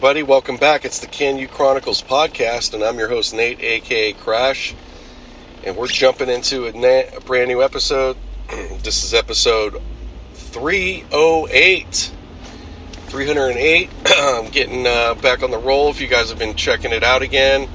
everybody. 0.00 0.22
Welcome 0.22 0.56
back. 0.56 0.86
It's 0.86 0.98
the 0.98 1.06
KANU 1.06 1.50
Chronicles 1.50 2.00
podcast, 2.00 2.72
and 2.72 2.82
I'm 2.82 2.98
your 2.98 3.10
host, 3.10 3.34
Nate, 3.34 3.60
aka 3.60 4.14
Crash. 4.14 4.74
And 5.62 5.76
we're 5.76 5.88
jumping 5.88 6.30
into 6.30 6.64
a, 6.64 6.72
na- 6.72 7.14
a 7.14 7.20
brand 7.20 7.48
new 7.48 7.62
episode. 7.62 8.16
this 8.82 9.04
is 9.04 9.12
episode 9.12 9.82
308. 10.32 12.12
308. 13.08 13.90
I'm 14.06 14.50
getting 14.50 14.86
uh, 14.86 15.16
back 15.16 15.42
on 15.42 15.50
the 15.50 15.58
roll. 15.58 15.90
If 15.90 16.00
you 16.00 16.06
guys 16.06 16.30
have 16.30 16.38
been 16.38 16.56
checking 16.56 16.92
it 16.92 17.04
out 17.04 17.20
again, 17.20 17.68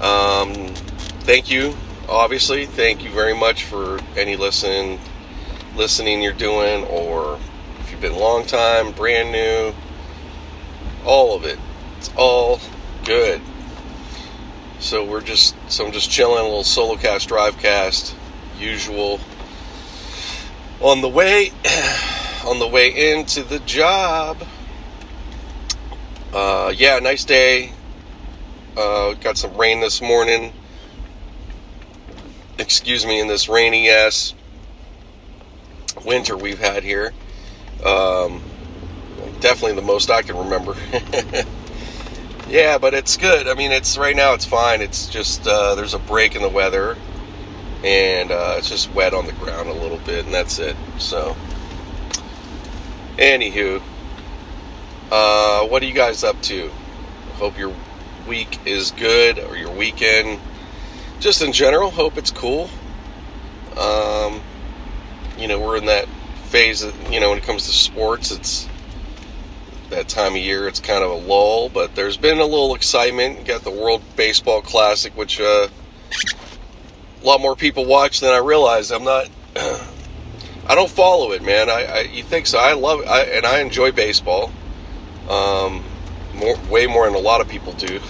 um, 0.00 0.74
thank 1.20 1.52
you. 1.52 1.76
Obviously, 2.08 2.66
thank 2.66 3.04
you 3.04 3.10
very 3.10 3.36
much 3.36 3.62
for 3.62 4.00
any 4.16 4.34
listen, 4.34 4.98
listening 5.76 6.20
you're 6.20 6.32
doing, 6.32 6.82
or 6.86 7.38
if 7.78 7.92
you've 7.92 8.00
been 8.00 8.16
long 8.16 8.44
time, 8.44 8.90
brand 8.90 9.30
new 9.30 9.72
all 11.04 11.34
of 11.34 11.44
it. 11.44 11.58
It's 11.98 12.10
all 12.16 12.60
good. 13.04 13.40
So 14.78 15.04
we're 15.04 15.20
just 15.20 15.54
so 15.70 15.86
I'm 15.86 15.92
just 15.92 16.10
chilling, 16.10 16.40
a 16.40 16.44
little 16.44 16.64
solo 16.64 16.96
cast, 16.96 17.28
drive 17.28 17.58
cast, 17.58 18.14
usual. 18.58 19.20
On 20.80 21.02
the 21.02 21.08
way, 21.08 21.52
on 22.46 22.58
the 22.58 22.66
way 22.66 23.12
into 23.12 23.42
the 23.42 23.58
job. 23.60 24.42
Uh, 26.32 26.72
yeah, 26.74 26.98
nice 27.00 27.24
day. 27.24 27.72
Uh, 28.76 29.14
got 29.14 29.36
some 29.36 29.56
rain 29.56 29.80
this 29.80 30.00
morning. 30.00 30.52
Excuse 32.58 33.04
me, 33.04 33.20
in 33.20 33.26
this 33.26 33.48
rainy 33.48 33.90
ass 33.90 34.34
winter 36.04 36.36
we've 36.36 36.60
had 36.60 36.82
here. 36.82 37.12
Um, 37.84 38.42
definitely 39.40 39.74
the 39.74 39.86
most 39.86 40.10
I 40.10 40.22
can 40.22 40.36
remember. 40.36 40.76
yeah, 42.48 42.78
but 42.78 42.94
it's 42.94 43.16
good. 43.16 43.48
I 43.48 43.54
mean, 43.54 43.72
it's 43.72 43.98
right 43.98 44.14
now 44.14 44.34
it's 44.34 44.44
fine. 44.44 44.80
It's 44.80 45.08
just 45.08 45.46
uh, 45.46 45.74
there's 45.74 45.94
a 45.94 45.98
break 45.98 46.36
in 46.36 46.42
the 46.42 46.48
weather, 46.48 46.96
and 47.82 48.30
uh, 48.30 48.54
it's 48.58 48.68
just 48.68 48.92
wet 48.92 49.14
on 49.14 49.26
the 49.26 49.32
ground 49.32 49.68
a 49.68 49.74
little 49.74 49.98
bit, 49.98 50.24
and 50.24 50.34
that's 50.34 50.58
it. 50.58 50.76
So, 50.98 51.36
anywho, 53.16 53.82
uh, 55.10 55.66
what 55.66 55.82
are 55.82 55.86
you 55.86 55.94
guys 55.94 56.22
up 56.22 56.40
to? 56.42 56.70
Hope 57.34 57.58
your 57.58 57.74
week 58.28 58.58
is 58.66 58.90
good 58.92 59.38
or 59.38 59.56
your 59.56 59.72
weekend. 59.72 60.40
Just 61.20 61.42
in 61.42 61.52
general, 61.52 61.90
hope 61.90 62.16
it's 62.16 62.30
cool. 62.30 62.68
Um, 63.76 64.40
you 65.38 65.48
know, 65.48 65.58
we're 65.58 65.76
in 65.76 65.86
that 65.86 66.06
phase. 66.44 66.82
Of, 66.82 67.12
you 67.12 67.20
know, 67.20 67.30
when 67.30 67.38
it 67.38 67.44
comes 67.44 67.66
to 67.66 67.72
sports, 67.72 68.30
it's 68.30 68.68
that 69.90 70.08
time 70.08 70.32
of 70.32 70.38
year. 70.38 70.66
It's 70.66 70.80
kind 70.80 71.04
of 71.04 71.10
a 71.10 71.14
lull, 71.14 71.68
but 71.68 71.94
there's 71.94 72.16
been 72.16 72.38
a 72.38 72.44
little 72.44 72.74
excitement. 72.74 73.38
You 73.38 73.44
got 73.44 73.62
the 73.62 73.70
World 73.70 74.02
Baseball 74.16 74.62
Classic, 74.62 75.16
which 75.16 75.40
uh, 75.40 75.68
a 77.22 77.26
lot 77.26 77.40
more 77.40 77.56
people 77.56 77.84
watch 77.84 78.20
than 78.20 78.30
I 78.30 78.38
realize. 78.38 78.90
I'm 78.90 79.04
not. 79.04 79.28
I 79.56 80.74
don't 80.74 80.90
follow 80.90 81.32
it, 81.32 81.42
man. 81.42 81.68
I, 81.68 81.84
I 81.84 82.00
you 82.02 82.22
think 82.22 82.46
so? 82.46 82.58
I 82.58 82.74
love 82.74 83.00
I, 83.06 83.22
and 83.22 83.44
I 83.44 83.60
enjoy 83.60 83.92
baseball. 83.92 84.52
Um, 85.28 85.84
more, 86.34 86.56
way 86.70 86.86
more 86.86 87.06
than 87.06 87.14
a 87.14 87.18
lot 87.18 87.40
of 87.40 87.48
people 87.48 87.72
do, 87.74 88.00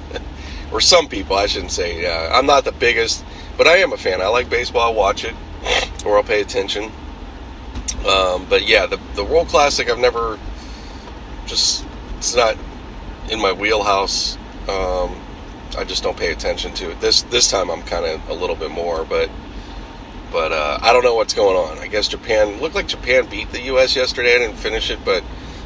or 0.72 0.80
some 0.80 1.08
people, 1.08 1.36
I 1.36 1.46
shouldn't 1.46 1.72
say. 1.72 2.02
Yeah, 2.02 2.30
I'm 2.32 2.46
not 2.46 2.64
the 2.64 2.72
biggest, 2.72 3.24
but 3.56 3.66
I 3.66 3.78
am 3.78 3.92
a 3.92 3.96
fan. 3.96 4.20
I 4.20 4.28
like 4.28 4.50
baseball. 4.50 4.92
I 4.92 4.94
watch 4.94 5.24
it, 5.24 5.34
or 6.04 6.16
I'll 6.16 6.24
pay 6.24 6.40
attention. 6.40 6.90
Um, 8.06 8.46
but 8.48 8.66
yeah, 8.66 8.86
the 8.86 8.98
the 9.14 9.24
World 9.24 9.48
Classic, 9.48 9.88
I've 9.88 9.98
never 9.98 10.38
just 11.50 11.84
it's 12.16 12.34
not 12.34 12.56
in 13.28 13.40
my 13.40 13.52
wheelhouse. 13.52 14.36
Um, 14.68 15.16
I 15.76 15.84
just 15.84 16.02
don't 16.02 16.16
pay 16.16 16.32
attention 16.32 16.72
to 16.74 16.92
it. 16.92 17.00
This 17.00 17.22
this 17.22 17.50
time 17.50 17.70
I'm 17.70 17.82
kind 17.82 18.06
of 18.06 18.26
a 18.30 18.34
little 18.34 18.56
bit 18.56 18.70
more, 18.70 19.04
but 19.04 19.28
but 20.32 20.52
uh, 20.52 20.78
I 20.80 20.92
don't 20.92 21.02
know 21.02 21.16
what's 21.16 21.34
going 21.34 21.56
on. 21.56 21.78
I 21.78 21.88
guess 21.88 22.08
Japan 22.08 22.60
looked 22.60 22.76
like 22.76 22.86
Japan 22.86 23.26
beat 23.28 23.50
the 23.50 23.62
U.S. 23.62 23.96
yesterday. 23.96 24.36
I 24.36 24.38
didn't 24.38 24.56
finish 24.56 24.90
it, 24.90 25.04
but 25.04 25.24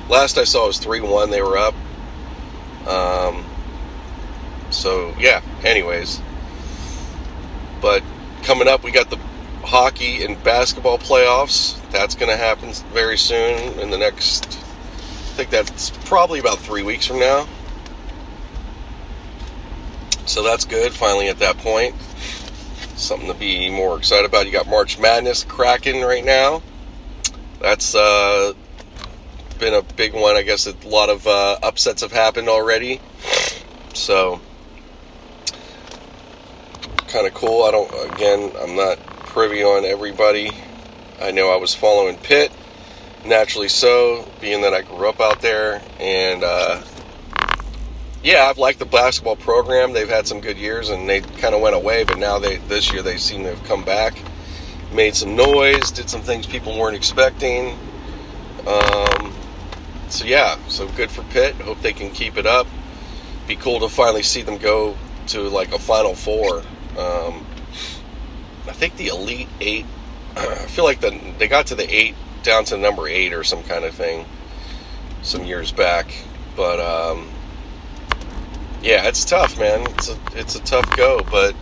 last 0.08 0.38
I 0.38 0.44
saw 0.44 0.64
it 0.64 0.68
was 0.68 0.78
three 0.78 1.00
one. 1.00 1.30
They 1.30 1.42
were 1.42 1.58
up. 1.58 1.74
Um, 2.88 3.44
so 4.70 5.14
yeah. 5.18 5.42
Anyways, 5.62 6.20
but 7.80 8.02
coming 8.42 8.68
up, 8.68 8.82
we 8.82 8.90
got 8.90 9.10
the 9.10 9.18
hockey 9.62 10.24
and 10.24 10.42
basketball 10.42 10.98
playoffs. 10.98 11.78
That's 11.90 12.14
going 12.14 12.30
to 12.30 12.36
happen 12.36 12.72
very 12.92 13.16
soon 13.16 13.78
in 13.78 13.90
the 13.90 13.98
next 13.98 14.63
I 15.34 15.36
think 15.36 15.50
that's 15.50 15.90
probably 16.04 16.38
about 16.38 16.60
three 16.60 16.84
weeks 16.84 17.08
from 17.08 17.18
now. 17.18 17.48
So 20.26 20.44
that's 20.44 20.64
good, 20.64 20.92
finally 20.92 21.26
at 21.26 21.40
that 21.40 21.58
point. 21.58 21.96
Something 22.94 23.26
to 23.26 23.34
be 23.34 23.68
more 23.68 23.98
excited 23.98 24.26
about. 24.26 24.46
You 24.46 24.52
got 24.52 24.68
March 24.68 24.96
Madness 24.96 25.42
cracking 25.42 26.02
right 26.02 26.24
now. 26.24 26.62
That's 27.58 27.96
uh, 27.96 28.52
been 29.58 29.74
a 29.74 29.82
big 29.82 30.14
one. 30.14 30.36
I 30.36 30.42
guess 30.42 30.68
a 30.68 30.88
lot 30.88 31.10
of 31.10 31.26
uh, 31.26 31.58
upsets 31.64 32.02
have 32.02 32.12
happened 32.12 32.48
already. 32.48 33.00
So, 33.92 34.40
kind 37.08 37.26
of 37.26 37.34
cool. 37.34 37.64
I 37.64 37.72
don't, 37.72 38.12
again, 38.12 38.52
I'm 38.62 38.76
not 38.76 39.04
privy 39.26 39.64
on 39.64 39.84
everybody. 39.84 40.52
I 41.20 41.32
know 41.32 41.52
I 41.52 41.56
was 41.56 41.74
following 41.74 42.18
Pitt 42.18 42.52
naturally 43.24 43.68
so, 43.68 44.28
being 44.40 44.62
that 44.62 44.74
I 44.74 44.82
grew 44.82 45.08
up 45.08 45.20
out 45.20 45.40
there. 45.40 45.80
And 45.98 46.44
uh, 46.44 46.82
yeah, 48.22 48.46
I've 48.48 48.58
liked 48.58 48.78
the 48.78 48.86
basketball 48.86 49.36
program. 49.36 49.92
They've 49.92 50.08
had 50.08 50.26
some 50.26 50.40
good 50.40 50.56
years, 50.56 50.90
and 50.90 51.08
they 51.08 51.20
kind 51.20 51.54
of 51.54 51.60
went 51.60 51.74
away. 51.74 52.04
But 52.04 52.18
now 52.18 52.38
they 52.38 52.56
this 52.56 52.92
year 52.92 53.02
they 53.02 53.16
seem 53.16 53.42
to 53.44 53.50
have 53.54 53.64
come 53.64 53.84
back, 53.84 54.18
made 54.92 55.14
some 55.14 55.36
noise, 55.36 55.90
did 55.90 56.08
some 56.08 56.22
things 56.22 56.46
people 56.46 56.78
weren't 56.78 56.96
expecting. 56.96 57.78
Um, 58.66 59.34
so 60.08 60.24
yeah, 60.24 60.56
so 60.68 60.88
good 60.88 61.10
for 61.10 61.22
Pitt. 61.24 61.54
Hope 61.56 61.80
they 61.80 61.92
can 61.92 62.10
keep 62.10 62.36
it 62.38 62.46
up. 62.46 62.66
Be 63.46 63.56
cool 63.56 63.80
to 63.80 63.88
finally 63.88 64.22
see 64.22 64.42
them 64.42 64.58
go 64.58 64.96
to 65.28 65.42
like 65.48 65.72
a 65.72 65.78
Final 65.78 66.14
Four. 66.14 66.58
Um, 66.98 67.44
I 68.66 68.72
think 68.72 68.96
the 68.96 69.08
Elite 69.08 69.48
Eight. 69.60 69.86
I 70.36 70.66
feel 70.66 70.84
like 70.84 71.00
the, 71.00 71.18
they 71.38 71.46
got 71.46 71.66
to 71.66 71.74
the 71.74 71.94
eight 71.94 72.14
down 72.44 72.64
to 72.66 72.76
number 72.76 73.08
eight 73.08 73.32
or 73.32 73.42
some 73.42 73.62
kind 73.64 73.84
of 73.84 73.94
thing 73.94 74.24
some 75.22 75.44
years 75.44 75.72
back. 75.72 76.06
But 76.54 76.78
um, 76.78 77.28
yeah, 78.82 79.08
it's 79.08 79.24
tough, 79.24 79.58
man. 79.58 79.86
It's 79.94 80.10
a 80.10 80.18
it's 80.34 80.54
a 80.54 80.62
tough 80.62 80.96
go, 80.96 81.20
but 81.30 81.56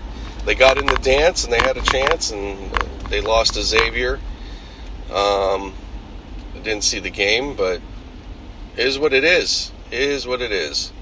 they 0.44 0.54
got 0.54 0.76
in 0.76 0.86
the 0.86 0.96
dance 0.96 1.44
and 1.44 1.52
they 1.52 1.60
had 1.60 1.76
a 1.76 1.82
chance, 1.82 2.30
and 2.30 2.70
they 3.08 3.20
lost 3.20 3.54
to 3.54 3.62
Xavier. 3.62 4.20
Um, 5.12 5.74
didn't 6.62 6.84
see 6.84 7.00
the 7.00 7.10
game, 7.10 7.54
but 7.56 7.80
is 8.76 8.98
what 8.98 9.12
it 9.12 9.24
is. 9.24 9.72
It 9.90 10.00
is 10.00 10.26
what 10.26 10.40
it 10.40 10.52
is. 10.52 10.92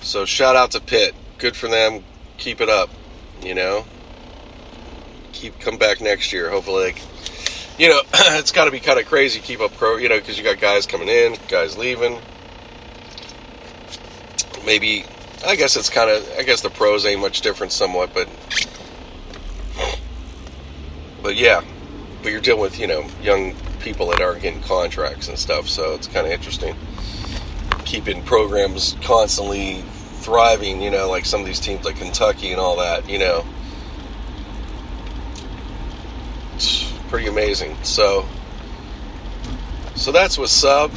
So 0.00 0.24
shout 0.24 0.56
out 0.56 0.72
to 0.72 0.80
Pitt. 0.80 1.14
Good 1.38 1.56
for 1.56 1.68
them. 1.68 2.04
Keep 2.36 2.60
it 2.60 2.68
up. 2.68 2.90
You 3.42 3.54
know. 3.54 3.84
Keep 5.32 5.58
come 5.58 5.78
back 5.78 6.00
next 6.00 6.32
year. 6.32 6.50
Hopefully, 6.50 6.92
they 6.92 7.00
you 7.78 7.88
know, 7.88 8.00
it's 8.14 8.52
got 8.52 8.66
to 8.66 8.70
be 8.70 8.80
kind 8.80 8.98
of 8.98 9.06
crazy 9.06 9.40
keep 9.40 9.60
up 9.60 9.74
pro, 9.74 9.96
you 9.96 10.08
know, 10.08 10.18
because 10.18 10.38
you 10.38 10.44
got 10.44 10.60
guys 10.60 10.86
coming 10.86 11.08
in, 11.08 11.36
guys 11.48 11.76
leaving. 11.76 12.18
Maybe, 14.64 15.04
I 15.46 15.56
guess 15.56 15.76
it's 15.76 15.90
kind 15.90 16.10
of, 16.10 16.26
I 16.38 16.42
guess 16.42 16.60
the 16.62 16.70
pros 16.70 17.04
ain't 17.04 17.20
much 17.20 17.40
different 17.42 17.72
somewhat, 17.72 18.14
but, 18.14 18.28
but 21.22 21.36
yeah, 21.36 21.62
but 22.22 22.32
you're 22.32 22.40
dealing 22.40 22.62
with, 22.62 22.78
you 22.78 22.86
know, 22.86 23.06
young 23.22 23.54
people 23.80 24.06
that 24.08 24.22
aren't 24.22 24.40
getting 24.40 24.62
contracts 24.62 25.28
and 25.28 25.38
stuff, 25.38 25.68
so 25.68 25.94
it's 25.94 26.06
kind 26.06 26.26
of 26.26 26.32
interesting. 26.32 26.74
Keeping 27.84 28.22
programs 28.22 28.96
constantly 29.02 29.82
thriving, 30.20 30.80
you 30.80 30.90
know, 30.90 31.10
like 31.10 31.26
some 31.26 31.40
of 31.40 31.46
these 31.46 31.60
teams 31.60 31.84
like 31.84 31.96
Kentucky 31.96 32.50
and 32.50 32.60
all 32.60 32.76
that, 32.78 33.08
you 33.08 33.18
know. 33.18 33.44
Pretty 37.14 37.28
amazing. 37.28 37.76
So, 37.84 38.26
so 39.94 40.10
that's 40.10 40.36
what's 40.36 40.64
up. 40.64 40.90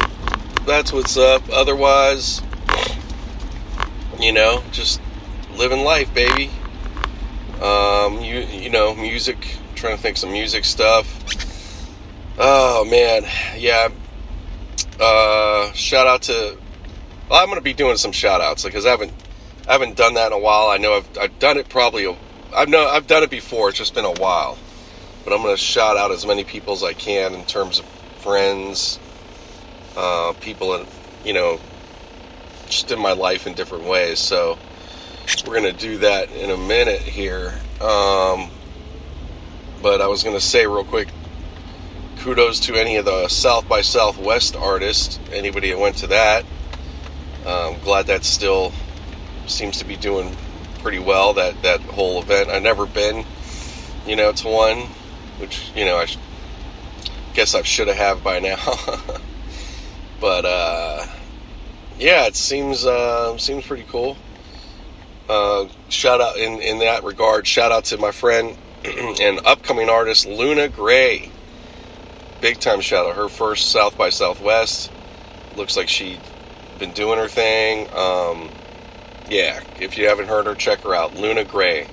That's 0.66 0.92
what's 0.92 1.16
up. 1.16 1.44
Otherwise, 1.48 2.42
you 4.18 4.32
know, 4.32 4.64
just 4.72 5.00
living 5.54 5.84
life, 5.84 6.12
baby. 6.12 6.50
Um, 7.62 8.20
you 8.20 8.40
you 8.40 8.68
know, 8.68 8.96
music. 8.96 9.36
I'm 9.68 9.74
trying 9.76 9.96
to 9.96 10.02
think 10.02 10.16
some 10.16 10.32
music 10.32 10.64
stuff. 10.64 11.06
Oh 12.36 12.84
man, 12.84 13.24
yeah. 13.56 13.88
Uh, 14.98 15.70
shout 15.70 16.08
out 16.08 16.22
to. 16.22 16.58
Well, 17.30 17.40
I'm 17.40 17.48
gonna 17.48 17.60
be 17.60 17.74
doing 17.74 17.96
some 17.96 18.10
shout 18.10 18.40
outs 18.40 18.64
because 18.64 18.86
I 18.86 18.90
haven't 18.90 19.12
I 19.68 19.72
haven't 19.72 19.96
done 19.96 20.14
that 20.14 20.26
in 20.26 20.32
a 20.32 20.38
while. 20.40 20.66
I 20.66 20.78
know 20.78 20.94
I've 20.94 21.16
I've 21.16 21.38
done 21.38 21.58
it 21.58 21.68
probably. 21.68 22.12
I've 22.52 22.68
know 22.68 22.88
I've 22.88 23.06
done 23.06 23.22
it 23.22 23.30
before. 23.30 23.68
It's 23.68 23.78
just 23.78 23.94
been 23.94 24.04
a 24.04 24.14
while 24.14 24.58
but 25.28 25.34
I'm 25.34 25.42
going 25.42 25.54
to 25.54 25.62
shout 25.62 25.98
out 25.98 26.10
as 26.10 26.24
many 26.24 26.42
people 26.42 26.72
as 26.72 26.82
I 26.82 26.94
can 26.94 27.34
in 27.34 27.44
terms 27.44 27.80
of 27.80 27.84
friends, 28.20 28.98
uh, 29.94 30.32
people, 30.40 30.74
in, 30.74 30.86
you 31.22 31.34
know, 31.34 31.60
just 32.66 32.90
in 32.90 32.98
my 32.98 33.12
life 33.12 33.46
in 33.46 33.52
different 33.52 33.84
ways. 33.84 34.20
So 34.20 34.56
we're 35.46 35.54
gonna 35.54 35.74
do 35.74 35.98
that 35.98 36.32
in 36.32 36.50
a 36.50 36.56
minute 36.56 37.02
here. 37.02 37.52
Um, 37.78 38.50
but 39.82 40.00
I 40.00 40.06
was 40.06 40.22
gonna 40.22 40.40
say 40.40 40.66
real 40.66 40.84
quick, 40.84 41.08
kudos 42.20 42.60
to 42.60 42.76
any 42.76 42.96
of 42.96 43.04
the 43.04 43.28
South 43.28 43.68
by 43.68 43.82
Southwest 43.82 44.56
artists. 44.56 45.18
Anybody 45.30 45.70
that 45.70 45.78
went 45.78 45.96
to 45.98 46.06
that, 46.06 46.46
I'm 47.46 47.78
glad 47.80 48.06
that 48.06 48.24
still 48.24 48.72
seems 49.46 49.76
to 49.78 49.84
be 49.84 49.96
doing 49.96 50.34
pretty 50.78 50.98
well. 50.98 51.34
That 51.34 51.60
that 51.62 51.80
whole 51.80 52.22
event. 52.22 52.48
I've 52.48 52.62
never 52.62 52.86
been, 52.86 53.26
you 54.06 54.16
know, 54.16 54.32
to 54.32 54.48
one, 54.48 54.88
which 55.38 55.70
you 55.74 55.84
know 55.84 55.96
I 55.96 56.06
guess 57.34 57.54
I 57.54 57.62
should 57.62 57.88
have 57.88 58.22
by 58.22 58.40
now. 58.40 58.56
but 60.20 60.44
uh, 60.44 61.06
yeah, 61.98 62.26
it 62.26 62.36
seems 62.36 62.84
uh, 62.84 63.36
seems 63.38 63.66
pretty 63.66 63.84
cool. 63.88 64.16
Uh, 65.28 65.68
shout 65.88 66.20
out 66.20 66.36
in 66.36 66.60
in 66.60 66.78
that 66.80 67.04
regard. 67.04 67.46
Shout 67.46 67.72
out 67.72 67.84
to 67.86 67.98
my 67.98 68.12
friend 68.12 68.56
and 68.84 69.40
upcoming 69.44 69.88
artist 69.88 70.26
Luna 70.26 70.68
Grey. 70.68 71.30
Big 72.40 72.60
time 72.60 72.80
shout 72.80 73.06
out. 73.06 73.16
Her 73.16 73.28
first 73.28 73.70
South 73.70 73.96
by 73.96 74.10
Southwest. 74.10 74.90
Looks 75.56 75.76
like 75.76 75.88
she'd 75.88 76.20
been 76.78 76.92
doing 76.92 77.18
her 77.18 77.28
thing. 77.28 77.88
Um, 77.94 78.48
yeah, 79.28 79.60
if 79.80 79.98
you 79.98 80.08
haven't 80.08 80.28
heard 80.28 80.46
her, 80.46 80.54
check 80.54 80.80
her 80.80 80.94
out. 80.94 81.16
Luna 81.16 81.44
Grey. 81.44 81.88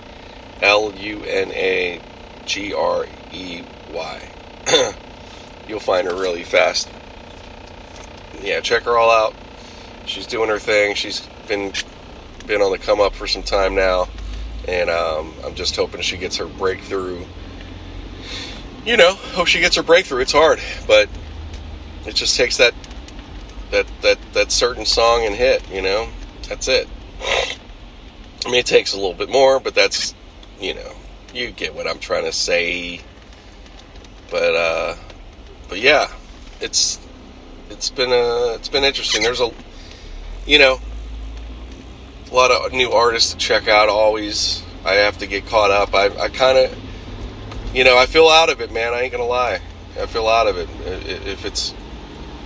L 0.62 0.94
U 0.96 1.24
N 1.24 1.52
A 1.52 2.00
G 2.46 2.74
R 2.74 3.06
E 3.32 3.64
Y. 3.92 4.30
You'll 5.68 5.80
find 5.80 6.08
her 6.08 6.16
really 6.16 6.44
fast. 6.44 6.90
Yeah, 8.42 8.60
check 8.62 8.84
her 8.84 8.98
all 8.98 9.10
out. 9.10 9.36
She's 10.06 10.28
doing 10.28 10.50
her 10.50 10.60
thing. 10.60 10.96
She's 10.96 11.22
been 11.48 11.74
been 12.46 12.62
on 12.62 12.72
the 12.72 12.78
come 12.78 13.02
up 13.02 13.14
for 13.14 13.28
some 13.28 13.44
time 13.44 13.74
now, 13.74 14.08
and 14.68 14.90
um, 14.90 15.34
I'm 15.44 15.56
just 15.56 15.76
hoping 15.76 16.02
she 16.02 16.18
gets 16.18 16.38
her 16.38 16.46
breakthrough. 16.46 17.26
You 18.86 18.98
know, 18.98 19.16
hope 19.16 19.48
she 19.48 19.60
gets 19.60 19.76
her 19.78 19.84
breakthrough. 19.84 20.22
It's 20.22 20.32
hard, 20.32 20.60
but 20.86 21.10
it 22.06 22.16
just 22.16 22.38
takes 22.38 22.58
that 22.58 22.74
that 23.72 23.88
that 24.02 24.20
that 24.34 24.52
certain 24.52 24.86
song 24.86 25.26
and 25.26 25.34
hit. 25.34 25.68
You 25.72 25.82
know, 25.82 26.08
that's 26.48 26.68
it. 26.68 26.88
I 28.46 28.50
mean, 28.50 28.56
it 28.56 28.68
takes 28.68 28.94
a 28.94 28.98
little 28.98 29.14
bit 29.14 29.30
more, 29.30 29.60
but 29.60 29.74
that's 29.74 30.14
you 30.60 30.76
know, 30.76 30.95
you 31.36 31.52
get 31.52 31.76
what 31.76 31.88
I'm 31.88 32.00
trying 32.00 32.24
to 32.26 32.32
say. 32.32 33.02
But 34.32 34.56
uh, 34.56 34.96
but 35.70 35.80
yeah, 35.80 36.12
it's 36.62 37.00
it's 37.70 37.90
been 37.90 38.12
a 38.12 38.56
it's 38.56 38.70
been 38.70 38.84
interesting. 38.84 39.22
There's 39.22 39.42
a 39.42 39.52
you 40.46 40.60
know 40.60 40.80
a 42.32 42.34
lot 42.34 42.52
of 42.52 42.74
new 42.74 42.92
artists 42.92 43.34
to 43.34 43.38
check 43.38 43.68
out. 43.68 43.90
Always, 43.90 44.64
I 44.84 44.94
have 44.94 45.18
to 45.20 45.28
get 45.28 45.46
caught 45.46 45.72
up. 45.72 45.94
I 45.94 46.08
I 46.18 46.30
kind 46.30 46.58
of 46.58 46.78
you 47.74 47.84
know 47.84 47.98
I 47.98 48.06
feel 48.06 48.28
out 48.28 48.50
of 48.50 48.62
it, 48.62 48.72
man. 48.72 48.94
I 48.94 49.02
ain't 49.02 49.12
gonna 49.12 49.26
lie. 49.26 49.60
I 50.00 50.06
feel 50.08 50.28
out 50.28 50.48
of 50.48 50.58
it. 50.58 50.70
If 51.28 51.46
it's 51.46 51.74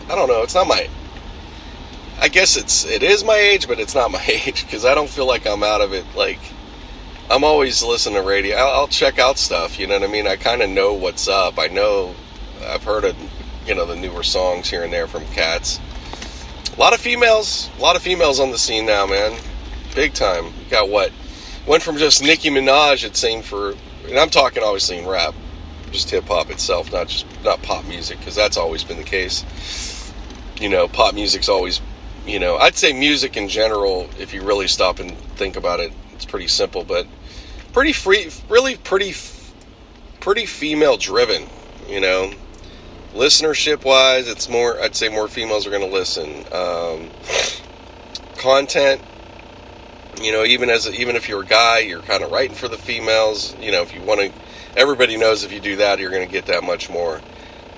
I 0.09 0.15
don't 0.15 0.27
know. 0.27 0.41
It's 0.41 0.55
not 0.55 0.67
my 0.67 0.89
I 2.19 2.27
guess 2.27 2.57
it's 2.57 2.85
it 2.85 3.03
is 3.03 3.23
my 3.23 3.35
age, 3.35 3.67
but 3.67 3.79
it's 3.79 3.95
not 3.95 4.11
my 4.11 4.23
age 4.27 4.65
because 4.65 4.83
I 4.83 4.95
don't 4.95 5.09
feel 5.09 5.25
like 5.25 5.47
I'm 5.47 5.63
out 5.63 5.81
of 5.81 5.93
it. 5.93 6.05
Like 6.15 6.39
I'm 7.31 7.43
always 7.43 7.83
listening 7.83 8.15
to 8.15 8.27
radio. 8.27 8.55
I'll, 8.55 8.81
I'll 8.81 8.87
check 8.87 9.19
out 9.19 9.37
stuff. 9.37 9.79
You 9.79 9.85
know 9.85 9.99
what 9.99 10.09
I 10.09 10.11
mean? 10.11 10.25
I 10.25 10.35
kind 10.35 10.63
of 10.63 10.69
know 10.69 10.93
what's 10.93 11.27
up. 11.27 11.59
I 11.59 11.67
know 11.67 12.15
I've 12.65 12.83
heard 12.83 13.05
of 13.05 13.15
you 13.67 13.75
know 13.75 13.85
the 13.85 13.95
newer 13.95 14.23
songs 14.23 14.67
here 14.67 14.83
and 14.83 14.91
there 14.91 15.05
from 15.05 15.25
cats. 15.27 15.79
A 16.75 16.79
lot 16.79 16.93
of 16.93 16.99
females, 16.99 17.69
a 17.77 17.81
lot 17.81 17.95
of 17.95 18.01
females 18.01 18.39
on 18.39 18.49
the 18.49 18.57
scene 18.57 18.87
now, 18.87 19.05
man. 19.05 19.39
Big 19.93 20.13
time. 20.13 20.51
Got 20.71 20.89
what? 20.89 21.11
Went 21.67 21.83
from 21.83 21.97
just 21.97 22.23
Nicki 22.23 22.49
Minaj, 22.49 23.03
it 23.03 23.15
seemed 23.15 23.45
for, 23.45 23.75
and 24.07 24.17
I'm 24.17 24.29
talking 24.29 24.63
obviously 24.63 24.97
in 24.97 25.05
rap, 25.05 25.35
just 25.91 26.09
hip 26.09 26.23
hop 26.23 26.49
itself, 26.49 26.91
not 26.91 27.09
just 27.09 27.27
not 27.43 27.61
pop 27.61 27.85
music, 27.85 28.17
because 28.17 28.33
that's 28.33 28.57
always 28.57 28.83
been 28.83 28.97
the 28.97 29.03
case. 29.03 30.13
You 30.59 30.69
know, 30.69 30.87
pop 30.87 31.13
music's 31.13 31.49
always 31.49 31.79
you 32.25 32.39
know, 32.39 32.57
I'd 32.57 32.75
say 32.75 32.93
music 32.93 33.37
in 33.37 33.47
general, 33.49 34.09
if 34.19 34.33
you 34.33 34.43
really 34.43 34.67
stop 34.67 34.99
and 34.99 35.17
think 35.35 35.55
about 35.55 35.79
it, 35.79 35.91
it's 36.13 36.25
pretty 36.25 36.47
simple, 36.47 36.83
but 36.83 37.07
pretty 37.73 37.93
free, 37.93 38.29
really 38.47 38.75
pretty, 38.75 39.13
pretty 40.19 40.45
female 40.45 40.97
driven, 40.97 41.47
you 41.87 41.99
know. 41.99 42.31
Listenership 43.13 43.83
wise, 43.83 44.27
it's 44.27 44.47
more, 44.47 44.79
I'd 44.79 44.95
say 44.95 45.09
more 45.09 45.27
females 45.27 45.65
are 45.65 45.71
going 45.71 45.87
to 45.87 45.93
listen. 45.93 46.43
Um, 46.51 47.09
content, 48.37 49.01
you 50.21 50.31
know, 50.31 50.43
even 50.43 50.69
as, 50.69 50.87
even 50.87 51.15
if 51.15 51.27
you're 51.27 51.41
a 51.41 51.45
guy, 51.45 51.79
you're 51.79 52.01
kind 52.01 52.23
of 52.23 52.31
writing 52.31 52.55
for 52.55 52.67
the 52.67 52.77
females, 52.77 53.55
you 53.59 53.71
know, 53.71 53.81
if 53.81 53.95
you 53.95 54.01
want 54.01 54.21
to, 54.21 54.31
everybody 54.77 55.17
knows 55.17 55.43
if 55.43 55.51
you 55.51 55.59
do 55.59 55.77
that, 55.77 55.97
you're 55.99 56.11
going 56.11 56.25
to 56.25 56.31
get 56.31 56.45
that 56.45 56.63
much 56.63 56.89
more. 56.89 57.19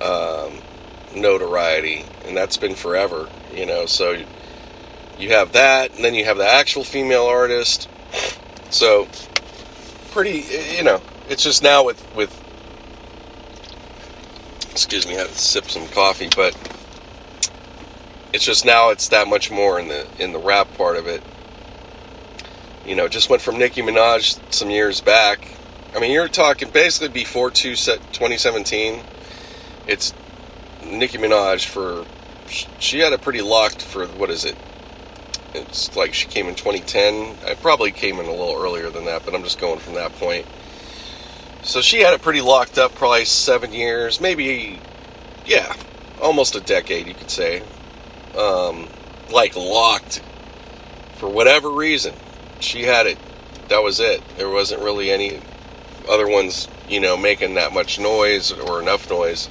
Um, 0.01 0.61
notoriety, 1.15 2.05
and 2.25 2.35
that's 2.35 2.57
been 2.57 2.75
forever, 2.75 3.29
you 3.53 3.65
know. 3.65 3.85
So 3.85 4.23
you 5.17 5.29
have 5.29 5.53
that, 5.53 5.95
and 5.95 6.03
then 6.03 6.15
you 6.15 6.25
have 6.25 6.37
the 6.37 6.47
actual 6.47 6.83
female 6.83 7.25
artist. 7.25 7.89
So 8.69 9.07
pretty, 10.11 10.45
you 10.75 10.83
know, 10.83 11.01
it's 11.29 11.43
just 11.43 11.63
now 11.63 11.83
with 11.83 12.15
with. 12.15 12.37
Excuse 14.71 15.05
me, 15.05 15.15
I 15.15 15.21
had 15.21 15.27
to 15.27 15.37
sip 15.37 15.69
some 15.69 15.87
coffee, 15.89 16.29
but 16.35 16.55
it's 18.33 18.45
just 18.45 18.65
now 18.65 18.89
it's 18.89 19.09
that 19.09 19.27
much 19.27 19.51
more 19.51 19.79
in 19.79 19.87
the 19.87 20.07
in 20.19 20.31
the 20.31 20.39
rap 20.39 20.67
part 20.77 20.97
of 20.97 21.07
it. 21.07 21.21
You 22.85 22.95
know, 22.95 23.07
just 23.07 23.29
went 23.29 23.41
from 23.41 23.57
Nicki 23.57 23.81
Minaj 23.81 24.39
some 24.51 24.69
years 24.69 25.01
back. 25.01 25.47
I 25.95 25.99
mean, 25.99 26.11
you're 26.11 26.27
talking 26.27 26.69
basically 26.69 27.09
before 27.09 27.51
two 27.51 27.75
set 27.75 27.99
2017. 28.13 29.01
It's 29.87 30.13
Nicki 30.85 31.17
Minaj 31.17 31.65
for 31.65 32.05
she 32.79 32.99
had 32.99 33.13
it 33.13 33.21
pretty 33.21 33.41
locked 33.41 33.81
for 33.81 34.05
what 34.07 34.29
is 34.29 34.45
it? 34.45 34.55
It's 35.53 35.95
like 35.95 36.13
she 36.13 36.27
came 36.27 36.47
in 36.47 36.55
2010. 36.55 37.35
I 37.45 37.55
probably 37.55 37.91
came 37.91 38.19
in 38.19 38.25
a 38.25 38.31
little 38.31 38.55
earlier 38.61 38.89
than 38.89 39.05
that, 39.05 39.25
but 39.25 39.35
I'm 39.35 39.43
just 39.43 39.59
going 39.59 39.79
from 39.79 39.95
that 39.95 40.13
point. 40.13 40.45
So 41.63 41.81
she 41.81 41.99
had 41.99 42.13
it 42.13 42.21
pretty 42.21 42.41
locked 42.41 42.77
up, 42.77 42.95
probably 42.95 43.25
seven 43.25 43.73
years, 43.73 44.19
maybe, 44.19 44.79
yeah, 45.45 45.73
almost 46.21 46.55
a 46.55 46.61
decade, 46.61 47.07
you 47.07 47.13
could 47.13 47.29
say. 47.29 47.63
Um, 48.37 48.87
like 49.31 49.55
locked 49.55 50.21
for 51.15 51.29
whatever 51.29 51.69
reason. 51.69 52.13
She 52.59 52.83
had 52.83 53.07
it. 53.07 53.17
That 53.69 53.83
was 53.83 53.99
it. 53.99 54.21
There 54.37 54.49
wasn't 54.49 54.81
really 54.81 55.11
any 55.11 55.39
other 56.09 56.27
ones, 56.27 56.67
you 56.89 56.99
know, 56.99 57.17
making 57.17 57.55
that 57.55 57.73
much 57.73 57.99
noise 57.99 58.51
or 58.51 58.81
enough 58.81 59.09
noise. 59.09 59.49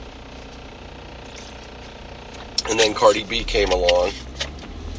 And 2.69 2.79
then 2.79 2.95
Cardi 2.95 3.25
B 3.25 3.45
came 3.45 3.71
along, 3.71 4.13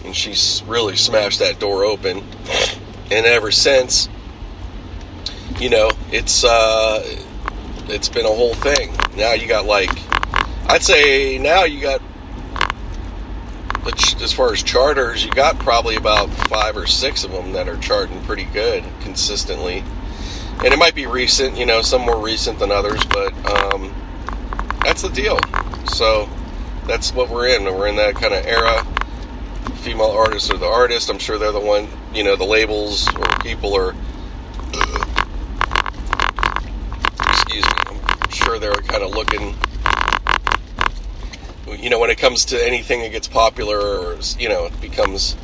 and 0.06 0.16
she's 0.16 0.64
really 0.68 0.96
smashed 0.96 1.40
that 1.40 1.60
door 1.60 1.84
open. 1.84 2.24
And 3.12 3.26
ever 3.26 3.52
since, 3.52 4.10
you 5.60 5.70
know, 5.70 5.92
it's 6.12 6.44
uh, 6.44 7.04
it's 7.88 8.10
been 8.10 8.26
a 8.26 8.34
whole 8.34 8.54
thing. 8.54 8.96
Now 9.16 9.34
you 9.34 9.48
got 9.48 9.66
like, 9.66 9.90
I'd 10.70 10.82
say 10.82 11.38
now 11.38 11.64
you 11.64 11.82
got, 11.82 12.02
as 14.22 14.32
far 14.32 14.54
as 14.54 14.64
charters, 14.64 15.26
you 15.26 15.32
got 15.32 15.60
probably 15.60 15.96
about 15.96 16.30
five 16.48 16.78
or 16.78 16.88
six 16.88 17.24
of 17.24 17.32
them 17.32 17.52
that 17.54 17.68
are 17.68 17.78
charting 17.78 18.22
pretty 18.24 18.46
good 18.46 18.84
consistently. 19.02 19.84
And 20.64 20.74
it 20.74 20.78
might 20.78 20.94
be 20.94 21.08
recent, 21.08 21.58
you 21.58 21.66
know, 21.66 21.82
some 21.82 22.02
more 22.02 22.24
recent 22.24 22.60
than 22.60 22.72
others, 22.72 23.04
but 23.06 23.34
um, 23.46 23.94
that's 24.84 25.02
the 25.02 25.10
deal. 25.10 25.40
So 25.86 26.30
that's 26.86 27.14
what 27.14 27.30
we're 27.30 27.48
in. 27.48 27.66
We're 27.66 27.88
in 27.88 27.96
that 27.96 28.16
kind 28.16 28.34
of 28.34 28.46
era. 28.46 28.86
Female 29.82 30.12
artists 30.12 30.52
are 30.52 30.58
the 30.58 30.68
artists. 30.68 31.10
I'm 31.10 31.18
sure 31.18 31.40
they're 31.40 31.52
the 31.52 31.60
one, 31.60 31.88
you 32.14 32.24
know, 32.24 32.36
the 32.36 32.46
labels 32.46 33.08
or 33.16 33.24
people 33.40 33.76
are. 33.76 33.96
excuse 37.30 37.66
me. 37.66 37.72
I'm 38.22 38.30
sure 38.30 38.60
they're 38.60 38.74
kind 38.74 39.02
of 39.04 39.10
looking. 39.10 39.56
You 41.82 41.90
know, 41.90 41.98
when 41.98 42.12
it 42.12 42.20
comes 42.20 42.46
to 42.46 42.64
anything 42.64 43.02
that 43.02 43.12
gets 43.12 43.28
popular, 43.28 43.80
or 43.80 44.20
you 44.38 44.50
know, 44.50 44.66
it 44.66 44.82
becomes, 44.82 45.36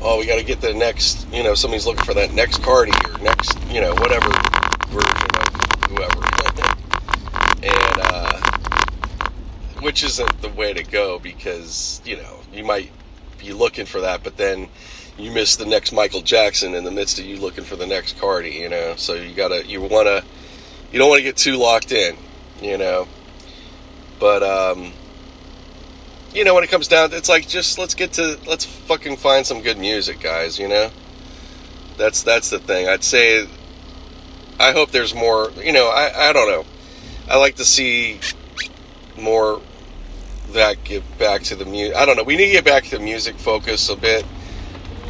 oh, 0.00 0.20
we 0.20 0.26
got 0.26 0.36
to 0.36 0.44
get 0.44 0.62
the 0.62 0.72
next. 0.72 1.30
You 1.30 1.42
know, 1.42 1.54
somebody's 1.54 1.86
looking 1.86 2.04
for 2.04 2.14
that 2.14 2.32
next 2.32 2.62
Cardi 2.62 2.92
or 2.92 3.18
next, 3.18 3.58
you 3.68 3.82
know, 3.82 3.94
whatever 3.96 4.30
version 4.88 5.30
of 5.36 5.90
whoever. 5.90 6.26
and 7.62 8.00
uh, 8.00 8.40
which 9.80 10.02
isn't 10.02 10.40
the 10.40 10.48
way 10.48 10.72
to 10.72 10.82
go 10.82 11.18
because 11.18 12.00
you 12.06 12.16
know 12.16 12.40
you 12.52 12.64
might 12.64 12.90
be 13.38 13.52
looking 13.52 13.86
for 13.86 14.00
that, 14.00 14.22
but 14.22 14.36
then 14.36 14.68
you 15.18 15.30
miss 15.30 15.56
the 15.56 15.66
next 15.66 15.92
Michael 15.92 16.20
Jackson 16.20 16.74
in 16.74 16.84
the 16.84 16.90
midst 16.90 17.18
of 17.18 17.24
you 17.24 17.38
looking 17.38 17.64
for 17.64 17.76
the 17.76 17.86
next 17.86 18.18
Cardi, 18.18 18.50
you 18.50 18.68
know. 18.68 18.94
So 18.96 19.14
you 19.14 19.34
gotta 19.34 19.66
you 19.66 19.80
wanna 19.80 20.22
you 20.92 20.98
don't 20.98 21.08
want 21.08 21.18
to 21.18 21.24
get 21.24 21.36
too 21.36 21.56
locked 21.56 21.92
in, 21.92 22.16
you 22.60 22.78
know. 22.78 23.08
But 24.18 24.42
um, 24.42 24.92
you 26.32 26.44
know, 26.44 26.54
when 26.54 26.64
it 26.64 26.70
comes 26.70 26.88
down, 26.88 27.12
it's 27.12 27.28
like 27.28 27.48
just 27.48 27.78
let's 27.78 27.94
get 27.94 28.12
to 28.14 28.38
let's 28.46 28.64
fucking 28.64 29.16
find 29.16 29.46
some 29.46 29.62
good 29.62 29.78
music, 29.78 30.20
guys. 30.20 30.58
You 30.58 30.68
know, 30.68 30.90
that's 31.96 32.22
that's 32.22 32.50
the 32.50 32.58
thing. 32.58 32.88
I'd 32.88 33.04
say, 33.04 33.46
I 34.60 34.72
hope 34.72 34.90
there's 34.90 35.14
more. 35.14 35.50
You 35.62 35.72
know, 35.72 35.88
I 35.88 36.30
I 36.30 36.32
don't 36.32 36.48
know. 36.48 36.64
I 37.28 37.38
like 37.38 37.56
to 37.56 37.64
see 37.64 38.20
more 39.18 39.60
that 40.56 40.82
get 40.84 41.18
back 41.18 41.42
to 41.44 41.56
the 41.56 41.64
music. 41.64 41.96
I 41.96 42.04
don't 42.04 42.16
know. 42.16 42.24
We 42.24 42.36
need 42.36 42.46
to 42.46 42.52
get 42.52 42.64
back 42.64 42.84
to 42.84 42.98
the 42.98 43.04
music 43.04 43.36
focus 43.36 43.88
a 43.88 43.96
bit. 43.96 44.24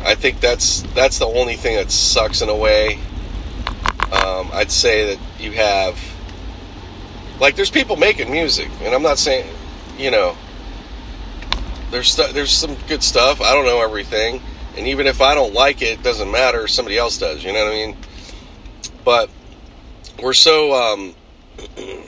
I 0.03 0.15
think 0.15 0.41
that's 0.41 0.83
that's 0.95 1.19
the 1.19 1.26
only 1.26 1.57
thing 1.57 1.76
that 1.76 1.91
sucks 1.91 2.43
in 2.43 2.49
a 2.49 2.55
way. 2.55 2.99
Um, 4.12 4.50
I'd 4.53 4.71
say 4.71 5.15
that 5.15 5.41
you 5.41 5.53
have 5.53 5.99
like 7.41 7.57
there's 7.57 7.71
people 7.71 7.97
making 7.97 8.31
music, 8.31 8.71
and 8.83 8.95
I'm 8.95 9.03
not 9.03 9.19
saying 9.19 9.53
you 9.99 10.11
know 10.11 10.37
there's 11.91 12.12
stu- 12.12 12.33
there's 12.33 12.53
some 12.53 12.76
good 12.88 13.03
stuff. 13.03 13.41
I 13.41 13.53
don't 13.53 13.65
know 13.65 13.81
everything, 13.81 14.43
and 14.76 14.87
even 14.87 15.07
if 15.07 15.21
I 15.21 15.35
don't 15.35 15.55
like 15.55 15.83
it, 15.83 15.99
it 15.99 16.03
doesn't 16.03 16.31
matter. 16.31 16.69
Somebody 16.69 16.99
else 16.99 17.19
does. 17.19 17.43
You 17.43 17.53
know 17.53 17.65
what 17.65 17.73
I 17.73 17.75
mean? 17.75 17.97
But 19.05 19.31
we're 20.23 20.35
so 20.35 20.75
um, 20.75 21.15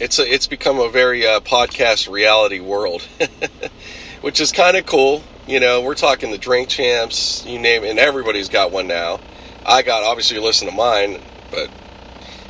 it's 0.00 0.18
a, 0.18 0.26
it's 0.26 0.46
become 0.46 0.78
a 0.80 0.88
very 0.88 1.26
uh, 1.26 1.40
podcast 1.40 2.10
reality 2.10 2.58
world, 2.58 3.02
which 4.22 4.40
is 4.40 4.50
kind 4.50 4.76
of 4.78 4.86
cool. 4.86 5.22
You 5.46 5.60
know, 5.60 5.82
we're 5.82 5.94
talking 5.94 6.30
the 6.30 6.38
drink 6.38 6.70
champs, 6.70 7.44
you 7.44 7.58
name 7.58 7.84
it, 7.84 7.90
and 7.90 7.98
everybody's 7.98 8.48
got 8.48 8.72
one 8.72 8.88
now. 8.88 9.20
I 9.66 9.82
got 9.82 10.02
obviously 10.02 10.38
you 10.38 10.42
listen 10.42 10.68
to 10.68 10.74
mine, 10.74 11.20
but 11.50 11.70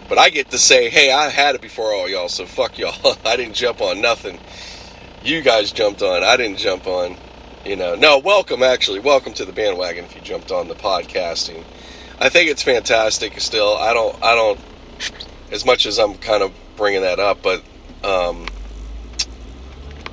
but 0.09 0.17
I 0.17 0.31
get 0.31 0.51
to 0.51 0.59
say, 0.59 0.91
hey, 0.91 1.13
I 1.13 1.29
had 1.29 1.57
it 1.57 1.61
before 1.61 1.93
all 1.93 2.09
y'all, 2.09 2.29
so 2.29 2.47
fuck 2.47 2.79
y'all. 2.79 3.17
I 3.25 3.37
didn't 3.37 3.55
jump 3.55 3.81
on 3.81 4.01
nothing. 4.01 4.39
You 5.25 5.43
guys 5.43 5.73
jumped 5.73 6.03
on. 6.03 6.23
I 6.23 6.37
didn't 6.37 6.59
jump 6.59 6.87
on. 6.87 7.17
You 7.65 7.77
know, 7.77 7.95
no, 7.97 8.19
welcome 8.19 8.63
actually. 8.63 9.01
Welcome 9.01 9.35
to 9.35 9.45
the 9.45 9.53
bandwagon 9.53 10.05
if 10.05 10.15
you 10.15 10.23
jumped 10.23 10.53
on 10.53 10.69
the 10.69 10.75
podcasting. 10.75 11.65
I 12.21 12.29
think 12.29 12.49
it's 12.49 12.63
fantastic 12.63 13.41
still. 13.41 13.77
I 13.77 13.93
don't 13.93 14.23
I 14.23 14.37
don't 14.37 14.61
as 15.51 15.67
much 15.67 15.85
as 15.85 15.99
I'm 15.99 16.15
kind 16.15 16.45
of 16.45 16.53
bringing 16.81 17.03
that 17.03 17.21
up, 17.21 17.43
but 17.43 17.63
um, 18.03 18.47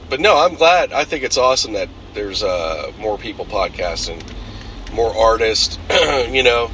but 0.09 0.19
no, 0.19 0.37
I'm 0.37 0.55
glad. 0.55 0.91
I 0.91 1.05
think 1.05 1.23
it's 1.23 1.37
awesome 1.37 1.73
that 1.73 1.87
there's 2.13 2.43
uh, 2.43 2.91
more 2.99 3.17
people 3.17 3.45
podcasting, 3.45 4.21
more 4.93 5.15
artists. 5.15 5.79
you 6.29 6.43
know, 6.43 6.69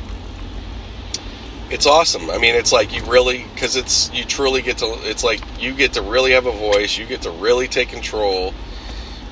it's 1.70 1.86
awesome. 1.86 2.32
I 2.32 2.40
mean, 2.40 2.56
it's 2.56 2.72
like 2.72 2.92
you 2.92 3.06
really 3.06 3.46
because 3.54 3.76
it's 3.76 4.12
you 4.12 4.26
truly 4.26 4.64
get 4.64 4.80
to. 4.80 4.98
It's 5.04 5.24
like 5.24 5.42
you 5.62 5.74
get 5.74 5.94
to 5.94 6.02
really 6.02 6.32
have 6.32 6.48
a 6.48 6.52
voice. 6.52 6.98
You 6.98 7.06
get 7.06 7.22
to 7.22 7.32
really 7.32 7.68
take 7.68 7.90
control. 7.90 8.54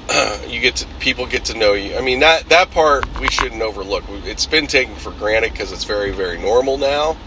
you 0.48 0.62
get 0.62 0.76
to 0.78 0.88
people 1.00 1.26
get 1.26 1.46
to 1.46 1.58
know 1.58 1.74
you. 1.74 1.96
I 1.96 2.02
mean 2.02 2.20
that 2.20 2.50
that 2.50 2.70
part 2.70 3.20
we 3.20 3.30
shouldn't 3.30 3.64
overlook. 3.64 4.04
It's 4.26 4.46
been 4.46 4.68
taken 4.68 4.94
for 4.94 5.12
granted 5.12 5.54
because 5.54 5.72
it's 5.72 5.86
very 5.86 6.12
very 6.12 6.38
normal 6.38 6.78
now, 6.78 7.18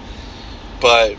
but 0.80 1.16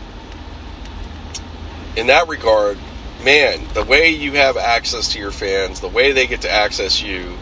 in 1.96 2.06
that 2.08 2.28
regard, 2.28 2.78
man, 3.24 3.66
the 3.74 3.82
way 3.82 4.10
you 4.10 4.32
have 4.32 4.56
access 4.56 5.12
to 5.12 5.18
your 5.18 5.32
fans, 5.32 5.80
the 5.80 5.88
way 5.88 6.12
they 6.12 6.26
get 6.26 6.42
to 6.42 6.50
access 6.50 7.02
you 7.02 7.36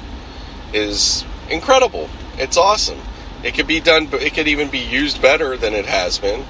is 0.73 1.25
incredible. 1.51 2.09
It's 2.39 2.57
awesome. 2.57 3.01
It 3.43 3.55
could 3.55 3.67
be 3.67 3.81
done, 3.81 4.07
but 4.07 4.23
it 4.23 4.35
could 4.35 4.49
even 4.49 4.71
be 4.71 4.79
used 4.79 5.21
better 5.21 5.57
than 5.57 5.75
it 5.75 5.87
has 5.87 6.19
been. 6.19 6.45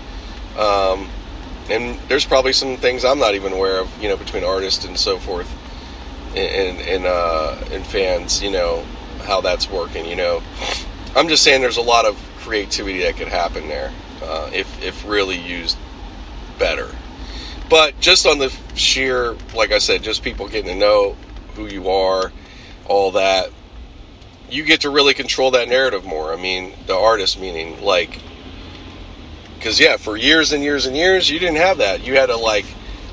Um, 0.56 1.08
and 1.68 1.98
there's 2.08 2.24
probably 2.24 2.52
some 2.52 2.76
things 2.76 3.04
I'm 3.04 3.18
not 3.18 3.34
even 3.34 3.52
aware 3.52 3.80
of, 3.80 4.02
you 4.02 4.08
know, 4.08 4.16
between 4.16 4.44
artists 4.44 4.84
and 4.84 4.96
so 4.96 5.18
forth, 5.18 5.50
and 6.36 6.78
and 6.80 7.06
uh, 7.06 7.56
and 7.72 7.84
fans, 7.84 8.42
you 8.42 8.50
know, 8.50 8.84
how 9.24 9.40
that's 9.40 9.68
working. 9.68 10.04
You 10.04 10.16
know, 10.16 10.42
I'm 11.16 11.28
just 11.28 11.42
saying 11.42 11.62
there's 11.62 11.78
a 11.78 11.82
lot 11.82 12.04
of 12.04 12.16
creativity 12.38 13.00
that 13.00 13.16
could 13.16 13.28
happen 13.28 13.66
there 13.66 13.92
uh, 14.22 14.50
if 14.52 14.82
if 14.82 15.06
really 15.08 15.38
used 15.38 15.76
better. 16.58 16.94
But 17.68 17.98
just 18.00 18.26
on 18.26 18.38
the 18.38 18.52
sheer, 18.74 19.36
like 19.54 19.72
I 19.72 19.78
said, 19.78 20.02
just 20.02 20.22
people 20.22 20.48
getting 20.48 20.72
to 20.72 20.74
know 20.74 21.16
who 21.54 21.66
you 21.66 21.88
are, 21.88 22.32
all 22.86 23.12
that, 23.12 23.50
you 24.50 24.64
get 24.64 24.82
to 24.82 24.90
really 24.90 25.14
control 25.14 25.50
that 25.52 25.68
narrative 25.68 26.04
more. 26.04 26.32
I 26.32 26.36
mean, 26.36 26.74
the 26.86 26.94
artist 26.94 27.40
meaning, 27.40 27.82
like, 27.82 28.20
because 29.56 29.80
yeah, 29.80 29.96
for 29.96 30.16
years 30.16 30.52
and 30.52 30.62
years 30.62 30.84
and 30.86 30.94
years, 30.94 31.30
you 31.30 31.38
didn't 31.38 31.56
have 31.56 31.78
that. 31.78 32.06
You 32.06 32.16
had 32.16 32.26
to 32.26 32.36
like, 32.36 32.66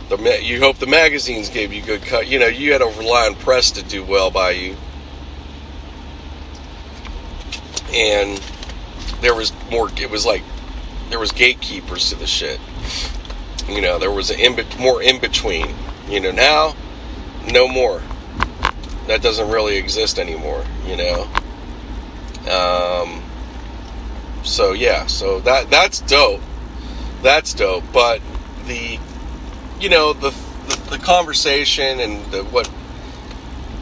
the 0.10 0.43
you 0.43 0.60
hope 0.60 0.77
the 0.77 0.88
magazines 0.88 1.50
gave 1.50 1.72
you 1.72 1.81
good 1.81 2.01
cut. 2.01 2.27
You 2.27 2.38
know, 2.39 2.48
you 2.48 2.74
had 2.74 2.79
to 2.79 2.88
rely 3.00 3.27
on 3.27 3.36
press 3.36 3.72
to 3.72 3.84
do 3.84 4.03
well 4.03 4.29
by 4.29 4.51
you, 4.51 4.75
and 7.93 8.38
there 9.22 9.34
was 9.34 9.53
more. 9.72 9.89
It 9.98 10.10
was 10.10 10.25
like 10.25 10.43
there 11.10 11.20
was 11.20 11.31
gatekeepers 11.31 12.10
to 12.10 12.15
the 12.15 12.27
shit. 12.27 12.60
You 13.72 13.82
know, 13.82 14.00
there 14.00 14.12
was 14.12 14.30
an 14.30 14.40
in 14.40 14.66
more 14.80 15.01
in 15.01 15.20
between. 15.20 15.74
You 16.08 16.20
know, 16.20 16.32
now 16.32 16.75
no 17.51 17.68
more. 17.68 18.01
That 19.08 19.22
doesn't 19.22 19.50
really 19.50 19.78
exist 19.78 20.20
anymore. 20.20 20.63
You 20.86 20.98
know. 20.98 21.28
Um. 22.50 23.24
So 24.44 24.74
yeah, 24.74 25.06
so 25.06 25.40
that 25.42 25.70
that's 25.70 26.01
dope. 26.01 26.42
That's 27.22 27.54
dope. 27.54 27.84
But 27.94 28.22
the, 28.66 29.00
you 29.80 29.90
know, 29.90 30.13
the 30.13 30.32
the, 30.68 30.92
the 30.92 30.98
conversation 30.98 32.00
and 32.00 32.25
the, 32.32 32.44
what 32.46 32.70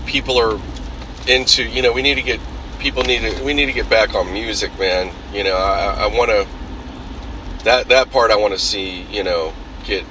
people 0.05 0.37
are 0.37 0.59
into. 1.27 1.63
You 1.63 1.81
know, 1.81 1.93
we 1.93 2.01
need 2.01 2.15
to 2.15 2.21
get 2.21 2.39
people 2.79 3.03
need 3.03 3.21
to 3.21 3.43
we 3.43 3.53
need 3.53 3.67
to 3.67 3.73
get 3.73 3.89
back 3.89 4.15
on 4.15 4.33
music, 4.33 4.77
man. 4.77 5.13
You 5.33 5.43
know, 5.43 5.55
I, 5.55 6.05
I 6.05 6.07
want 6.07 6.31
to 6.31 6.47
that 7.63 7.89
that 7.89 8.11
part 8.11 8.31
I 8.31 8.35
want 8.35 8.53
to 8.53 8.59
see. 8.59 9.03
You 9.03 9.23
know, 9.23 9.53
get 9.89 10.05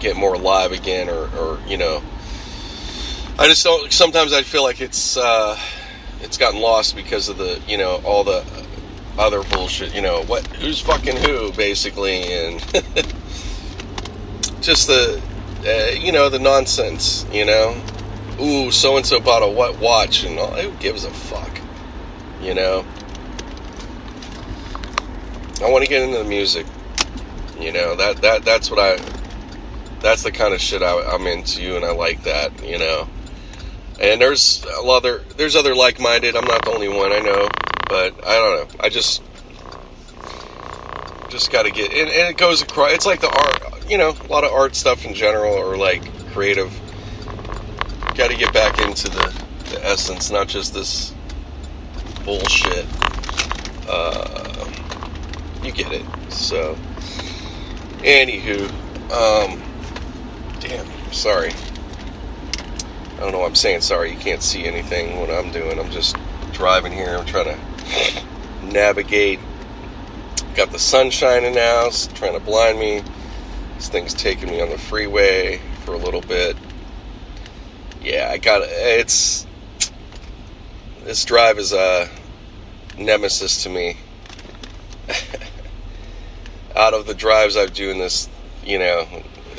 get 0.00 0.16
more 0.16 0.36
live 0.36 0.72
again, 0.72 1.08
or, 1.08 1.28
or 1.38 1.58
you 1.66 1.78
know, 1.78 2.02
I 3.38 3.48
just 3.48 3.64
don't. 3.64 3.92
Sometimes 3.92 4.32
I 4.32 4.42
feel 4.42 4.62
like 4.62 4.80
it's 4.80 5.16
uh, 5.16 5.58
it's 6.20 6.36
gotten 6.36 6.60
lost 6.60 6.96
because 6.96 7.28
of 7.28 7.38
the 7.38 7.60
you 7.66 7.78
know 7.78 8.02
all 8.04 8.24
the 8.24 8.44
other 9.18 9.42
bullshit. 9.44 9.94
You 9.94 10.02
know 10.02 10.24
what? 10.24 10.46
Who's 10.46 10.80
fucking 10.80 11.16
who, 11.16 11.52
basically, 11.52 12.22
and 12.22 12.60
just 14.60 14.88
the 14.88 15.22
uh, 15.64 15.92
you 15.92 16.12
know 16.12 16.28
the 16.28 16.40
nonsense. 16.40 17.24
You 17.32 17.46
know, 17.46 17.80
ooh, 18.40 18.70
so 18.70 18.96
and 18.96 19.06
so 19.06 19.20
bought 19.20 19.42
a 19.42 19.48
what 19.48 19.78
watch, 19.78 20.24
and 20.24 20.38
all. 20.38 20.52
Who 20.52 20.72
gives 20.78 21.04
a 21.04 21.10
fuck? 21.10 21.60
You 22.42 22.54
know. 22.54 22.84
I 25.62 25.70
want 25.70 25.84
to 25.84 25.88
get 25.88 26.02
into 26.02 26.18
the 26.18 26.24
music. 26.24 26.66
You 27.58 27.72
know 27.72 27.96
that 27.96 28.18
that 28.18 28.44
that's 28.44 28.70
what 28.70 28.78
I. 28.78 28.96
That's 30.00 30.22
the 30.22 30.30
kind 30.30 30.54
of 30.54 30.60
shit 30.60 30.82
I, 30.82 31.00
I'm 31.00 31.26
into, 31.26 31.74
and 31.74 31.84
I 31.84 31.92
like 31.92 32.22
that. 32.24 32.64
You 32.64 32.78
know. 32.78 33.08
And 33.98 34.20
there's 34.20 34.62
a 34.76 34.82
lot 34.82 34.98
other 34.98 35.24
there's 35.36 35.56
other 35.56 35.74
like-minded. 35.74 36.36
I'm 36.36 36.44
not 36.44 36.64
the 36.64 36.70
only 36.70 36.88
one, 36.88 37.12
I 37.12 37.20
know, 37.20 37.48
but 37.88 38.14
I 38.26 38.34
don't 38.34 38.74
know. 38.74 38.80
I 38.80 38.90
just 38.90 39.22
just 41.30 41.50
got 41.50 41.62
to 41.62 41.70
get 41.70 41.92
and, 41.92 42.10
and 42.10 42.28
it 42.28 42.36
goes 42.36 42.62
across. 42.62 42.92
It's 42.92 43.06
like 43.06 43.20
the 43.20 43.30
art, 43.30 43.90
you 43.90 43.96
know, 43.96 44.10
a 44.10 44.32
lot 44.32 44.44
of 44.44 44.52
art 44.52 44.74
stuff 44.74 45.04
in 45.04 45.14
general, 45.14 45.54
or 45.54 45.76
like 45.76 46.02
creative. 46.32 46.78
Got 48.14 48.30
to 48.30 48.36
get 48.36 48.52
back 48.52 48.80
into 48.80 49.08
the, 49.08 49.44
the 49.70 49.84
essence, 49.84 50.30
not 50.30 50.48
just 50.48 50.72
this 50.72 51.14
bullshit. 52.24 52.86
Uh, 53.88 54.70
you 55.62 55.72
get 55.72 55.92
it. 55.92 56.04
So, 56.30 56.76
anywho, 58.06 58.70
um, 59.10 59.60
damn, 60.60 60.86
sorry. 61.12 61.50
I 63.16 63.20
don't 63.20 63.32
know 63.32 63.40
why 63.40 63.46
I'm 63.46 63.54
saying 63.54 63.80
sorry. 63.80 64.12
You 64.12 64.18
can't 64.18 64.42
see 64.42 64.64
anything 64.64 65.18
what 65.18 65.30
I'm 65.30 65.50
doing. 65.50 65.78
I'm 65.78 65.90
just 65.90 66.16
driving 66.52 66.92
here. 66.92 67.16
I'm 67.16 67.26
trying 67.26 67.46
to 67.46 68.22
navigate. 68.62 69.40
Got 70.54 70.70
the 70.70 70.78
sun 70.78 71.10
shining 71.10 71.54
now. 71.54 71.86
It's 71.86 72.06
trying 72.08 72.34
to 72.34 72.40
blind 72.40 72.78
me. 72.78 73.02
This 73.74 73.88
thing's 73.88 74.14
taking 74.14 74.50
me 74.50 74.60
on 74.60 74.70
the 74.70 74.78
freeway 74.78 75.60
for 75.84 75.94
a 75.94 75.98
little 75.98 76.20
bit. 76.20 76.56
Yeah, 78.02 78.30
I 78.30 78.38
got 78.38 78.62
it's. 78.64 79.46
This 81.04 81.24
drive 81.24 81.58
is 81.58 81.72
a 81.72 82.08
nemesis 82.98 83.64
to 83.64 83.68
me. 83.68 83.96
Out 86.76 86.94
of 86.94 87.06
the 87.06 87.14
drives 87.14 87.56
I've 87.56 87.72
doing 87.72 87.98
this, 87.98 88.28
you 88.64 88.78
know, 88.78 89.06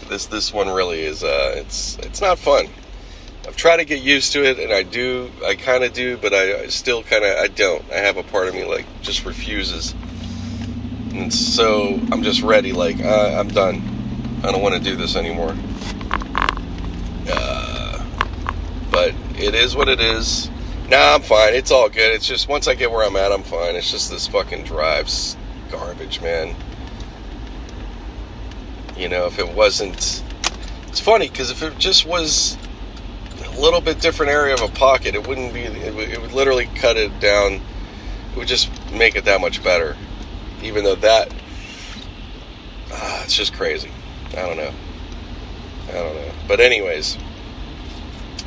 this 0.08 0.28
this 0.28 0.54
one 0.54 0.70
really 0.70 1.02
is. 1.02 1.24
Uh, 1.24 1.54
it's 1.56 1.98
it's 2.00 2.22
not 2.22 2.38
fun. 2.38 2.68
I've 3.48 3.56
tried 3.56 3.78
to 3.78 3.86
get 3.86 4.02
used 4.02 4.34
to 4.34 4.44
it, 4.44 4.60
and 4.60 4.72
I 4.72 4.84
do. 4.84 5.32
I 5.46 5.56
kind 5.56 5.84
of 5.84 5.94
do, 5.94 6.18
but 6.18 6.34
I, 6.34 6.64
I 6.64 6.68
still 6.68 7.02
kind 7.04 7.24
of. 7.24 7.38
I 7.38 7.48
don't. 7.48 7.84
I 7.92 7.98
have 7.98 8.18
a 8.18 8.24
part 8.24 8.48
of 8.48 8.54
me 8.54 8.66
like 8.66 8.86
just 9.02 9.26
refuses, 9.26 9.96
and 11.14 11.34
so 11.34 12.00
I'm 12.12 12.24
just 12.24 12.42
ready. 12.42 12.74
Like 12.74 13.00
uh, 13.02 13.36
I'm 13.40 13.48
done. 13.48 13.82
I 14.44 14.52
don't 14.52 14.62
want 14.62 14.76
to 14.76 14.82
do 14.82 14.96
this 14.96 15.16
anymore. 15.16 15.56
Uh, 17.30 18.06
but 18.92 19.14
It 19.38 19.54
is 19.54 19.76
what 19.76 19.88
it 19.88 20.00
is. 20.02 20.50
Nah, 20.90 21.14
I'm 21.16 21.22
fine. 21.22 21.54
It's 21.54 21.70
all 21.70 21.90
good. 21.90 22.14
It's 22.14 22.28
just 22.28 22.48
once 22.48 22.68
I 22.68 22.74
get 22.74 22.92
where 22.92 23.06
I'm 23.06 23.16
at, 23.16 23.32
I'm 23.32 23.44
fine. 23.44 23.76
It's 23.76 23.92
just 23.92 24.10
this 24.10 24.26
fucking 24.28 24.64
drive's 24.64 25.38
garbage, 25.70 26.22
man. 26.22 26.56
You 28.98 29.10
know, 29.10 29.28
if 29.28 29.40
it 29.40 29.54
wasn't. 29.54 30.24
It's 30.88 31.00
funny 31.00 31.30
because 31.30 31.52
if 31.52 31.62
it 31.62 31.78
just 31.78 32.06
was 32.06 32.58
a 33.46 33.62
little 33.62 33.82
bit 33.82 34.02
different 34.02 34.32
area 34.32 34.56
of 34.56 34.62
a 34.62 34.68
pocket, 34.68 35.14
it 35.14 35.28
wouldn't 35.28 35.54
be. 35.54 35.62
It 35.62 35.94
would, 35.94 36.10
it 36.10 36.22
would 36.22 36.34
literally 36.34 36.66
cut 36.76 36.98
it 36.98 37.20
down. 37.20 37.62
It 38.32 38.38
would 38.38 38.48
just 38.48 38.70
make 38.92 39.16
it 39.16 39.26
that 39.26 39.40
much 39.40 39.64
better. 39.64 39.96
Even 40.64 40.84
though 40.84 40.96
that. 40.96 41.32
Uh, 42.92 43.22
it's 43.24 43.36
just 43.36 43.54
crazy. 43.54 43.92
I 44.32 44.48
don't 44.48 44.58
know. 44.58 44.74
I 45.90 45.92
don't 45.92 46.16
know. 46.16 46.32
But, 46.48 46.60
anyways, 46.60 47.18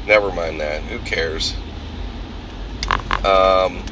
never 0.06 0.32
mind 0.32 0.60
that. 0.60 0.82
Who 0.82 0.98
cares? 1.00 1.54
Um, 3.24 3.84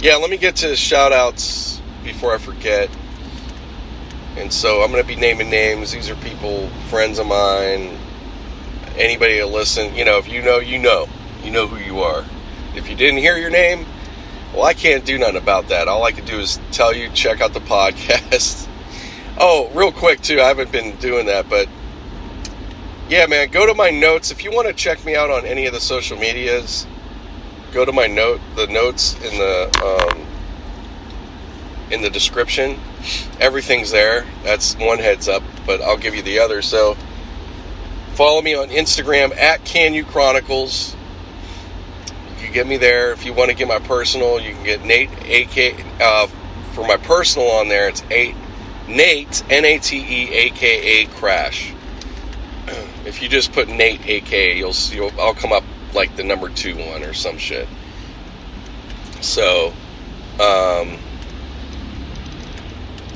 yeah, 0.00 0.16
let 0.16 0.30
me 0.30 0.36
get 0.36 0.56
to 0.56 0.76
shout 0.76 1.12
outs 1.12 1.82
before 2.04 2.32
I 2.32 2.38
forget. 2.38 2.88
And 4.38 4.52
so 4.52 4.82
I'm 4.82 4.90
going 4.90 5.02
to 5.02 5.08
be 5.08 5.16
naming 5.16 5.50
names. 5.50 5.92
These 5.92 6.08
are 6.08 6.14
people, 6.16 6.68
friends 6.88 7.18
of 7.18 7.26
mine, 7.26 7.98
anybody 8.96 9.38
that 9.38 9.48
listen. 9.48 9.94
You 9.94 10.04
know, 10.04 10.18
if 10.18 10.28
you 10.28 10.42
know, 10.42 10.58
you 10.58 10.78
know. 10.78 11.08
You 11.42 11.50
know 11.50 11.66
who 11.66 11.76
you 11.76 12.00
are. 12.00 12.24
If 12.74 12.88
you 12.90 12.96
didn't 12.96 13.18
hear 13.18 13.36
your 13.36 13.50
name, 13.50 13.86
well, 14.52 14.64
I 14.64 14.74
can't 14.74 15.04
do 15.04 15.18
nothing 15.18 15.36
about 15.36 15.68
that. 15.68 15.88
All 15.88 16.04
I 16.04 16.12
can 16.12 16.24
do 16.24 16.38
is 16.38 16.60
tell 16.72 16.94
you, 16.94 17.10
check 17.10 17.40
out 17.40 17.52
the 17.52 17.60
podcast. 17.76 18.68
oh, 19.38 19.70
real 19.74 19.92
quick, 19.92 20.20
too, 20.20 20.40
I 20.40 20.48
haven't 20.48 20.72
been 20.72 20.96
doing 20.96 21.26
that, 21.26 21.48
but 21.48 21.68
yeah, 23.08 23.26
man, 23.26 23.48
go 23.48 23.66
to 23.66 23.74
my 23.74 23.90
notes. 23.90 24.30
If 24.30 24.44
you 24.44 24.50
want 24.50 24.68
to 24.68 24.74
check 24.74 25.04
me 25.04 25.16
out 25.16 25.30
on 25.30 25.46
any 25.46 25.66
of 25.66 25.72
the 25.72 25.80
social 25.80 26.18
medias, 26.18 26.86
go 27.72 27.84
to 27.84 27.92
my 27.92 28.06
note, 28.06 28.40
the 28.56 28.66
notes 28.66 29.14
in 29.24 29.38
the 29.38 30.10
um, 30.12 30.26
in 31.90 32.02
the 32.02 32.10
description. 32.10 32.78
Everything's 33.40 33.90
there. 33.90 34.26
That's 34.42 34.74
one 34.76 34.98
heads 34.98 35.28
up, 35.28 35.42
but 35.66 35.80
I'll 35.80 35.96
give 35.96 36.14
you 36.14 36.22
the 36.22 36.40
other. 36.40 36.62
So 36.62 36.96
follow 38.14 38.42
me 38.42 38.54
on 38.54 38.68
Instagram 38.68 39.36
at 39.36 39.64
KANU 39.64 40.06
Chronicles. 40.06 40.96
You 42.30 42.44
can 42.44 42.52
get 42.52 42.66
me 42.66 42.76
there. 42.76 43.12
If 43.12 43.24
you 43.24 43.32
want 43.32 43.50
to 43.50 43.56
get 43.56 43.68
my 43.68 43.78
personal, 43.78 44.40
you 44.40 44.52
can 44.52 44.64
get 44.64 44.84
Nate 44.84 45.10
AK 45.10 45.84
uh, 46.00 46.26
for 46.72 46.86
my 46.86 46.96
personal 46.96 47.48
on 47.48 47.68
there. 47.68 47.88
It's 47.88 48.02
eight 48.10 48.34
Nate 48.88 49.44
N 49.50 49.64
A 49.64 49.78
T 49.78 49.98
E 49.98 50.32
A 50.32 50.50
K 50.50 51.02
A 51.02 51.06
Crash. 51.06 51.72
If 53.06 53.22
you 53.22 53.28
just 53.30 53.52
put 53.52 53.68
Nate 53.68 54.06
AK, 54.06 54.56
you'll 54.56 54.74
you'll 54.90 55.18
I'll 55.18 55.32
come 55.32 55.50
up 55.50 55.64
like 55.94 56.14
the 56.16 56.24
number 56.24 56.50
two 56.50 56.76
one 56.76 57.02
or 57.02 57.14
some 57.14 57.38
shit. 57.38 57.66
So, 59.22 59.72
um, 60.38 60.98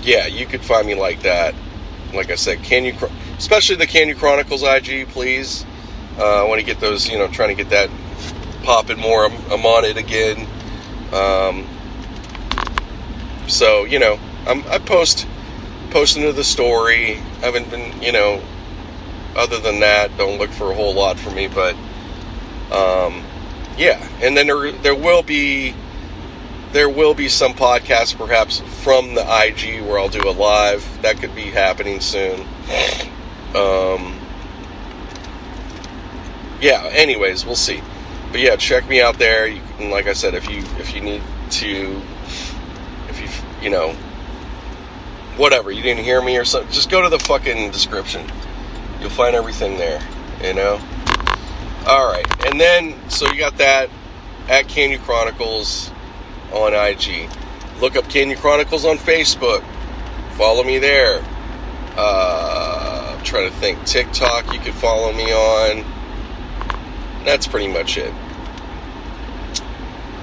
yeah, 0.03 0.27
you 0.27 0.47
could 0.47 0.63
find 0.63 0.87
me 0.87 0.95
like 0.95 1.23
that. 1.23 1.55
Like 2.13 2.31
I 2.31 2.35
said, 2.35 2.63
can 2.63 2.85
you, 2.85 2.95
especially 3.39 3.77
the 3.77 3.87
KANU 3.87 4.17
Chronicles 4.17 4.63
IG, 4.63 5.09
please. 5.09 5.65
Uh, 6.19 6.45
I 6.45 6.49
want 6.49 6.61
to 6.61 6.67
get 6.67 6.79
those, 6.79 7.09
you 7.09 7.19
know, 7.19 7.29
trying 7.29 7.57
to 7.57 7.63
get 7.63 7.71
that 7.71 7.89
popping 8.63 8.99
more. 8.99 9.25
I'm, 9.25 9.33
I'm 9.51 9.65
on 9.65 9.85
it 9.85 9.97
again. 9.97 10.47
Um, 11.13 11.67
so 13.49 13.85
you 13.85 13.99
know, 13.99 14.19
I'm, 14.47 14.65
I 14.69 14.79
post 14.79 15.27
posting 15.91 16.23
to 16.23 16.33
the 16.33 16.45
story. 16.45 17.13
I 17.13 17.47
haven't 17.47 17.71
been, 17.71 18.01
you 18.03 18.13
know, 18.13 18.43
other 19.37 19.59
than 19.59 19.81
that, 19.81 20.17
don't 20.17 20.39
look 20.39 20.51
for 20.51 20.71
a 20.71 20.75
whole 20.75 20.95
lot 20.95 21.19
for 21.19 21.31
me, 21.31 21.49
but 21.49 21.75
um, 22.73 23.23
yeah, 23.77 24.07
and 24.21 24.37
then 24.37 24.47
there 24.47 24.73
there 24.73 24.95
will 24.95 25.23
be 25.23 25.75
there 26.73 26.89
will 26.89 27.15
be 27.15 27.29
some 27.29 27.53
podcasts 27.53 28.17
perhaps 28.17 28.61
from 28.83 29.15
the 29.15 29.21
IG 29.23 29.83
where 29.83 29.99
I'll 29.99 30.09
do 30.09 30.29
a 30.29 30.33
live. 30.33 31.03
That 31.03 31.19
could 31.19 31.35
be 31.35 31.43
happening 31.43 32.01
soon. 32.01 32.41
Um, 33.55 34.19
yeah. 36.61 36.89
Anyways, 36.93 37.45
we'll 37.45 37.57
see. 37.57 37.83
But 38.31 38.41
yeah, 38.41 38.57
check 38.57 38.89
me 38.89 39.03
out 39.03 39.19
there. 39.19 39.47
You 39.47 39.61
can, 39.77 39.91
like 39.91 40.07
I 40.07 40.15
said, 40.15 40.35
if 40.35 40.49
you 40.49 40.65
if 40.79 40.95
you 40.95 41.03
need 41.03 41.23
to, 41.51 42.01
if 43.11 43.21
you 43.21 43.29
you 43.63 43.69
know, 43.69 43.93
whatever 45.37 45.71
you 45.71 45.83
didn't 45.83 46.05
hear 46.05 46.23
me 46.23 46.39
or 46.39 46.45
something, 46.47 46.73
just 46.73 46.91
go 46.91 47.03
to 47.03 47.11
the 47.11 47.19
fucking 47.19 47.71
description. 47.71 48.27
You'll 49.01 49.11
find 49.11 49.37
everything 49.37 49.77
there. 49.77 50.01
You 50.43 50.55
know. 50.55 50.81
All 51.87 52.11
right, 52.11 52.47
and 52.47 52.59
then 52.59 52.95
so 53.11 53.31
you 53.31 53.39
got 53.39 53.59
that 53.59 53.91
at 54.49 54.67
KANU 54.67 55.01
Chronicles 55.01 55.92
on 56.53 56.75
IG. 56.75 57.29
Look 57.81 57.97
up 57.97 58.05
KANU 58.05 58.37
Chronicles 58.37 58.85
on 58.85 58.97
Facebook. 58.97 59.65
Follow 60.33 60.63
me 60.63 60.79
there. 60.79 61.23
Uh, 61.97 63.15
I'm 63.17 63.25
trying 63.25 63.51
to 63.51 63.57
think. 63.57 63.85
TikTok, 63.85 64.53
you 64.53 64.61
can 64.61 64.73
follow 64.73 65.13
me 65.13 65.33
on. 65.33 65.85
That's 67.25 67.47
pretty 67.47 67.69
much 67.69 67.99
it. 67.99 68.13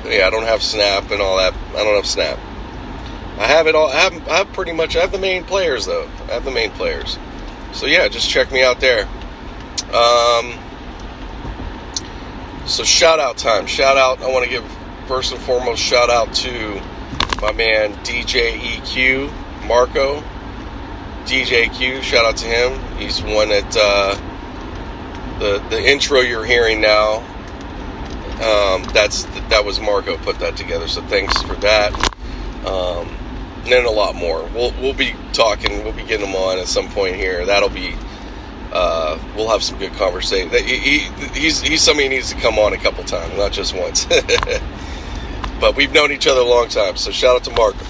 Yeah, 0.06 0.28
I 0.28 0.30
don't 0.30 0.46
have 0.46 0.64
Snap 0.64 1.12
and 1.12 1.22
all 1.22 1.38
that. 1.38 1.54
I 1.76 1.84
don't 1.84 1.96
have 1.96 2.08
Snap. 2.08 2.40
I 3.38 3.48
have 3.48 3.68
it 3.68 3.76
all. 3.76 3.90
I 3.90 3.96
have, 3.96 4.28
I 4.28 4.38
have 4.38 4.54
pretty 4.54 4.74
much. 4.74 4.96
I 4.96 5.02
have 5.02 5.12
the 5.12 5.20
main 5.20 5.44
players 5.44 5.86
though. 5.86 6.10
I 6.30 6.34
have 6.34 6.46
the 6.46 6.52
main 6.52 6.72
players. 6.72 7.18
So 7.74 7.86
yeah, 7.86 8.08
just 8.08 8.30
check 8.30 8.52
me 8.52 8.64
out 8.64 8.80
there. 8.80 9.08
Um, 9.94 10.58
so 12.66 12.84
shout 12.84 13.20
out 13.20 13.38
time. 13.38 13.66
Shout 13.68 13.98
out. 13.98 14.22
I 14.22 14.28
want 14.30 14.44
to 14.44 14.50
give 14.50 14.64
first 15.10 15.32
and 15.32 15.42
foremost 15.42 15.82
shout 15.82 16.12
out 16.12 16.32
to 16.36 16.80
my 17.42 17.52
man 17.52 17.92
DJ 18.04 18.60
EQ 18.60 19.66
Marco. 19.66 20.22
DJ 21.26 21.76
Q, 21.76 22.04
shout 22.04 22.26
out 22.26 22.38
to 22.38 22.46
him. 22.46 22.80
He's 22.96 23.20
one 23.24 23.50
that 23.50 23.76
uh, 23.76 24.14
the 25.40 25.58
the 25.72 25.84
intro 25.84 26.20
you're 26.20 26.46
hearing 26.46 26.80
now. 26.80 27.22
Um, 28.36 28.84
that's 28.94 29.24
that 29.50 29.66
was 29.66 29.80
Marco 29.80 30.16
put 30.18 30.38
that 30.40 30.56
together. 30.56 30.88
So 30.88 31.02
thanks 31.08 31.42
for 31.42 31.56
that. 31.56 31.92
Um, 32.68 33.08
and 33.64 33.72
then 33.72 33.86
a 33.86 33.92
lot 33.92 34.14
more. 34.14 34.48
We'll 34.54 34.74
we'll 34.80 34.94
be 34.94 35.16
talking. 35.34 35.84
We'll 35.84 35.94
be 35.94 36.04
getting 36.04 36.28
them 36.28 36.36
on 36.36 36.60
at 36.60 36.68
some 36.68 36.88
point 36.88 37.16
here. 37.16 37.48
That'll 37.48 37.70
be 37.70 37.96
uh, 38.72 39.18
we'll 39.36 39.50
have 39.50 39.64
some 39.64 39.80
good 39.80 39.94
conversation. 39.94 40.52
He, 40.52 40.78
he, 40.78 40.98
he's 41.34 41.62
he's 41.62 41.82
somebody 41.82 42.10
who 42.10 42.14
needs 42.14 42.32
to 42.32 42.40
come 42.40 42.60
on 42.60 42.74
a 42.74 42.78
couple 42.78 43.04
times, 43.06 43.36
not 43.36 43.52
just 43.52 43.76
once. 43.76 44.06
but 45.60 45.76
we've 45.76 45.92
known 45.92 46.12
each 46.12 46.28
other 46.28 46.42
a 46.42 46.46
long 46.46 46.68
time, 46.70 46.96
so 46.98 47.12
shout 47.12 47.36
out 47.36 47.44
to 47.46 47.52
Marco. 47.52 47.86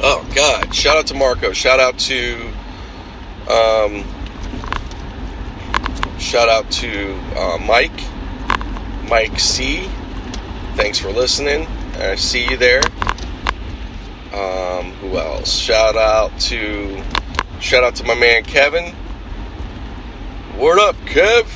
Oh 0.00 0.28
God! 0.34 0.74
Shout 0.74 0.96
out 0.96 1.06
to 1.08 1.14
Marco. 1.14 1.52
Shout 1.52 1.80
out 1.80 1.98
to, 1.98 2.50
um, 3.50 4.04
shout 6.18 6.48
out 6.48 6.70
to 6.72 7.14
uh, 7.36 7.58
Mike, 7.58 8.00
Mike 9.08 9.40
C. 9.40 9.88
Thanks 10.76 10.98
for 10.98 11.10
listening. 11.10 11.66
I 11.96 12.14
see 12.14 12.48
you 12.48 12.56
there. 12.56 12.82
Um, 14.32 14.92
who 15.00 15.18
else? 15.18 15.58
Shout 15.58 15.96
out 15.96 16.38
to 16.42 17.02
Shout 17.60 17.82
out 17.82 17.96
to 17.96 18.04
my 18.04 18.14
man 18.14 18.44
Kevin. 18.44 18.94
Word 20.56 20.78
up, 20.78 20.94
Kev, 21.06 21.46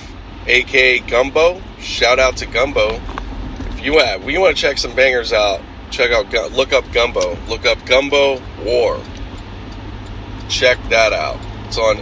aka 0.48 0.98
Gumbo. 0.98 1.62
Shout 1.79 2.18
out 2.18 2.37
to 2.38 2.46
Gumbo. 2.46 3.01
You 3.83 3.99
have, 3.99 4.31
you 4.31 4.40
want 4.40 4.57
to 4.57 4.62
check 4.62 4.79
some 4.79 4.95
bangers 4.95 5.33
out, 5.33 5.61
check 5.90 6.12
out, 6.12 6.53
look 6.53 6.73
up 6.73 6.85
Gumbo. 6.92 7.37
Look 7.49 7.66
up 7.66 7.85
Gumbo 7.85 8.40
War. 8.64 9.03
Check 10.49 10.79
that 10.88 11.12
out. 11.12 11.40
It's 11.66 11.79
on 11.79 11.97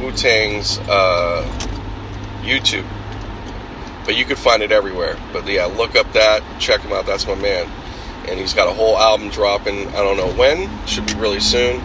Wu 0.00 0.12
Tang's 0.12 0.78
uh, 0.88 1.44
YouTube. 2.42 2.86
But 4.04 4.16
you 4.16 4.24
could 4.24 4.38
find 4.38 4.62
it 4.62 4.70
everywhere. 4.70 5.18
But 5.32 5.44
yeah, 5.48 5.66
look 5.66 5.96
up 5.96 6.12
that, 6.12 6.42
check 6.60 6.82
him 6.82 6.92
out. 6.92 7.04
That's 7.04 7.26
my 7.26 7.34
man. 7.34 7.68
And 8.28 8.38
he's 8.38 8.54
got 8.54 8.68
a 8.68 8.72
whole 8.72 8.96
album 8.96 9.30
dropping, 9.30 9.88
I 9.88 9.96
don't 9.96 10.16
know 10.16 10.32
when, 10.34 10.68
should 10.86 11.06
be 11.06 11.14
really 11.14 11.40
soon. 11.40 11.82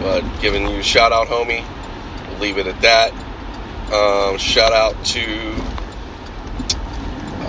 But 0.00 0.22
giving 0.40 0.68
you 0.68 0.78
a 0.78 0.82
shout 0.84 1.10
out, 1.10 1.26
homie. 1.26 1.66
We'll 2.28 2.38
leave 2.38 2.58
it 2.58 2.68
at 2.68 2.80
that. 2.82 3.12
Um, 3.92 4.38
shout 4.38 4.72
out 4.72 4.94
to 5.06 5.54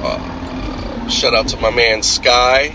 uh, 0.02 0.29
shout 1.10 1.34
out 1.34 1.48
to 1.48 1.58
my 1.58 1.72
man 1.72 2.04
Sky, 2.04 2.74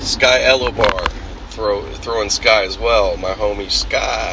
Sky 0.00 0.40
Elobar. 0.40 1.08
Throw 1.50 1.82
throwing 1.92 2.30
Sky 2.30 2.64
as 2.64 2.78
well, 2.78 3.16
my 3.16 3.32
homie 3.32 3.70
Sky. 3.70 4.32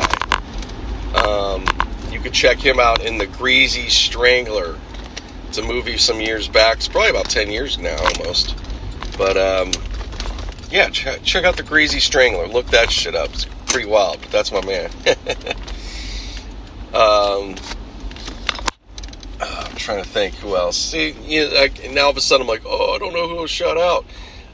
Um, 1.14 1.66
you 2.12 2.20
could 2.20 2.34
check 2.34 2.58
him 2.58 2.80
out 2.80 3.06
in 3.06 3.18
the 3.18 3.28
Greasy 3.28 3.90
Strangler. 3.90 4.80
It's 5.48 5.58
a 5.58 5.62
movie 5.62 5.98
some 5.98 6.22
years 6.22 6.48
back. 6.48 6.78
It's 6.78 6.88
probably 6.88 7.10
about 7.12 7.30
ten 7.30 7.52
years 7.52 7.78
now, 7.78 7.98
almost. 7.98 8.56
But 9.18 9.38
um, 9.38 9.72
yeah, 10.72 10.90
check, 10.90 11.22
check 11.24 11.44
out 11.44 11.58
the 11.58 11.64
Greasy 11.64 12.00
Strangler. 12.00 12.48
Look 12.48 12.68
that 12.68 12.92
shit 12.92 13.14
up. 13.14 13.30
It's 13.34 13.46
pretty 13.68 13.88
wild, 13.88 14.22
but 14.22 14.32
that's 14.32 14.52
my 14.52 14.66
man. 14.66 14.90
um, 16.94 17.56
trying 19.76 20.04
to 20.04 20.10
think 20.10 20.36
who 20.36 20.56
else. 20.56 20.78
See, 20.78 21.12
you 21.24 21.50
know, 21.50 21.68
now 21.92 22.04
all 22.06 22.10
of 22.12 22.18
a 22.18 22.22
sudden 22.22 22.44
I'm 22.44 22.48
like, 22.48 22.64
oh, 22.66 22.96
I 22.96 22.98
don't 22.98 23.14
know 23.14 23.28
who 23.28 23.36
will 23.36 23.48
shout 23.48 23.78
out. 23.78 24.06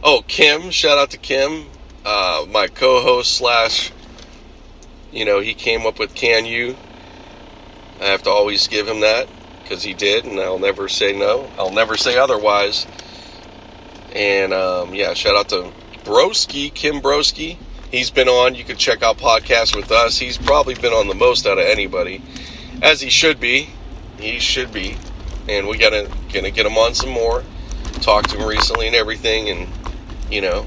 Oh, 0.04 0.24
Kim. 0.28 0.70
Shout 0.72 0.98
out 0.98 1.10
to 1.12 1.18
Kim, 1.18 1.66
uh, 2.06 2.46
my 2.50 2.68
co-host 2.68 3.36
slash. 3.36 3.92
You 5.12 5.26
know, 5.26 5.40
he 5.40 5.54
came 5.54 5.86
up 5.86 6.00
with 6.00 6.14
"KANU." 6.14 6.76
I 8.00 8.06
have 8.06 8.22
to 8.24 8.30
always 8.30 8.68
give 8.68 8.88
him 8.88 9.00
that 9.00 9.28
because 9.64 9.84
he 9.84 9.94
did, 9.94 10.26
and 10.26 10.40
I'll 10.40 10.60
never 10.60 10.88
say 10.88 11.18
no. 11.18 11.50
I'll 11.58 11.72
never 11.72 11.98
say 11.98 12.18
otherwise. 12.18 12.86
And 14.14 14.54
um, 14.54 14.94
yeah, 14.94 15.14
shout 15.14 15.36
out 15.36 15.50
to 15.50 15.72
Broski, 16.04 16.74
Kim 16.74 17.02
Broski. 17.02 17.58
He's 17.92 18.12
been 18.12 18.28
on. 18.28 18.56
You 18.56 18.64
can 18.64 18.78
check 18.78 19.02
out 19.02 19.18
podcasts 19.18 19.76
with 19.76 19.92
us. 19.92 20.18
He's 20.18 20.38
probably 20.38 20.76
been 20.76 20.94
on 20.94 21.08
the 21.08 21.16
most 21.16 21.46
out 21.46 21.58
of 21.58 21.66
anybody, 21.66 22.22
as 22.82 23.02
he 23.02 23.10
should 23.10 23.40
be. 23.40 23.70
He 24.20 24.40
should 24.40 24.72
be, 24.72 24.98
and 25.48 25.68
we 25.68 25.78
gotta 25.78 26.10
gonna 26.34 26.52
get 26.52 26.66
him 26.66 26.78
on 26.78 26.94
some 26.94 27.10
more. 27.10 27.44
Talked 28.02 28.30
to 28.32 28.38
him 28.38 28.48
recently 28.48 28.88
and 28.88 28.96
everything, 28.96 29.50
and 29.50 29.68
you 30.32 30.42
know, 30.42 30.66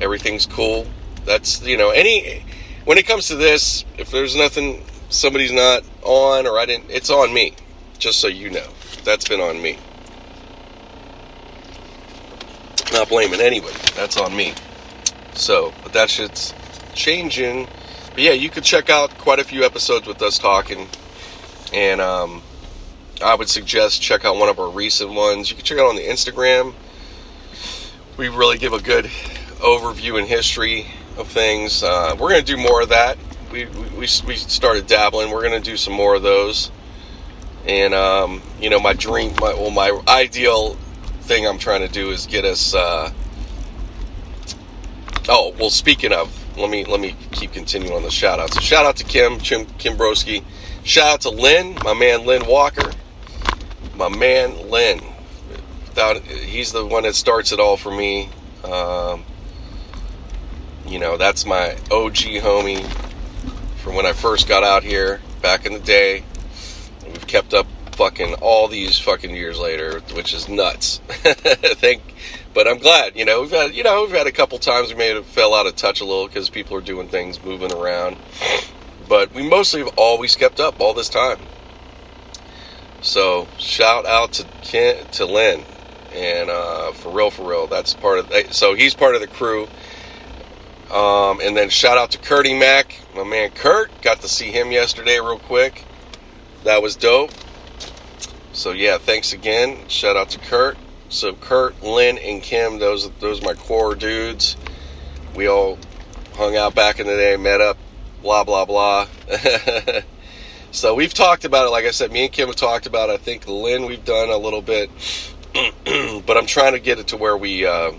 everything's 0.00 0.46
cool. 0.46 0.86
That's 1.24 1.62
you 1.62 1.76
know, 1.76 1.90
any 1.90 2.42
when 2.84 2.98
it 2.98 3.06
comes 3.06 3.28
to 3.28 3.36
this, 3.36 3.84
if 3.98 4.10
there's 4.10 4.36
nothing, 4.36 4.84
somebody's 5.08 5.52
not 5.52 5.82
on 6.02 6.46
or 6.46 6.58
I 6.58 6.66
didn't, 6.66 6.90
it's 6.90 7.10
on 7.10 7.34
me. 7.34 7.54
Just 7.98 8.20
so 8.20 8.28
you 8.28 8.50
know, 8.50 8.66
that's 9.04 9.28
been 9.28 9.40
on 9.40 9.60
me. 9.60 9.78
Not 12.92 13.08
blaming 13.08 13.40
anybody. 13.40 13.74
That's 13.94 14.16
on 14.16 14.36
me. 14.36 14.54
So, 15.34 15.72
but 15.82 15.92
that 15.94 16.08
shit's 16.08 16.54
changing. 16.94 17.66
But 18.10 18.20
yeah, 18.20 18.32
you 18.32 18.48
could 18.48 18.64
check 18.64 18.88
out 18.88 19.10
quite 19.18 19.38
a 19.40 19.44
few 19.44 19.64
episodes 19.64 20.06
with 20.06 20.22
us 20.22 20.38
talking. 20.38 20.86
And 21.72 22.00
um, 22.00 22.42
I 23.22 23.34
would 23.34 23.48
suggest 23.48 24.02
check 24.02 24.24
out 24.24 24.36
one 24.36 24.48
of 24.48 24.58
our 24.58 24.68
recent 24.68 25.12
ones. 25.12 25.50
You 25.50 25.56
can 25.56 25.64
check 25.64 25.78
out 25.78 25.88
on 25.88 25.96
the 25.96 26.02
Instagram. 26.02 26.74
We 28.16 28.28
really 28.28 28.58
give 28.58 28.72
a 28.72 28.80
good 28.80 29.06
overview 29.56 30.18
and 30.18 30.26
history 30.26 30.86
of 31.16 31.28
things. 31.28 31.82
Uh, 31.82 32.14
we're 32.18 32.30
going 32.30 32.44
to 32.44 32.46
do 32.46 32.56
more 32.56 32.82
of 32.82 32.90
that. 32.90 33.18
We, 33.50 33.66
we, 33.66 34.00
we 34.00 34.06
started 34.06 34.86
dabbling. 34.86 35.30
We're 35.30 35.42
going 35.42 35.60
to 35.60 35.70
do 35.70 35.76
some 35.76 35.94
more 35.94 36.14
of 36.14 36.22
those. 36.22 36.70
And, 37.66 37.94
um, 37.94 38.42
you 38.60 38.70
know, 38.70 38.78
my 38.78 38.92
dream, 38.92 39.34
my, 39.40 39.54
well, 39.54 39.70
my 39.70 39.98
ideal 40.08 40.76
thing 41.22 41.46
I'm 41.46 41.58
trying 41.58 41.80
to 41.80 41.88
do 41.88 42.10
is 42.10 42.26
get 42.26 42.44
us. 42.44 42.74
Uh, 42.74 43.12
oh 45.28 45.54
well, 45.58 45.70
speaking 45.70 46.12
of, 46.12 46.32
let 46.56 46.70
me 46.70 46.84
let 46.84 47.00
me 47.00 47.16
keep 47.32 47.52
continuing 47.52 47.94
on 47.94 48.02
the 48.02 48.10
shout 48.10 48.38
outs. 48.38 48.54
So 48.54 48.60
shout 48.60 48.86
out 48.86 48.96
to 48.96 49.04
Kim, 49.04 49.38
Kim, 49.38 49.66
Kimbroski. 49.66 50.44
Shout 50.84 51.14
out 51.14 51.20
to 51.22 51.30
Lynn, 51.30 51.76
my 51.84 51.94
man 51.94 52.24
Lynn 52.24 52.46
Walker, 52.46 52.92
my 53.96 54.08
man 54.08 54.70
Lynn. 54.70 55.00
Without, 55.88 56.22
he's 56.22 56.72
the 56.72 56.84
one 56.84 57.04
that 57.04 57.14
starts 57.14 57.52
it 57.52 57.60
all 57.60 57.76
for 57.76 57.90
me. 57.90 58.28
Um, 58.64 59.24
you 60.86 60.98
know, 60.98 61.16
that's 61.16 61.46
my 61.46 61.72
OG 61.90 62.16
homie 62.42 62.84
from 63.78 63.94
when 63.94 64.06
I 64.06 64.12
first 64.12 64.48
got 64.48 64.62
out 64.62 64.82
here 64.84 65.20
back 65.40 65.66
in 65.66 65.72
the 65.72 65.80
day. 65.80 66.22
We've 67.04 67.26
kept 67.26 67.54
up 67.54 67.66
fucking 67.92 68.34
all 68.34 68.68
these 68.68 68.98
fucking 68.98 69.34
years 69.34 69.58
later, 69.58 70.00
which 70.12 70.34
is 70.34 70.48
nuts. 70.48 71.00
Thank, 71.08 72.02
but 72.52 72.68
I'm 72.68 72.78
glad. 72.78 73.16
You 73.16 73.24
know, 73.24 73.40
we've 73.40 73.50
had 73.50 73.74
you 73.74 73.82
know 73.82 74.02
we've 74.02 74.14
had 74.14 74.26
a 74.26 74.32
couple 74.32 74.58
times 74.58 74.90
we 74.90 74.96
may 74.96 75.08
have 75.08 75.26
fell 75.26 75.54
out 75.54 75.66
of 75.66 75.76
touch 75.76 76.00
a 76.00 76.04
little 76.04 76.26
because 76.26 76.50
people 76.50 76.76
are 76.76 76.82
doing 76.82 77.08
things, 77.08 77.42
moving 77.42 77.72
around. 77.72 78.16
But 79.08 79.32
we 79.32 79.48
mostly 79.48 79.82
have 79.82 79.94
always 79.96 80.36
kept 80.36 80.60
up 80.60 80.80
all 80.80 80.92
this 80.92 81.08
time. 81.08 81.38
So 83.06 83.46
shout 83.56 84.04
out 84.04 84.32
to 84.32 84.44
Ken, 84.62 85.06
to 85.12 85.26
Lynn, 85.26 85.62
and 86.12 86.50
uh, 86.50 86.90
for 86.90 87.12
real, 87.12 87.30
for 87.30 87.48
real, 87.48 87.68
that's 87.68 87.94
part 87.94 88.18
of. 88.18 88.52
So 88.52 88.74
he's 88.74 88.94
part 88.94 89.14
of 89.14 89.20
the 89.20 89.28
crew. 89.28 89.68
Um, 90.92 91.40
and 91.40 91.56
then 91.56 91.70
shout 91.70 91.98
out 91.98 92.10
to 92.12 92.18
Curdy 92.18 92.52
Mack, 92.52 93.00
my 93.14 93.22
man 93.22 93.50
Kurt. 93.50 93.92
Got 94.02 94.22
to 94.22 94.28
see 94.28 94.50
him 94.50 94.72
yesterday, 94.72 95.20
real 95.20 95.38
quick. 95.38 95.84
That 96.64 96.82
was 96.82 96.96
dope. 96.96 97.30
So 98.52 98.72
yeah, 98.72 98.98
thanks 98.98 99.32
again. 99.32 99.86
Shout 99.86 100.16
out 100.16 100.30
to 100.30 100.40
Kurt. 100.40 100.76
So 101.08 101.32
Kurt, 101.34 101.80
Lynn, 101.84 102.18
and 102.18 102.42
Kim, 102.42 102.80
those 102.80 103.08
those 103.20 103.40
are 103.40 103.44
my 103.44 103.54
core 103.54 103.94
dudes. 103.94 104.56
We 105.36 105.46
all 105.46 105.78
hung 106.34 106.56
out 106.56 106.74
back 106.74 106.98
in 106.98 107.06
the 107.06 107.14
day, 107.14 107.36
met 107.36 107.60
up, 107.60 107.78
blah 108.20 108.42
blah 108.42 108.64
blah. 108.64 109.06
so 110.70 110.94
we've 110.94 111.14
talked 111.14 111.44
about 111.44 111.66
it. 111.66 111.70
Like 111.70 111.84
I 111.84 111.90
said, 111.90 112.12
me 112.12 112.24
and 112.24 112.32
Kim 112.32 112.48
have 112.48 112.56
talked 112.56 112.86
about. 112.86 113.10
It. 113.10 113.14
I 113.14 113.16
think 113.18 113.46
Lynn, 113.46 113.86
we've 113.86 114.04
done 114.04 114.28
a 114.28 114.36
little 114.36 114.62
bit, 114.62 114.90
but 116.26 116.36
I'm 116.36 116.46
trying 116.46 116.72
to 116.72 116.80
get 116.80 116.98
it 116.98 117.08
to 117.08 117.16
where 117.16 117.36
we. 117.36 117.66
Uh, 117.66 117.92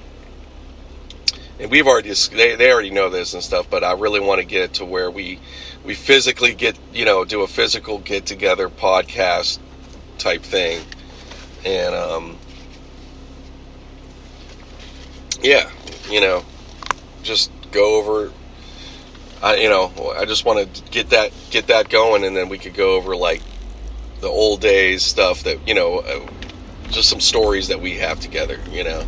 and 1.59 1.71
we've 1.71 1.87
already 1.87 2.13
they, 2.33 2.55
they 2.55 2.71
already 2.71 2.91
know 2.91 3.09
this 3.09 3.33
and 3.33 3.41
stuff, 3.41 3.69
but 3.69 3.83
I 3.83 3.93
really 3.93 4.19
want 4.19 4.39
to 4.39 4.45
get 4.45 4.63
it 4.63 4.73
to 4.75 4.85
where 4.85 5.09
we 5.09 5.39
we 5.83 5.95
physically 5.95 6.53
get 6.53 6.77
you 6.93 7.05
know 7.05 7.25
do 7.25 7.41
a 7.41 7.47
physical 7.47 7.97
get 7.97 8.25
together 8.25 8.69
podcast 8.69 9.59
type 10.17 10.43
thing. 10.43 10.81
And, 11.65 11.95
um, 11.95 12.37
yeah, 15.41 15.69
you 16.09 16.21
know, 16.21 16.45
just 17.23 17.51
go 17.71 17.97
over. 17.97 18.31
I, 19.41 19.55
you 19.57 19.69
know, 19.69 19.91
I 20.17 20.25
just 20.25 20.45
want 20.45 20.73
to 20.73 20.83
get 20.91 21.09
that 21.11 21.31
get 21.49 21.67
that 21.67 21.89
going, 21.89 22.23
and 22.23 22.35
then 22.35 22.49
we 22.49 22.57
could 22.57 22.73
go 22.73 22.95
over 22.95 23.15
like 23.15 23.41
the 24.21 24.27
old 24.27 24.61
days 24.61 25.03
stuff 25.03 25.43
that 25.43 25.67
you 25.67 25.75
know, 25.75 25.99
uh, 25.99 26.27
just 26.89 27.09
some 27.09 27.19
stories 27.19 27.67
that 27.67 27.79
we 27.79 27.95
have 27.95 28.19
together. 28.19 28.59
You 28.71 28.83
know, 28.83 29.05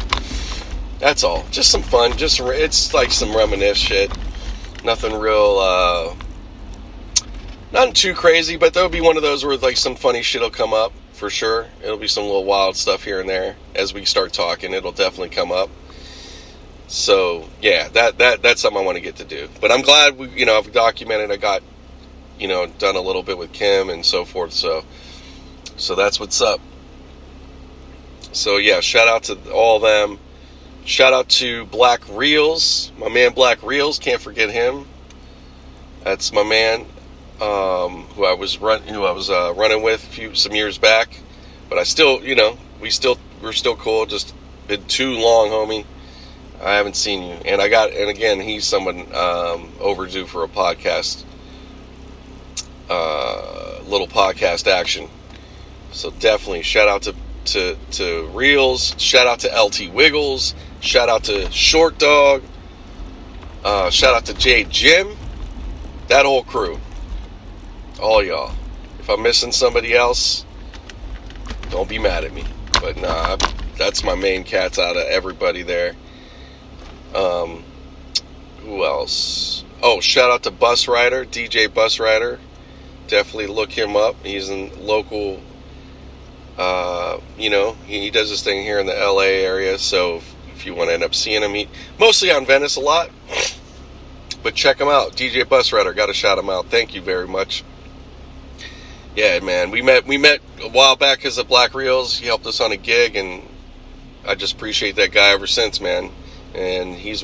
that's 0.99 1.23
all. 1.23 1.45
Just 1.51 1.71
some 1.71 1.83
fun. 1.83 2.17
Just 2.17 2.39
it's 2.39 2.93
like 2.93 3.11
some 3.11 3.35
reminisce 3.35 3.77
shit. 3.77 4.11
Nothing 4.83 5.19
real. 5.19 5.57
Uh, 5.59 6.15
Nothing 7.71 7.93
too 7.93 8.13
crazy, 8.15 8.57
but 8.57 8.73
there'll 8.73 8.89
be 8.89 9.01
one 9.01 9.15
of 9.15 9.21
those 9.21 9.45
where 9.45 9.55
like 9.55 9.77
some 9.77 9.95
funny 9.95 10.23
shit 10.23 10.41
will 10.41 10.49
come 10.49 10.73
up 10.73 10.91
for 11.13 11.29
sure. 11.29 11.67
It'll 11.83 11.97
be 11.97 12.07
some 12.07 12.23
little 12.23 12.43
wild 12.43 12.75
stuff 12.75 13.03
here 13.03 13.19
and 13.19 13.29
there 13.29 13.57
as 13.75 13.93
we 13.93 14.05
start 14.05 14.33
talking. 14.33 14.73
It'll 14.73 14.91
definitely 14.91 15.29
come 15.29 15.51
up. 15.51 15.69
So 16.89 17.47
yeah, 17.61 17.87
that 17.89 18.17
that 18.17 18.41
that's 18.41 18.61
something 18.61 18.81
I 18.81 18.83
want 18.83 18.97
to 18.97 19.01
get 19.01 19.17
to 19.17 19.23
do. 19.23 19.47
But 19.61 19.71
I'm 19.71 19.83
glad 19.83 20.17
we, 20.17 20.27
you 20.29 20.45
know, 20.47 20.57
I've 20.57 20.71
documented. 20.73 21.31
I 21.31 21.37
got, 21.37 21.61
you 22.39 22.47
know, 22.47 22.65
done 22.65 22.95
a 22.95 23.01
little 23.01 23.21
bit 23.21 23.37
with 23.37 23.53
Kim 23.53 23.91
and 23.91 24.03
so 24.03 24.25
forth. 24.25 24.53
So, 24.53 24.83
so 25.77 25.93
that's 25.93 26.19
what's 26.19 26.41
up. 26.41 26.59
So 28.31 28.57
yeah, 28.57 28.79
shout 28.79 29.07
out 29.07 29.23
to 29.25 29.51
all 29.51 29.79
them. 29.79 30.17
Shout 30.83 31.13
out 31.13 31.29
to 31.29 31.65
Black 31.65 32.01
Reels, 32.09 32.91
my 32.97 33.07
man 33.07 33.33
Black 33.33 33.61
Reels. 33.61 33.99
Can't 33.99 34.19
forget 34.19 34.49
him. 34.49 34.87
That's 36.03 36.33
my 36.33 36.43
man 36.43 36.87
um, 37.39 38.05
who 38.15 38.25
I 38.25 38.33
was 38.33 38.57
run, 38.57 38.81
who 38.81 39.05
I 39.05 39.11
was 39.11 39.29
uh, 39.29 39.53
running 39.55 39.83
with 39.83 40.01
few 40.01 40.33
some 40.33 40.53
years 40.53 40.79
back, 40.79 41.19
but 41.69 41.77
I 41.77 41.83
still, 41.83 42.23
you 42.23 42.33
know, 42.33 42.57
we 42.81 42.89
still 42.89 43.19
we're 43.43 43.53
still 43.53 43.75
cool. 43.75 44.07
Just 44.07 44.33
been 44.67 44.83
too 44.85 45.11
long, 45.11 45.49
homie. 45.49 45.85
I 46.61 46.73
haven't 46.73 46.95
seen 46.95 47.23
you, 47.23 47.35
and 47.45 47.61
I 47.61 47.69
got, 47.69 47.91
and 47.91 48.09
again, 48.09 48.39
he's 48.39 48.65
someone 48.65 49.13
um, 49.15 49.71
overdue 49.79 50.25
for 50.25 50.43
a 50.43 50.47
podcast, 50.47 51.23
uh, 52.89 53.79
little 53.85 54.07
podcast 54.07 54.67
action. 54.67 55.09
So 55.91 56.11
definitely 56.11 56.63
shout 56.63 56.87
out 56.87 57.03
to 57.03 57.15
to 57.45 57.77
to 57.91 58.27
Reels, 58.27 58.93
shout 58.97 59.25
out 59.25 59.39
to 59.39 59.47
LT 59.47 59.93
Wiggles, 59.93 60.53
shout 60.81 61.09
out 61.09 61.23
to 61.25 61.49
Short 61.51 61.97
Dog, 61.97 62.43
uh, 63.63 63.89
shout 63.89 64.13
out 64.13 64.25
to 64.25 64.33
Jay 64.33 64.65
Jim, 64.65 65.15
that 66.09 66.25
whole 66.25 66.43
crew 66.43 66.79
all 67.99 68.23
y'all. 68.23 68.53
If 68.99 69.09
I'm 69.09 69.21
missing 69.21 69.51
somebody 69.51 69.93
else, 69.93 70.45
don't 71.69 71.89
be 71.89 71.99
mad 71.99 72.23
at 72.23 72.33
me. 72.33 72.45
But 72.81 72.97
nah, 72.97 73.37
that's 73.77 74.03
my 74.03 74.15
main 74.15 74.43
cats 74.43 74.79
out 74.79 74.97
of 74.97 75.03
everybody 75.03 75.63
there. 75.63 75.95
Um, 77.15 77.63
who 78.61 78.83
else? 78.83 79.63
Oh, 79.81 79.99
shout 79.99 80.29
out 80.29 80.43
to 80.43 80.51
Bus 80.51 80.87
Rider, 80.87 81.25
DJ 81.25 81.73
Bus 81.73 81.99
Rider. 81.99 82.39
Definitely 83.07 83.47
look 83.47 83.71
him 83.71 83.95
up. 83.95 84.15
He's 84.23 84.49
in 84.49 84.71
local. 84.85 85.41
Uh, 86.57 87.19
you 87.37 87.49
know, 87.49 87.73
he, 87.85 88.01
he 88.01 88.09
does 88.11 88.29
this 88.29 88.43
thing 88.43 88.63
here 88.63 88.79
in 88.79 88.85
the 88.85 88.93
LA 88.93 89.21
area. 89.21 89.77
So 89.77 90.17
if, 90.17 90.35
if 90.55 90.65
you 90.65 90.75
want 90.75 90.89
to 90.89 90.93
end 90.93 91.03
up 91.03 91.15
seeing 91.15 91.41
him, 91.41 91.53
he 91.53 91.67
mostly 91.97 92.31
on 92.31 92.45
Venice 92.45 92.75
a 92.75 92.81
lot. 92.81 93.09
But 94.43 94.55
check 94.55 94.79
him 94.79 94.87
out, 94.87 95.13
DJ 95.13 95.47
Bus 95.47 95.71
Rider. 95.73 95.93
Got 95.93 96.07
to 96.07 96.13
shout 96.13 96.37
him 96.37 96.49
out. 96.49 96.67
Thank 96.67 96.93
you 96.93 97.01
very 97.01 97.27
much 97.27 97.63
yeah, 99.19 99.39
man, 99.41 99.71
we 99.71 99.81
met 99.81 100.05
we 100.07 100.17
met 100.17 100.39
a 100.63 100.69
while 100.69 100.95
back 100.95 101.25
as 101.25 101.37
a 101.37 101.43
Black 101.43 101.73
Reels. 101.73 102.17
He 102.17 102.27
helped 102.27 102.45
us 102.45 102.61
on 102.61 102.71
a 102.71 102.77
gig, 102.77 103.17
and 103.17 103.43
I 104.25 104.35
just 104.35 104.53
appreciate 104.53 104.95
that 104.95 105.11
guy 105.11 105.31
ever 105.31 105.47
since, 105.47 105.81
man. 105.81 106.11
And 106.53 106.95
he's 106.95 107.23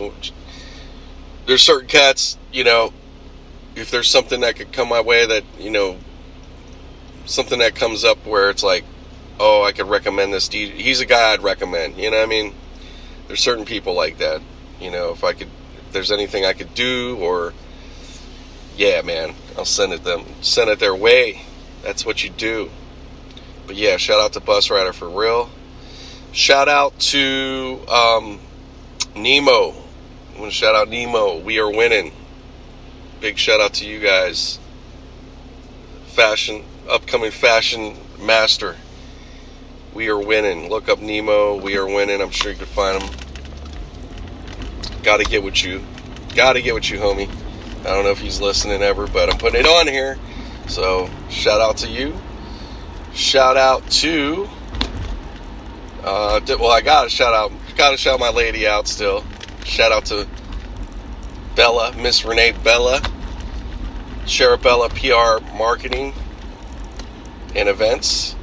there's 1.46 1.62
certain 1.62 1.88
cats, 1.88 2.38
you 2.52 2.64
know, 2.64 2.94
if 3.76 3.92
there's 3.92 4.10
something 4.10 4.42
that 4.42 4.56
could 4.56 4.72
come 4.72 4.90
my 4.90 5.02
way 5.02 5.26
that 5.26 5.44
you 5.60 5.70
know, 5.70 5.98
something 7.26 7.60
that 7.60 7.76
comes 7.76 8.04
up 8.04 8.26
where 8.26 8.50
it's 8.50 8.64
like, 8.64 8.86
oh, 9.40 9.64
I 9.64 9.72
could 9.72 9.88
recommend 9.88 10.34
this. 10.34 10.48
He's 10.50 11.02
a 11.02 11.06
guy 11.06 11.34
I'd 11.34 11.44
recommend. 11.44 11.98
You 11.98 12.12
know 12.12 12.22
I 12.22 12.26
mean? 12.26 12.54
There's 13.28 13.42
certain 13.42 13.66
people 13.66 13.94
like 13.94 14.20
that. 14.20 14.42
You 14.80 14.92
know, 14.92 15.12
if 15.12 15.24
I 15.24 15.34
could, 15.34 15.48
if 15.78 15.94
there's 15.94 16.12
anything 16.12 16.46
I 16.46 16.54
could 16.54 16.74
do, 16.74 17.18
or 17.20 17.54
yeah, 18.78 19.02
man, 19.02 19.34
I'll 19.58 19.66
send 19.66 19.94
it 19.94 20.04
them, 20.04 20.26
send 20.42 20.70
it 20.70 20.80
their 20.80 20.96
way. 20.96 21.42
That's 21.82 22.06
what 22.06 22.24
you 22.24 22.30
do. 22.30 22.70
But 23.66 23.76
yeah, 23.76 23.98
shout 23.98 24.20
out 24.20 24.34
to 24.34 24.40
Bus 24.40 24.70
Rider 24.70 24.94
for 24.94 25.10
real. 25.10 25.50
Shout 26.32 26.68
out 26.68 27.00
to 27.00 27.80
um, 27.90 28.40
Nemo. 29.16 29.74
I'm 30.34 30.38
gonna 30.38 30.52
shout 30.52 30.76
out 30.76 30.90
Nemo. 30.90 31.40
We 31.40 31.60
are 31.60 31.72
winning. 31.72 32.12
Big 33.22 33.38
shout 33.38 33.62
out 33.62 33.74
to 33.76 33.88
you 33.88 34.00
guys. 34.00 34.60
Fashion, 36.08 36.64
upcoming 36.90 37.32
fashion 37.32 37.98
master. 38.20 38.76
We 39.94 40.10
are 40.10 40.20
winning. 40.20 40.70
Look 40.70 40.90
up 40.90 41.00
Nemo. 41.00 41.56
We 41.56 41.78
are 41.78 41.86
winning. 41.86 42.22
I'm 42.22 42.30
sure 42.30 42.52
you 42.52 42.58
can 42.58 42.68
find 42.68 43.02
him. 43.02 43.16
Got 45.04 45.18
to 45.18 45.24
get 45.24 45.44
with 45.44 45.64
you. 45.64 45.82
Got 46.36 46.54
to 46.54 46.62
get 46.62 46.74
with 46.74 46.90
you, 46.90 47.00
homie. 47.00 47.30
I 47.82 47.94
don't 47.94 48.04
know 48.04 48.12
if 48.12 48.20
he's 48.20 48.42
listening 48.42 48.82
ever, 48.82 49.08
but 49.08 49.30
I'm 49.32 49.38
putting 49.38 49.62
it 49.62 49.66
on 49.66 49.88
here. 49.88 50.18
So 50.68 51.10
shout 51.30 51.62
out 51.62 51.78
to 51.78 51.88
you. 51.88 52.14
Shout 53.14 53.56
out 53.56 53.90
to. 53.92 54.50
Uh, 56.04 56.42
well, 56.48 56.72
I 56.72 56.82
gotta 56.82 57.10
shout 57.10 57.34
out. 57.34 57.52
Gotta 57.76 57.98
shout 57.98 58.20
my 58.20 58.30
lady 58.30 58.66
out 58.66 58.88
still. 58.88 59.24
Shout 59.66 59.92
out 59.92 60.06
to 60.06 60.28
Bella, 61.56 61.94
Miss 61.98 62.24
Renee 62.24 62.54
Bella, 62.64 63.02
Bella 64.58 64.90
PR 64.90 65.44
Marketing 65.58 66.14
and 67.54 67.68
Events. 67.68 68.36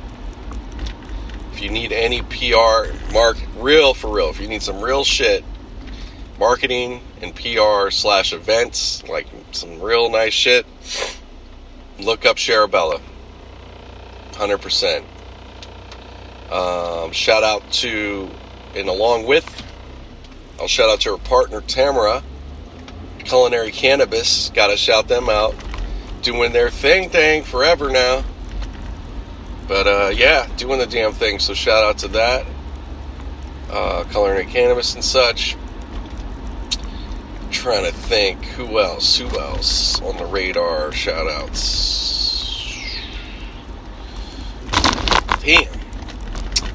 If 1.52 1.62
you 1.62 1.70
need 1.70 1.92
any 1.92 2.22
PR, 2.22 2.92
mark 3.12 3.38
real 3.56 3.94
for 3.94 4.14
real. 4.14 4.28
If 4.28 4.40
you 4.40 4.48
need 4.48 4.62
some 4.62 4.82
real 4.82 5.04
shit, 5.04 5.44
marketing 6.38 7.00
and 7.20 7.34
PR 7.34 7.90
slash 7.90 8.32
events, 8.32 9.02
like 9.08 9.26
some 9.52 9.80
real 9.80 10.10
nice 10.10 10.34
shit, 10.34 10.66
look 11.98 12.26
up 12.26 12.36
Bella. 12.66 13.00
100%. 14.32 15.04
Um, 16.50 17.12
shout 17.12 17.42
out 17.42 17.70
to, 17.72 18.28
and 18.74 18.88
along 18.88 19.26
with, 19.26 19.62
I'll 20.60 20.68
shout 20.68 20.90
out 20.90 21.00
to 21.02 21.12
her 21.12 21.18
partner 21.18 21.60
Tamara, 21.60 22.22
Culinary 23.18 23.70
Cannabis. 23.72 24.50
Gotta 24.54 24.76
shout 24.76 25.08
them 25.08 25.28
out. 25.28 25.54
Doing 26.22 26.52
their 26.52 26.70
thing, 26.70 27.10
thing 27.10 27.42
forever 27.42 27.90
now. 27.90 28.24
But 29.66 29.86
uh, 29.86 30.12
yeah, 30.14 30.48
doing 30.56 30.78
the 30.78 30.86
damn 30.86 31.12
thing. 31.12 31.38
So 31.38 31.54
shout 31.54 31.82
out 31.82 31.98
to 31.98 32.08
that. 32.08 32.46
Uh, 33.70 34.04
Culinary 34.10 34.46
Cannabis 34.46 34.94
and 34.94 35.04
such. 35.04 35.56
trying 37.50 37.84
to 37.84 37.92
think 37.92 38.44
who 38.44 38.80
else, 38.80 39.16
who 39.18 39.28
else 39.38 40.00
on 40.02 40.16
the 40.16 40.26
radar. 40.26 40.92
Shout 40.92 41.28
outs. 41.28 42.50
Damn. 45.40 45.81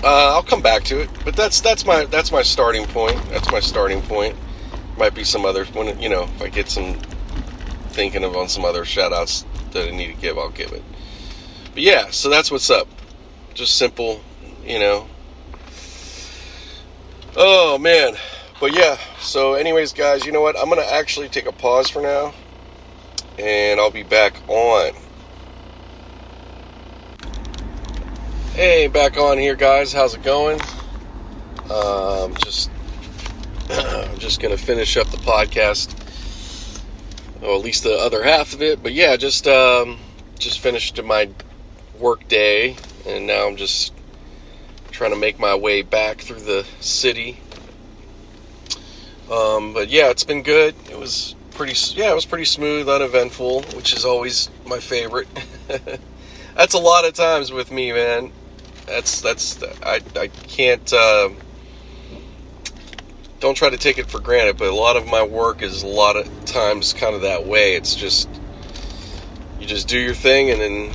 Uh, 0.03 0.33
I'll 0.35 0.43
come 0.43 0.61
back 0.61 0.83
to 0.85 1.01
it, 1.01 1.09
but 1.25 1.35
that's 1.35 1.59
that's 1.61 1.85
my 1.85 2.05
that's 2.05 2.31
my 2.31 2.43
starting 2.43 2.85
point. 2.87 3.19
That's 3.29 3.51
my 3.51 3.59
starting 3.59 4.01
point. 4.03 4.35
Might 4.97 5.15
be 5.15 5.23
some 5.23 5.45
other 5.45 5.65
when 5.65 5.99
you 5.99 6.09
know 6.09 6.23
if 6.23 6.41
I 6.41 6.49
get 6.49 6.69
some 6.69 6.95
thinking 7.89 8.23
of 8.23 8.35
on 8.35 8.47
some 8.47 8.63
other 8.63 8.85
shout 8.85 9.11
outs 9.11 9.45
that 9.71 9.87
I 9.87 9.91
need 9.91 10.07
to 10.07 10.21
give, 10.21 10.37
I'll 10.37 10.49
give 10.49 10.71
it. 10.71 10.83
But 11.73 11.81
yeah, 11.83 12.09
so 12.11 12.29
that's 12.29 12.51
what's 12.51 12.69
up. 12.69 12.87
Just 13.53 13.75
simple, 13.75 14.21
you 14.63 14.79
know. 14.79 15.07
Oh 17.35 17.77
man. 17.77 18.15
But 18.59 18.75
yeah, 18.75 18.97
so 19.19 19.53
anyways 19.53 19.93
guys, 19.93 20.25
you 20.25 20.31
know 20.31 20.41
what? 20.41 20.57
I'm 20.57 20.69
to 20.69 20.93
actually 20.93 21.29
take 21.29 21.45
a 21.45 21.51
pause 21.51 21.89
for 21.89 22.01
now 22.01 22.33
and 23.39 23.79
I'll 23.79 23.91
be 23.91 24.03
back 24.03 24.41
on. 24.47 24.93
Hey, 28.57 28.87
back 28.87 29.17
on 29.19 29.37
here 29.37 29.53
guys. 29.53 29.93
How's 29.93 30.15
it 30.15 30.23
going? 30.23 30.59
Um 31.69 32.33
just 32.43 32.71
I'm 33.69 34.17
just 34.17 34.41
to 34.41 34.57
finish 34.57 34.97
up 34.97 35.05
the 35.11 35.17
podcast 35.17 35.93
or 37.43 37.53
at 37.53 37.61
least 37.61 37.83
the 37.83 37.93
other 37.93 38.23
half 38.23 38.53
of 38.53 38.63
it. 38.63 38.81
But 38.81 38.93
yeah, 38.93 39.15
just 39.15 39.47
um, 39.47 39.99
just 40.39 40.57
finished 40.57 40.99
my 41.03 41.29
work 41.99 42.27
day, 42.29 42.75
and 43.05 43.27
now 43.27 43.45
I'm 43.45 43.57
just 43.57 43.93
trying 44.89 45.11
to 45.11 45.17
make 45.17 45.37
my 45.37 45.53
way 45.53 45.83
back 45.83 46.21
through 46.21 46.39
the 46.39 46.65
city. 46.79 47.39
Um, 49.31 49.75
but 49.75 49.89
yeah, 49.89 50.09
it's 50.09 50.23
been 50.23 50.41
good. 50.41 50.73
It 50.89 50.97
was 50.97 51.35
pretty, 51.51 51.75
yeah, 51.95 52.11
it 52.11 52.15
was 52.15 52.25
pretty 52.25 52.45
smooth, 52.45 52.89
uneventful, 52.89 53.61
which 53.75 53.93
is 53.93 54.03
always 54.03 54.49
my 54.65 54.79
favorite. 54.79 55.27
that's 56.55 56.73
a 56.73 56.79
lot 56.79 57.05
of 57.05 57.13
times 57.13 57.51
with 57.51 57.71
me, 57.71 57.91
man. 57.91 58.31
That's 58.87 59.21
that's 59.21 59.61
I 59.83 60.01
I 60.15 60.27
can't. 60.27 60.91
Uh, 60.91 61.29
don't 63.39 63.55
try 63.55 63.69
to 63.69 63.77
take 63.77 63.97
it 63.97 64.09
for 64.09 64.19
granted, 64.19 64.57
but 64.57 64.69
a 64.69 64.75
lot 64.75 64.97
of 64.97 65.05
my 65.05 65.23
work 65.23 65.61
is 65.61 65.83
a 65.83 65.87
lot 65.87 66.15
of 66.15 66.45
times 66.45 66.93
kind 66.93 67.13
of 67.13 67.21
that 67.21 67.45
way. 67.45 67.75
It's 67.75 67.93
just 67.93 68.27
you 69.59 69.67
just 69.67 69.87
do 69.87 69.99
your 69.99 70.15
thing 70.15 70.49
and 70.49 70.61
then 70.61 70.91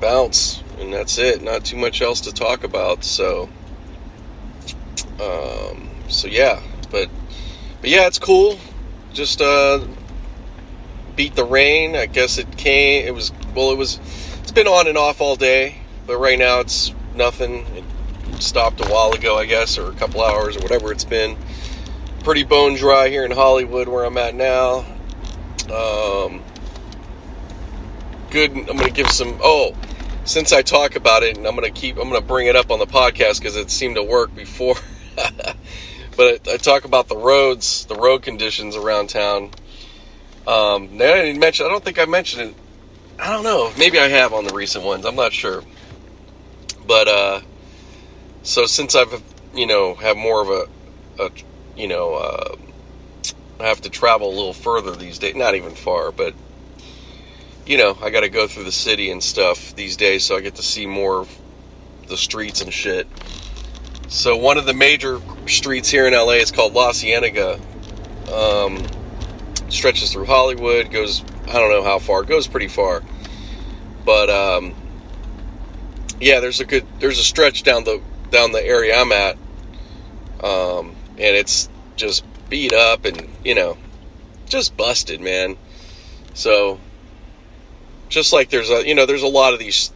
bounce, 0.00 0.62
and 0.78 0.92
that's 0.92 1.18
it. 1.18 1.42
Not 1.42 1.64
too 1.64 1.76
much 1.76 2.02
else 2.02 2.20
to 2.22 2.32
talk 2.32 2.64
about. 2.64 3.02
So, 3.02 3.48
um, 5.20 5.90
so 6.08 6.28
yeah, 6.28 6.62
but 6.90 7.08
but 7.80 7.90
yeah, 7.90 8.06
it's 8.06 8.18
cool. 8.18 8.58
Just 9.12 9.40
uh, 9.40 9.80
beat 11.16 11.34
the 11.34 11.44
rain. 11.44 11.96
I 11.96 12.06
guess 12.06 12.38
it 12.38 12.56
came. 12.56 13.06
It 13.06 13.14
was 13.14 13.32
well. 13.54 13.70
It 13.70 13.78
was. 13.78 13.98
It's 14.42 14.52
been 14.52 14.66
on 14.66 14.86
and 14.86 14.98
off 14.98 15.20
all 15.20 15.36
day, 15.36 15.78
but 16.06 16.18
right 16.18 16.38
now 16.38 16.60
it's 16.60 16.94
nothing. 17.14 17.66
It, 17.74 17.84
stopped 18.40 18.80
a 18.80 18.88
while 18.88 19.12
ago, 19.12 19.38
I 19.38 19.46
guess, 19.46 19.78
or 19.78 19.90
a 19.90 19.94
couple 19.94 20.22
hours 20.22 20.56
or 20.56 20.60
whatever 20.60 20.92
it's 20.92 21.04
been. 21.04 21.36
Pretty 22.22 22.44
bone 22.44 22.74
dry 22.74 23.08
here 23.08 23.24
in 23.24 23.30
Hollywood 23.30 23.88
where 23.88 24.04
I'm 24.04 24.16
at 24.16 24.34
now. 24.34 24.78
Um, 25.72 26.42
good. 28.30 28.52
I'm 28.52 28.64
going 28.64 28.78
to 28.78 28.90
give 28.90 29.10
some. 29.10 29.38
Oh, 29.42 29.74
since 30.24 30.52
I 30.52 30.62
talk 30.62 30.96
about 30.96 31.22
it, 31.22 31.36
and 31.36 31.46
I'm 31.46 31.54
going 31.54 31.70
to 31.72 31.80
keep. 31.80 31.96
I'm 31.96 32.08
going 32.08 32.20
to 32.20 32.26
bring 32.26 32.46
it 32.46 32.56
up 32.56 32.70
on 32.70 32.78
the 32.78 32.86
podcast 32.86 33.40
because 33.40 33.56
it 33.56 33.70
seemed 33.70 33.96
to 33.96 34.02
work 34.02 34.34
before. 34.34 34.76
but 36.16 36.48
I 36.48 36.56
talk 36.56 36.84
about 36.84 37.08
the 37.08 37.16
roads, 37.16 37.84
the 37.86 37.96
road 37.96 38.22
conditions 38.22 38.76
around 38.76 39.10
town. 39.10 39.50
Um, 40.46 40.88
I 40.94 40.98
didn't 40.98 41.40
mention. 41.40 41.66
I 41.66 41.68
don't 41.68 41.84
think 41.84 41.98
I 41.98 42.04
mentioned 42.06 42.50
it. 42.50 42.54
I 43.18 43.30
don't 43.30 43.44
know. 43.44 43.72
Maybe 43.78 43.98
I 43.98 44.08
have 44.08 44.32
on 44.32 44.44
the 44.44 44.54
recent 44.54 44.84
ones. 44.84 45.04
I'm 45.04 45.14
not 45.14 45.32
sure. 45.32 45.62
But 46.86 47.08
uh, 47.08 47.40
so 48.42 48.66
since 48.66 48.94
I've 48.94 49.22
you 49.54 49.66
know 49.66 49.94
have 49.94 50.16
more 50.16 50.42
of 50.42 50.48
a, 50.48 51.22
a 51.22 51.30
you 51.76 51.88
know 51.88 52.14
uh, 52.14 52.56
I 53.60 53.64
have 53.64 53.80
to 53.82 53.90
travel 53.90 54.28
a 54.28 54.34
little 54.34 54.52
further 54.52 54.94
these 54.94 55.18
days. 55.18 55.34
Not 55.34 55.54
even 55.54 55.74
far, 55.74 56.12
but 56.12 56.34
you 57.66 57.78
know 57.78 57.96
I 58.02 58.10
got 58.10 58.20
to 58.20 58.28
go 58.28 58.46
through 58.46 58.64
the 58.64 58.72
city 58.72 59.10
and 59.10 59.22
stuff 59.22 59.74
these 59.76 59.96
days, 59.96 60.24
so 60.24 60.36
I 60.36 60.40
get 60.40 60.56
to 60.56 60.62
see 60.62 60.86
more 60.86 61.20
of 61.20 61.38
the 62.08 62.16
streets 62.16 62.60
and 62.60 62.72
shit. 62.72 63.06
So 64.08 64.36
one 64.36 64.58
of 64.58 64.66
the 64.66 64.74
major 64.74 65.20
streets 65.46 65.88
here 65.88 66.06
in 66.06 66.12
LA 66.12 66.34
is 66.34 66.50
called 66.50 66.74
La 66.74 66.92
Cienega. 66.92 67.58
Um, 68.32 68.84
stretches 69.68 70.12
through 70.12 70.26
Hollywood, 70.26 70.90
goes 70.90 71.22
I 71.48 71.54
don't 71.54 71.70
know 71.70 71.82
how 71.82 71.98
far, 71.98 72.22
goes 72.22 72.46
pretty 72.46 72.68
far, 72.68 73.02
but 74.04 74.30
um, 74.30 74.74
yeah, 76.24 76.40
there's 76.40 76.60
a 76.60 76.64
good 76.64 76.86
there's 77.00 77.18
a 77.18 77.22
stretch 77.22 77.64
down 77.64 77.84
the 77.84 78.00
down 78.30 78.52
the 78.52 78.64
area 78.64 78.98
I'm 78.98 79.12
at, 79.12 79.36
um, 80.42 80.96
and 81.18 81.36
it's 81.36 81.68
just 81.96 82.24
beat 82.48 82.72
up 82.72 83.04
and 83.04 83.28
you 83.44 83.54
know, 83.54 83.76
just 84.46 84.74
busted, 84.74 85.20
man. 85.20 85.58
So, 86.32 86.80
just 88.08 88.32
like 88.32 88.48
there's 88.48 88.70
a 88.70 88.88
you 88.88 88.94
know 88.94 89.04
there's 89.04 89.22
a 89.22 89.28
lot 89.28 89.52
of 89.52 89.58
these, 89.58 89.92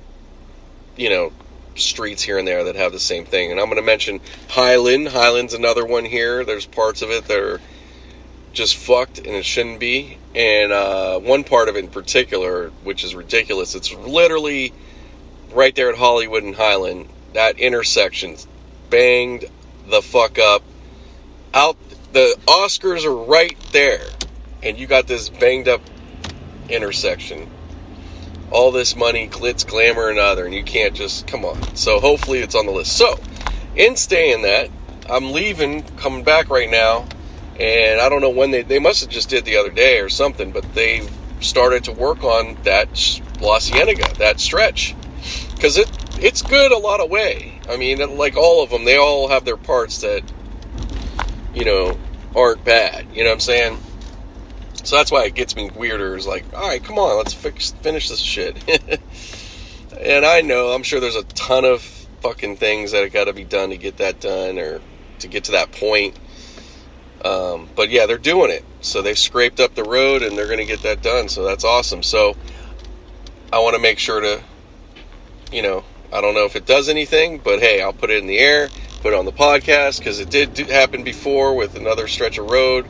you 0.98 1.08
know, 1.08 1.32
streets 1.76 2.22
here 2.22 2.36
and 2.36 2.46
there 2.46 2.64
that 2.64 2.76
have 2.76 2.92
the 2.92 3.00
same 3.00 3.24
thing, 3.24 3.50
and 3.50 3.58
I'm 3.58 3.66
going 3.66 3.76
to 3.76 3.82
mention 3.82 4.20
Highland. 4.50 5.08
Highland's 5.08 5.54
another 5.54 5.86
one 5.86 6.04
here. 6.04 6.44
There's 6.44 6.66
parts 6.66 7.00
of 7.00 7.10
it 7.10 7.24
that 7.24 7.38
are 7.38 7.58
just 8.52 8.76
fucked 8.76 9.18
and 9.18 9.28
it 9.28 9.44
shouldn't 9.44 9.80
be. 9.80 10.18
And 10.34 10.72
uh, 10.72 11.20
one 11.20 11.44
part 11.44 11.68
of 11.68 11.76
it 11.76 11.84
in 11.84 11.90
particular, 11.90 12.68
which 12.82 13.04
is 13.04 13.14
ridiculous, 13.14 13.74
it's 13.74 13.94
literally 13.94 14.72
right 15.52 15.74
there 15.74 15.90
at 15.90 15.98
Hollywood 15.98 16.42
and 16.44 16.54
Highland 16.54 17.08
that 17.34 17.58
intersection 17.58 18.36
banged 18.90 19.44
the 19.88 20.02
fuck 20.02 20.38
up. 20.38 20.62
Out 21.54 21.76
the 22.12 22.36
Oscars 22.46 23.04
are 23.04 23.14
right 23.14 23.56
there, 23.72 24.04
and 24.62 24.78
you 24.78 24.86
got 24.86 25.06
this 25.06 25.28
banged 25.28 25.68
up 25.68 25.80
intersection. 26.68 27.48
all 28.50 28.72
this 28.72 28.96
money, 28.96 29.28
glitz, 29.28 29.66
glamour, 29.66 30.08
and 30.08 30.18
other, 30.18 30.46
and 30.46 30.54
you 30.54 30.62
can't 30.64 30.94
just 30.94 31.26
come 31.26 31.44
on. 31.44 31.76
So 31.76 32.00
hopefully 32.00 32.38
it's 32.40 32.54
on 32.54 32.66
the 32.66 32.72
list. 32.72 32.96
So, 32.96 33.18
in 33.76 33.96
staying 33.96 34.42
that, 34.42 34.70
I'm 35.08 35.32
leaving, 35.32 35.82
coming 35.98 36.24
back 36.24 36.48
right 36.48 36.70
now, 36.70 37.06
and 37.60 38.00
I 38.00 38.08
don't 38.08 38.20
know 38.20 38.30
when 38.30 38.50
they 38.50 38.62
they 38.62 38.78
must 38.78 39.02
have 39.02 39.10
just 39.10 39.28
did 39.28 39.44
the 39.44 39.56
other 39.56 39.70
day 39.70 40.00
or 40.00 40.08
something, 40.08 40.50
but 40.50 40.64
they 40.74 41.06
started 41.40 41.84
to 41.84 41.92
work 41.92 42.24
on 42.24 42.56
that 42.64 42.88
La 43.40 43.58
Cienega, 43.58 44.12
that 44.18 44.40
stretch, 44.40 44.94
because 45.58 45.76
it 45.76 45.90
it's 46.20 46.40
good 46.42 46.72
a 46.72 46.78
lot 46.78 47.00
of 47.00 47.10
way. 47.10 47.60
I 47.68 47.76
mean, 47.76 47.98
like 48.16 48.36
all 48.36 48.62
of 48.62 48.70
them, 48.70 48.84
they 48.84 48.96
all 48.96 49.28
have 49.28 49.44
their 49.44 49.56
parts 49.56 50.00
that 50.00 50.22
you 51.52 51.64
know 51.64 51.98
aren't 52.34 52.64
bad. 52.64 53.06
You 53.12 53.24
know 53.24 53.30
what 53.30 53.34
I'm 53.34 53.40
saying? 53.40 53.78
So 54.84 54.96
that's 54.96 55.10
why 55.10 55.24
it 55.24 55.34
gets 55.34 55.56
me 55.56 55.70
weirder. 55.70 56.16
Is 56.16 56.26
like, 56.26 56.44
all 56.54 56.68
right, 56.68 56.82
come 56.82 56.98
on, 56.98 57.18
let's 57.18 57.34
fix, 57.34 57.72
finish 57.82 58.08
this 58.08 58.20
shit. 58.20 58.56
and 60.00 60.24
I 60.24 60.40
know, 60.40 60.68
I'm 60.68 60.82
sure 60.82 61.00
there's 61.00 61.16
a 61.16 61.24
ton 61.24 61.64
of 61.64 61.82
fucking 62.22 62.56
things 62.56 62.92
that 62.92 63.02
have 63.02 63.12
got 63.12 63.24
to 63.24 63.32
be 63.32 63.44
done 63.44 63.70
to 63.70 63.76
get 63.76 63.98
that 63.98 64.20
done 64.20 64.58
or 64.58 64.80
to 65.18 65.28
get 65.28 65.44
to 65.44 65.52
that 65.52 65.72
point. 65.72 66.16
Um, 67.24 67.68
but 67.74 67.90
yeah, 67.90 68.06
they're 68.06 68.16
doing 68.16 68.50
it. 68.50 68.64
So 68.80 69.02
they 69.02 69.14
scraped 69.14 69.58
up 69.58 69.74
the 69.74 69.82
road 69.82 70.22
and 70.22 70.38
they're 70.38 70.46
going 70.46 70.58
to 70.58 70.64
get 70.64 70.82
that 70.82 71.02
done. 71.02 71.28
So 71.28 71.44
that's 71.44 71.64
awesome. 71.64 72.02
So 72.02 72.36
I 73.52 73.58
want 73.58 73.74
to 73.74 73.82
make 73.82 73.98
sure 73.98 74.20
to, 74.20 74.42
you 75.52 75.62
know, 75.62 75.84
I 76.12 76.20
don't 76.20 76.34
know 76.34 76.44
if 76.44 76.56
it 76.56 76.66
does 76.66 76.88
anything, 76.88 77.38
but 77.38 77.60
hey, 77.60 77.82
I'll 77.82 77.92
put 77.92 78.10
it 78.10 78.18
in 78.18 78.26
the 78.26 78.38
air, 78.38 78.68
put 79.00 79.12
it 79.12 79.16
on 79.16 79.24
the 79.24 79.32
podcast 79.32 79.98
because 79.98 80.20
it 80.20 80.30
did 80.30 80.54
do, 80.54 80.64
happen 80.64 81.04
before 81.04 81.54
with 81.54 81.76
another 81.76 82.08
stretch 82.08 82.38
of 82.38 82.50
road. 82.50 82.86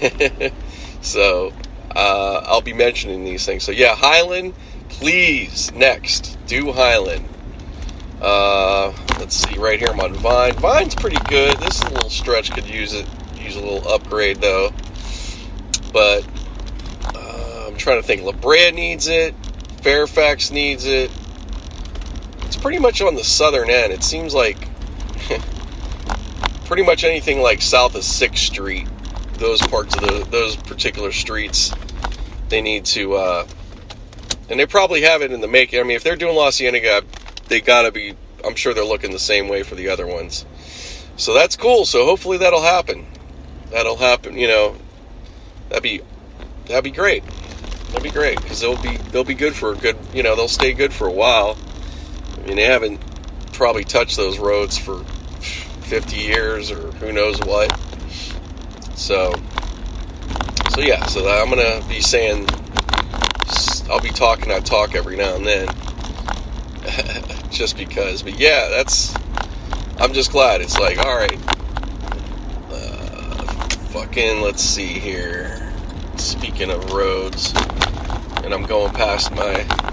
so 1.00 1.52
uh, 1.94 2.42
I'll 2.46 2.60
be 2.60 2.72
mentioning 2.72 3.24
these 3.24 3.46
things. 3.46 3.62
So 3.62 3.72
yeah, 3.72 3.94
Highland, 3.94 4.54
please 4.88 5.72
next 5.72 6.38
do 6.46 6.72
Highland. 6.72 7.28
Uh, 8.20 8.92
let's 9.20 9.36
see, 9.36 9.56
right 9.58 9.78
here 9.78 9.88
I'm 9.88 10.00
on 10.00 10.14
Vine. 10.14 10.54
Vine's 10.54 10.94
pretty 10.94 11.22
good. 11.28 11.56
This 11.58 11.82
little 11.84 12.10
stretch 12.10 12.50
could 12.50 12.66
use 12.68 12.94
it, 12.94 13.06
use 13.36 13.54
a 13.54 13.60
little 13.60 13.86
upgrade 13.88 14.40
though. 14.40 14.70
But 15.92 16.26
uh, 17.14 17.66
I'm 17.68 17.76
trying 17.76 18.00
to 18.00 18.06
think. 18.06 18.22
La 18.22 18.32
Brea 18.32 18.72
needs 18.72 19.06
it. 19.06 19.34
Fairfax 19.82 20.50
needs 20.50 20.84
it. 20.84 21.12
Pretty 22.60 22.78
much 22.78 23.00
on 23.00 23.14
the 23.14 23.24
southern 23.24 23.70
end. 23.70 23.92
It 23.92 24.02
seems 24.02 24.34
like 24.34 24.68
pretty 26.64 26.82
much 26.82 27.04
anything 27.04 27.40
like 27.40 27.62
south 27.62 27.94
of 27.94 28.04
Sixth 28.04 28.44
Street, 28.44 28.86
those 29.34 29.60
parts 29.62 29.94
of 29.94 30.02
the 30.02 30.26
those 30.30 30.56
particular 30.56 31.12
streets, 31.12 31.72
they 32.48 32.60
need 32.60 32.84
to. 32.86 33.14
Uh, 33.14 33.46
and 34.50 34.58
they 34.58 34.66
probably 34.66 35.02
have 35.02 35.22
it 35.22 35.32
in 35.32 35.40
the 35.40 35.48
making. 35.48 35.80
I 35.80 35.82
mean, 35.82 35.96
if 35.96 36.02
they're 36.02 36.16
doing 36.16 36.36
La 36.36 36.50
Cienega, 36.50 37.02
they 37.48 37.60
gotta 37.60 37.90
be. 37.90 38.14
I'm 38.44 38.54
sure 38.54 38.74
they're 38.74 38.84
looking 38.84 39.10
the 39.10 39.18
same 39.18 39.48
way 39.48 39.62
for 39.62 39.74
the 39.74 39.88
other 39.88 40.06
ones. 40.06 40.44
So 41.16 41.34
that's 41.34 41.56
cool. 41.56 41.84
So 41.84 42.04
hopefully 42.04 42.38
that'll 42.38 42.62
happen. 42.62 43.06
That'll 43.70 43.96
happen. 43.96 44.36
You 44.36 44.48
know, 44.48 44.76
that'd 45.68 45.82
be 45.82 46.00
that'd 46.66 46.84
be 46.84 46.90
great. 46.90 47.24
That'd 47.88 48.02
be 48.02 48.10
great 48.10 48.40
because 48.40 48.60
they'll 48.60 48.80
be 48.80 48.96
they'll 49.10 49.24
be 49.24 49.34
good 49.34 49.54
for 49.54 49.72
a 49.72 49.76
good. 49.76 49.96
You 50.12 50.22
know, 50.22 50.36
they'll 50.36 50.48
stay 50.48 50.72
good 50.72 50.92
for 50.92 51.06
a 51.06 51.12
while. 51.12 51.56
Mean, 52.48 52.56
they 52.56 52.64
haven't 52.64 52.98
probably 53.52 53.84
touched 53.84 54.16
those 54.16 54.38
roads 54.38 54.78
for 54.78 55.04
50 55.84 56.16
years 56.16 56.70
or 56.70 56.92
who 56.92 57.12
knows 57.12 57.38
what. 57.40 57.78
So, 58.96 59.34
so 60.70 60.80
yeah. 60.80 61.04
So 61.04 61.28
I'm 61.28 61.50
gonna 61.50 61.86
be 61.90 62.00
saying. 62.00 62.48
I'll 63.90 64.00
be 64.00 64.08
talking. 64.08 64.50
I 64.50 64.60
talk 64.60 64.94
every 64.94 65.16
now 65.16 65.34
and 65.36 65.46
then 65.46 65.68
just 67.50 67.76
because. 67.76 68.22
But 68.22 68.40
yeah, 68.40 68.68
that's. 68.70 69.14
I'm 69.98 70.14
just 70.14 70.32
glad. 70.32 70.62
It's 70.62 70.78
like, 70.78 70.96
all 70.98 71.16
right. 71.16 71.38
Uh, 72.70 73.68
fucking, 73.92 74.40
let's 74.40 74.62
see 74.62 74.98
here. 74.98 75.70
Speaking 76.16 76.70
of 76.70 76.92
roads, 76.92 77.52
and 78.42 78.54
I'm 78.54 78.64
going 78.64 78.94
past 78.94 79.32
my 79.32 79.87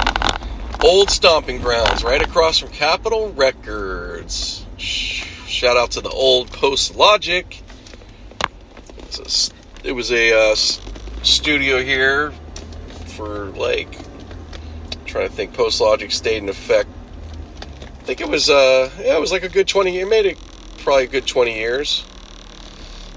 old 0.85 1.09
stomping 1.09 1.59
grounds 1.59 2.03
right 2.03 2.21
across 2.21 2.59
from 2.59 2.69
Capitol 2.69 3.33
Records. 3.33 4.65
Shout 4.77 5.77
out 5.77 5.91
to 5.91 6.01
the 6.01 6.11
old 6.11 6.51
Post 6.51 6.95
Logic. 6.95 7.63
It 9.83 9.93
was 9.93 10.11
a, 10.11 10.51
uh, 10.51 10.55
studio 11.25 11.81
here 11.81 12.31
for 13.07 13.45
like 13.57 13.97
trying 15.05 15.27
to 15.27 15.33
think 15.33 15.55
post 15.55 15.81
logic 15.81 16.11
stayed 16.11 16.37
in 16.37 16.49
effect 16.49 16.87
i 17.81 18.03
think 18.03 18.21
it 18.21 18.29
was 18.29 18.47
uh 18.47 18.91
yeah 18.99 19.17
it 19.17 19.19
was 19.19 19.31
like 19.31 19.41
a 19.41 19.49
good 19.49 19.67
20 19.67 19.97
it 19.97 20.07
made 20.07 20.27
it 20.27 20.37
probably 20.77 21.05
a 21.05 21.07
good 21.07 21.25
20 21.25 21.55
years 21.55 22.05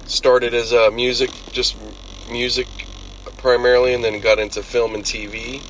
started 0.07 0.55
as 0.55 0.73
uh, 0.73 0.91
music 0.91 1.29
just 1.53 1.77
music 2.31 2.67
primarily 3.37 3.93
and 3.93 4.03
then 4.03 4.21
got 4.21 4.39
into 4.39 4.63
film 4.63 4.95
and 4.95 5.05
tv 5.05 5.63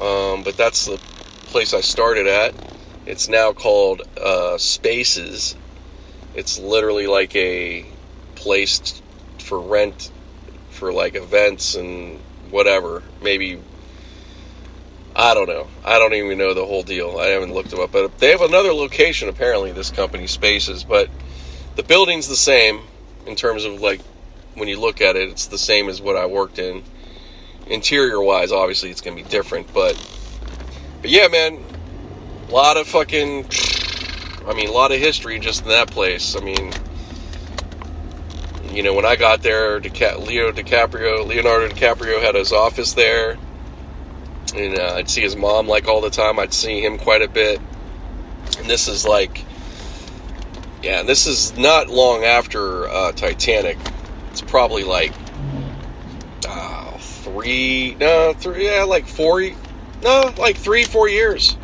um, 0.00 0.42
but 0.42 0.56
that's 0.56 0.86
the 0.86 0.98
place 1.46 1.72
i 1.74 1.80
started 1.80 2.26
at 2.26 2.54
it's 3.06 3.28
now 3.28 3.52
called 3.52 4.02
uh, 4.20 4.58
spaces 4.58 5.56
it's 6.34 6.58
literally 6.58 7.06
like 7.06 7.34
a 7.36 7.86
place 8.34 9.00
for 9.38 9.60
rent 9.60 10.10
for 10.70 10.92
like 10.92 11.14
events 11.14 11.74
and 11.74 12.18
whatever 12.50 13.02
maybe 13.22 13.60
I 15.18 15.32
don't 15.32 15.48
know. 15.48 15.66
I 15.82 15.98
don't 15.98 16.12
even 16.12 16.36
know 16.36 16.52
the 16.52 16.66
whole 16.66 16.82
deal. 16.82 17.16
I 17.18 17.28
haven't 17.28 17.54
looked 17.54 17.70
them 17.70 17.80
up, 17.80 17.90
but 17.90 18.18
they 18.18 18.32
have 18.32 18.42
another 18.42 18.74
location 18.74 19.30
apparently. 19.30 19.72
This 19.72 19.90
company 19.90 20.26
Spaces, 20.26 20.84
but 20.84 21.08
the 21.74 21.82
building's 21.82 22.28
the 22.28 22.36
same 22.36 22.82
in 23.26 23.34
terms 23.34 23.64
of 23.64 23.80
like 23.80 24.02
when 24.56 24.68
you 24.68 24.78
look 24.78 25.00
at 25.00 25.16
it, 25.16 25.30
it's 25.30 25.46
the 25.46 25.56
same 25.56 25.88
as 25.88 26.02
what 26.02 26.16
I 26.16 26.26
worked 26.26 26.58
in. 26.58 26.82
Interior 27.66 28.20
wise, 28.20 28.52
obviously 28.52 28.90
it's 28.90 29.00
gonna 29.00 29.16
be 29.16 29.22
different, 29.22 29.72
but 29.72 29.94
but 31.00 31.10
yeah, 31.10 31.28
man, 31.28 31.64
a 32.48 32.52
lot 32.52 32.76
of 32.76 32.86
fucking. 32.86 33.46
I 34.46 34.54
mean, 34.54 34.68
a 34.68 34.72
lot 34.72 34.92
of 34.92 35.00
history 35.00 35.40
just 35.40 35.62
in 35.62 35.68
that 35.68 35.90
place. 35.90 36.36
I 36.36 36.40
mean, 36.40 36.72
you 38.70 38.84
know, 38.84 38.94
when 38.94 39.04
I 39.04 39.16
got 39.16 39.42
there, 39.42 39.80
Leo 39.80 40.52
DiCaprio, 40.52 41.26
Leonardo 41.26 41.68
DiCaprio 41.68 42.22
had 42.22 42.36
his 42.36 42.52
office 42.52 42.92
there 42.94 43.36
and 44.56 44.78
uh, 44.78 44.94
I'd 44.94 45.10
see 45.10 45.22
his 45.22 45.36
mom 45.36 45.68
like 45.68 45.88
all 45.88 46.00
the 46.00 46.10
time. 46.10 46.38
I'd 46.38 46.52
see 46.52 46.80
him 46.80 46.98
quite 46.98 47.22
a 47.22 47.28
bit, 47.28 47.60
and 48.58 48.68
this 48.68 48.88
is 48.88 49.06
like, 49.06 49.44
yeah, 50.82 51.02
this 51.02 51.26
is 51.26 51.56
not 51.56 51.88
long 51.88 52.24
after 52.24 52.88
uh, 52.88 53.12
Titanic. 53.12 53.78
It's 54.30 54.42
probably 54.42 54.84
like 54.84 55.12
uh, 56.46 56.96
three, 56.98 57.96
no, 57.98 58.32
three, 58.32 58.66
yeah, 58.66 58.84
like 58.84 59.06
four, 59.06 59.42
no, 60.02 60.32
like 60.38 60.56
three, 60.56 60.84
four 60.84 61.08
years, 61.08 61.56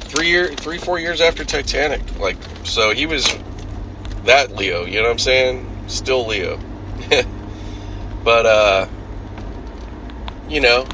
three 0.00 0.28
year, 0.28 0.48
three, 0.48 0.78
four 0.78 0.98
years 0.98 1.20
after 1.20 1.44
Titanic. 1.44 2.00
Like, 2.18 2.36
so 2.64 2.92
he 2.92 3.06
was 3.06 3.36
that 4.24 4.52
Leo. 4.52 4.84
You 4.84 4.96
know 4.96 5.02
what 5.04 5.12
I'm 5.12 5.18
saying? 5.18 5.66
Still 5.88 6.26
Leo, 6.26 6.58
but 8.24 8.46
uh, 8.46 8.88
you 10.48 10.60
know, 10.60 10.86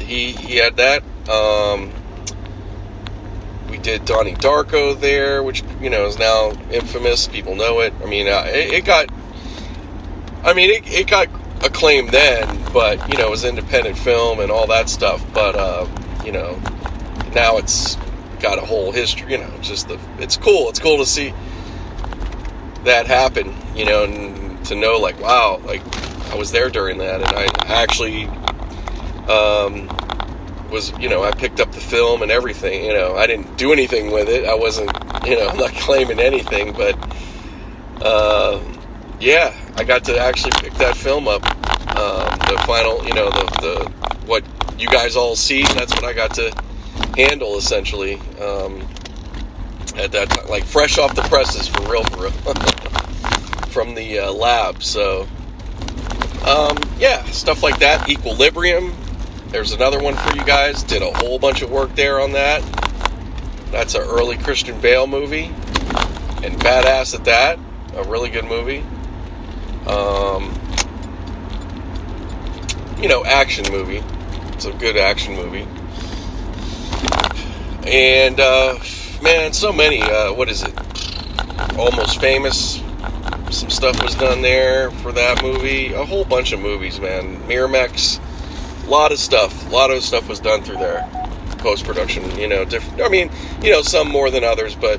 he 0.00 0.32
he 0.32 0.56
had 0.56 0.76
that. 0.76 1.02
Um, 1.28 1.92
we 3.70 3.78
did 3.78 4.04
Donnie 4.04 4.34
Darko 4.34 4.98
there, 4.98 5.42
which 5.42 5.62
you 5.80 5.90
know 5.90 6.06
is 6.06 6.18
now 6.18 6.52
infamous. 6.70 7.28
People 7.28 7.54
know 7.54 7.80
it. 7.80 7.92
I 8.02 8.06
mean, 8.06 8.28
uh, 8.28 8.44
it, 8.46 8.72
it, 8.72 8.84
got. 8.84 9.08
I 10.44 10.52
mean, 10.52 10.70
it, 10.70 10.92
it 10.92 11.06
got 11.06 11.28
acclaimed 11.64 12.10
then, 12.10 12.72
but 12.72 13.10
you 13.10 13.18
know, 13.18 13.26
it 13.26 13.30
was 13.30 13.44
independent 13.44 13.98
film 13.98 14.40
and 14.40 14.50
all 14.50 14.66
that 14.68 14.88
stuff. 14.88 15.24
But 15.32 15.56
uh, 15.56 15.86
you 16.24 16.32
know, 16.32 16.60
now 17.34 17.56
it's 17.56 17.96
got 18.40 18.58
a 18.58 18.62
whole 18.66 18.92
history. 18.92 19.32
You 19.32 19.38
know, 19.38 19.50
just 19.60 19.88
the 19.88 19.98
it's 20.18 20.36
cool. 20.36 20.68
It's 20.68 20.78
cool 20.78 20.98
to 20.98 21.06
see 21.06 21.32
that 22.84 23.06
happen. 23.06 23.54
You 23.74 23.86
know, 23.86 24.04
and 24.04 24.64
to 24.66 24.74
know 24.74 24.98
like, 24.98 25.20
wow, 25.20 25.60
like 25.64 25.82
I 26.32 26.36
was 26.36 26.52
there 26.52 26.70
during 26.70 26.98
that, 26.98 27.22
and 27.22 27.32
I 27.34 27.46
actually 27.72 28.26
um, 29.28 29.88
was 30.70 30.96
you 30.98 31.08
know 31.08 31.22
I 31.22 31.30
picked 31.30 31.60
up 31.60 31.72
the 31.72 31.80
film 31.80 32.22
and 32.22 32.30
everything. 32.30 32.84
You 32.84 32.92
know 32.92 33.16
I 33.16 33.26
didn't 33.26 33.56
do 33.56 33.72
anything 33.72 34.10
with 34.10 34.28
it. 34.28 34.44
I 34.44 34.54
wasn't 34.54 34.90
you 35.26 35.36
know 35.36 35.48
I'm 35.48 35.56
not 35.64 35.72
claiming 35.72 36.20
anything, 36.20 36.72
but 36.72 36.96
uh, 38.02 38.60
yeah, 39.24 39.54
I 39.76 39.84
got 39.84 40.04
to 40.04 40.18
actually 40.18 40.52
pick 40.60 40.74
that 40.74 40.96
film 40.96 41.28
up. 41.28 41.42
Um, 41.96 42.38
the 42.38 42.62
final, 42.66 43.04
you 43.04 43.14
know, 43.14 43.30
the, 43.30 43.44
the 43.60 43.92
what 44.26 44.44
you 44.78 44.88
guys 44.88 45.16
all 45.16 45.36
see. 45.36 45.62
That's 45.62 45.92
what 45.94 46.04
I 46.04 46.12
got 46.12 46.34
to 46.34 46.54
handle 47.16 47.56
essentially 47.56 48.14
um, 48.40 48.86
at 49.96 50.12
that 50.12 50.30
time, 50.30 50.48
like 50.48 50.64
fresh 50.64 50.98
off 50.98 51.14
the 51.14 51.22
presses 51.22 51.66
for 51.66 51.82
real, 51.90 52.04
for 52.04 52.22
real, 52.22 52.30
from 53.68 53.94
the 53.94 54.18
uh, 54.18 54.32
lab. 54.32 54.82
So 54.82 55.26
um, 56.46 56.76
yeah, 56.98 57.24
stuff 57.26 57.62
like 57.62 57.78
that. 57.78 58.08
Equilibrium 58.08 58.94
there's 59.54 59.70
another 59.70 60.02
one 60.02 60.16
for 60.16 60.36
you 60.36 60.44
guys. 60.44 60.82
Did 60.82 61.00
a 61.00 61.12
whole 61.12 61.38
bunch 61.38 61.62
of 61.62 61.70
work 61.70 61.94
there 61.94 62.18
on 62.20 62.32
that. 62.32 62.60
That's 63.70 63.94
an 63.94 64.02
early 64.02 64.36
Christian 64.36 64.80
Bale 64.80 65.06
movie, 65.06 65.44
and 66.42 66.58
badass 66.58 67.14
at 67.14 67.24
that. 67.26 67.60
A 67.94 68.02
really 68.02 68.30
good 68.30 68.46
movie. 68.46 68.84
Um, 69.86 70.58
you 73.00 73.08
know, 73.08 73.24
action 73.24 73.70
movie. 73.70 74.02
It's 74.54 74.64
a 74.64 74.72
good 74.72 74.96
action 74.96 75.34
movie. 75.34 75.66
And 77.86 78.40
uh, 78.40 78.78
man, 79.22 79.52
so 79.52 79.72
many. 79.72 80.00
Uh, 80.00 80.32
what 80.32 80.48
is 80.48 80.62
it? 80.62 80.72
Almost 81.78 82.20
Famous. 82.20 82.80
Some 83.50 83.68
stuff 83.70 84.02
was 84.02 84.14
done 84.14 84.40
there 84.40 84.90
for 84.90 85.12
that 85.12 85.42
movie. 85.42 85.92
A 85.92 86.04
whole 86.04 86.24
bunch 86.24 86.52
of 86.52 86.60
movies, 86.60 86.98
man. 86.98 87.36
Miramax. 87.42 88.20
A 88.86 88.90
lot 88.90 89.12
of 89.12 89.18
stuff. 89.18 89.66
A 89.68 89.70
lot 89.70 89.90
of 89.90 90.02
stuff 90.02 90.28
was 90.28 90.40
done 90.40 90.62
through 90.62 90.78
there. 90.78 91.06
Post 91.58 91.84
production, 91.84 92.38
you 92.38 92.48
know, 92.48 92.64
different. 92.64 93.02
I 93.02 93.08
mean, 93.08 93.30
you 93.62 93.70
know, 93.70 93.82
some 93.82 94.08
more 94.08 94.30
than 94.30 94.44
others, 94.44 94.74
but 94.74 94.98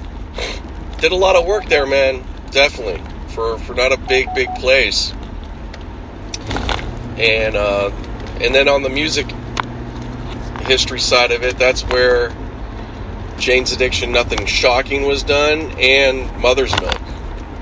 did 0.99 1.11
a 1.11 1.15
lot 1.15 1.35
of 1.35 1.45
work 1.45 1.65
there, 1.65 1.85
man. 1.85 2.23
Definitely 2.51 3.01
for 3.35 3.59
for 3.59 3.75
not 3.75 3.91
a 3.91 3.97
big 3.97 4.33
big 4.33 4.53
place. 4.55 5.13
And 7.17 7.55
uh, 7.55 7.91
and 8.41 8.55
then 8.55 8.67
on 8.67 8.81
the 8.81 8.89
music 8.89 9.27
history 10.61 10.99
side 10.99 11.31
of 11.31 11.43
it, 11.43 11.59
that's 11.59 11.83
where 11.83 12.35
Jane's 13.37 13.71
Addiction, 13.73 14.11
Nothing 14.11 14.45
Shocking 14.45 15.03
was 15.03 15.21
done, 15.21 15.71
and 15.79 16.33
Mother's 16.41 16.71
Milk. 16.79 17.01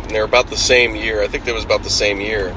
And 0.03 0.11
they're 0.11 0.24
about 0.24 0.47
the 0.47 0.57
same 0.57 0.95
year. 0.95 1.21
I 1.21 1.28
think 1.28 1.47
it 1.47 1.53
was 1.53 1.65
about 1.65 1.84
the 1.84 1.89
same 1.89 2.21
year. 2.21 2.55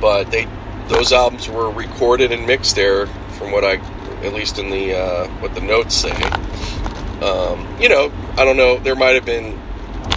But 0.00 0.30
they 0.30 0.46
those 0.88 1.12
albums 1.12 1.48
were 1.48 1.70
recorded 1.70 2.30
and 2.32 2.46
mixed 2.46 2.76
there, 2.76 3.06
from 3.38 3.50
what 3.50 3.64
I, 3.64 3.74
at 4.24 4.32
least 4.34 4.58
in 4.58 4.70
the 4.70 4.96
uh, 4.96 5.28
what 5.40 5.54
the 5.54 5.62
notes 5.62 5.94
say. 5.94 6.12
Um, 7.22 7.66
you 7.80 7.88
know, 7.88 8.12
I 8.36 8.44
don't 8.44 8.58
know. 8.58 8.78
There 8.78 8.94
might 8.94 9.14
have 9.14 9.24
been 9.24 9.58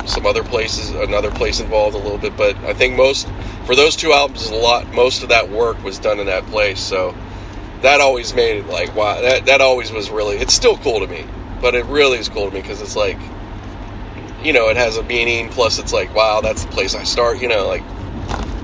some 0.05 0.25
other 0.25 0.43
places, 0.43 0.89
another 0.89 1.31
place 1.31 1.59
involved 1.59 1.95
a 1.95 1.99
little 1.99 2.17
bit, 2.17 2.35
but 2.35 2.55
I 2.57 2.73
think 2.73 2.95
most 2.95 3.27
for 3.65 3.75
those 3.75 3.95
two 3.95 4.13
albums, 4.13 4.49
a 4.49 4.55
lot, 4.55 4.91
most 4.93 5.21
of 5.21 5.29
that 5.29 5.47
work 5.49 5.83
was 5.83 5.99
done 5.99 6.19
in 6.19 6.25
that 6.25 6.43
place. 6.47 6.79
So 6.79 7.13
that 7.81 8.01
always 8.01 8.33
made 8.33 8.57
it 8.57 8.67
like 8.67 8.95
wow. 8.95 9.21
That 9.21 9.45
that 9.45 9.61
always 9.61 9.91
was 9.91 10.09
really. 10.09 10.37
It's 10.37 10.53
still 10.53 10.77
cool 10.77 10.99
to 10.99 11.07
me, 11.07 11.25
but 11.61 11.75
it 11.75 11.85
really 11.85 12.17
is 12.17 12.29
cool 12.29 12.49
to 12.49 12.53
me 12.53 12.61
because 12.61 12.81
it's 12.81 12.95
like, 12.95 13.17
you 14.43 14.53
know, 14.53 14.69
it 14.69 14.77
has 14.77 14.97
a 14.97 15.03
meaning. 15.03 15.49
Plus, 15.49 15.79
it's 15.79 15.93
like 15.93 16.13
wow, 16.15 16.41
that's 16.41 16.65
the 16.65 16.71
place 16.71 16.95
I 16.95 17.03
start. 17.03 17.39
You 17.39 17.47
know, 17.47 17.67
like 17.67 17.83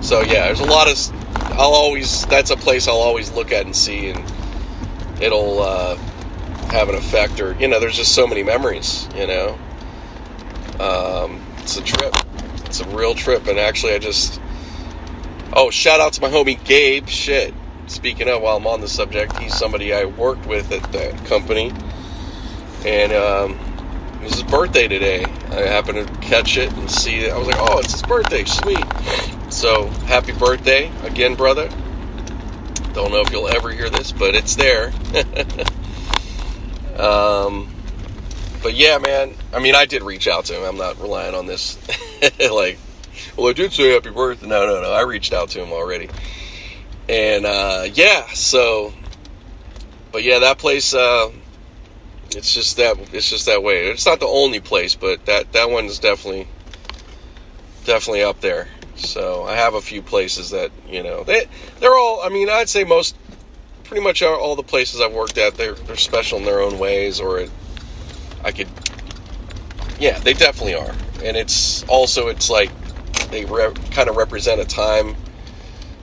so 0.02 0.22
yeah. 0.22 0.46
There's 0.48 0.62
a 0.62 0.66
lot 0.66 0.90
of. 0.90 0.98
I'll 1.54 1.74
always. 1.74 2.26
That's 2.26 2.50
a 2.50 2.58
place 2.58 2.88
I'll 2.88 2.96
always 2.96 3.32
look 3.32 3.52
at 3.52 3.66
and 3.66 3.76
see, 3.76 4.10
and 4.10 4.24
it'll 5.22 5.60
uh, 5.62 5.96
have 6.72 6.90
an 6.90 6.96
effect. 6.96 7.40
Or 7.40 7.54
you 7.60 7.68
know, 7.68 7.80
there's 7.80 7.96
just 7.96 8.16
so 8.16 8.26
many 8.28 8.44
memories. 8.44 9.08
You 9.16 9.28
know. 9.28 9.60
Um, 10.80 11.42
it's 11.60 11.78
a 11.78 11.84
trip. 11.84 12.14
It's 12.66 12.82
a 12.82 12.90
real 12.90 13.16
trip. 13.16 13.48
And 13.48 13.60
actually, 13.60 13.94
I 13.94 14.00
just. 14.00 14.40
Oh, 15.54 15.70
shout 15.70 16.00
out 16.00 16.14
to 16.14 16.22
my 16.22 16.30
homie 16.30 16.64
Gabe. 16.66 17.08
Shit. 17.08 17.54
Speaking 17.88 18.28
of, 18.30 18.42
while 18.42 18.58
I'm 18.58 18.68
on 18.68 18.82
the 18.82 18.88
subject, 18.88 19.38
he's 19.38 19.56
somebody 19.56 19.94
I 19.94 20.06
worked 20.06 20.48
with 20.48 20.72
at 20.72 20.92
that 20.92 21.26
company. 21.26 21.72
And 22.86 23.14
um, 23.14 23.52
it 24.16 24.24
was 24.24 24.34
his 24.34 24.44
birthday 24.44 24.88
today. 24.88 25.24
I 25.52 25.62
happened 25.62 26.08
to 26.08 26.14
catch 26.16 26.58
it 26.58 26.72
and 26.74 26.90
see 26.90 27.20
it. 27.20 27.32
I 27.32 27.38
was 27.38 27.48
like, 27.48 27.58
oh, 27.60 27.80
it's 27.80 27.92
his 27.92 28.04
birthday. 28.04 28.44
Sweet. 28.44 28.84
So, 29.52 29.88
happy 30.08 30.34
birthday 30.34 30.92
again, 31.04 31.36
brother. 31.36 31.70
Don't 32.94 33.12
know 33.12 33.22
if 33.22 33.32
you'll 33.32 33.50
ever 33.50 33.72
hear 33.72 33.90
this, 33.90 34.12
but 34.12 34.36
it's 34.36 34.56
there. 34.56 34.92
um, 36.98 37.70
but 38.64 38.74
yeah, 38.74 38.98
man. 38.98 39.36
I 39.56 39.60
mean, 39.60 39.74
I 39.74 39.86
did 39.86 40.04
reach 40.04 40.28
out 40.28 40.46
to 40.46 40.54
him. 40.54 40.64
I'm 40.64 40.78
not 40.78 41.00
relying 41.00 41.34
on 41.34 41.46
this. 41.46 41.78
like, 42.52 42.78
well, 43.38 43.48
I 43.48 43.54
did 43.54 43.72
say 43.72 43.94
happy 43.94 44.10
birthday. 44.10 44.48
No, 44.48 44.66
no, 44.66 44.82
no. 44.82 44.92
I 44.92 45.02
reached 45.02 45.32
out 45.32 45.50
to 45.52 45.64
him 45.64 45.72
already. 45.72 46.10
And 47.08 47.46
uh, 47.46 47.88
yeah, 47.94 48.28
so, 48.34 48.92
but 50.12 50.24
yeah, 50.24 50.40
that 50.40 50.58
place. 50.58 50.94
Uh, 50.94 51.32
it's 52.32 52.54
just 52.54 52.76
that. 52.78 52.98
It's 53.14 53.30
just 53.30 53.46
that 53.46 53.64
way. 53.64 53.88
It's 53.88 54.06
not 54.06 54.20
the 54.20 54.28
only 54.28 54.60
place, 54.60 54.96
but 54.96 55.26
that 55.26 55.54
that 55.54 55.70
one's 55.70 56.00
definitely, 56.00 56.48
definitely 57.86 58.24
up 58.24 58.42
there. 58.42 58.68
So 58.96 59.44
I 59.44 59.56
have 59.56 59.76
a 59.76 59.82
few 59.82 60.02
places 60.02 60.50
that 60.50 60.72
you 60.88 61.04
know 61.04 61.24
they 61.24 61.46
they're 61.80 61.96
all. 61.96 62.22
I 62.24 62.30
mean, 62.30 62.50
I'd 62.50 62.68
say 62.68 62.84
most, 62.84 63.16
pretty 63.84 64.04
much 64.04 64.22
all 64.22 64.56
the 64.56 64.64
places 64.64 65.00
I've 65.00 65.14
worked 65.14 65.38
at, 65.38 65.56
they're 65.56 65.76
they're 65.76 65.96
special 65.96 66.40
in 66.40 66.46
their 66.46 66.60
own 66.62 66.80
ways, 66.80 67.22
or 67.22 67.40
it, 67.40 67.52
I 68.44 68.52
could, 68.52 68.68
yeah, 70.00 70.20
they 70.20 70.34
definitely 70.34 70.76
are. 70.76 70.94
And 71.24 71.38
it's 71.38 71.84
also, 71.84 72.28
it's 72.28 72.50
like 72.50 72.70
they 73.30 73.46
kind 73.46 74.10
of 74.10 74.16
represent 74.16 74.62
a 74.62 74.66
time. 74.66 75.16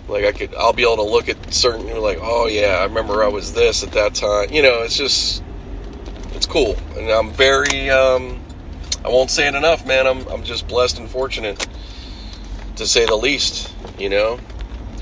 Like 0.08 0.24
I 0.24 0.32
could, 0.32 0.54
I'll 0.54 0.72
be 0.72 0.82
able 0.82 0.96
to 0.96 1.02
look 1.02 1.28
at 1.28 1.54
certain, 1.54 1.86
like, 2.00 2.18
oh 2.20 2.46
yeah, 2.46 2.78
I 2.80 2.84
remember 2.84 3.22
I 3.22 3.28
was 3.28 3.52
this 3.52 3.82
at 3.82 3.92
that 3.92 4.14
time. 4.14 4.50
You 4.50 4.62
know, 4.62 4.82
it's 4.82 4.96
just, 4.96 5.42
it's 6.34 6.46
cool. 6.46 6.76
And 6.96 7.08
I'm 7.10 7.30
very, 7.30 7.88
um, 7.90 8.42
I 9.04 9.08
won't 9.08 9.30
say 9.30 9.48
it 9.48 9.54
enough, 9.54 9.86
man. 9.86 10.06
I'm, 10.06 10.26
I'm 10.28 10.42
just 10.42 10.68
blessed 10.68 10.98
and 10.98 11.08
fortunate 11.08 11.66
to 12.76 12.86
say 12.86 13.06
the 13.06 13.16
least. 13.16 13.72
You 13.98 14.08
know, 14.08 14.40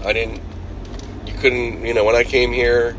I 0.05 0.13
didn't, 0.13 0.43
you 1.27 1.33
couldn't, 1.35 1.85
you 1.85 1.95
know, 1.95 2.05
when 2.05 2.17
I 2.17 2.25
came 2.25 2.53
here 2.53 2.97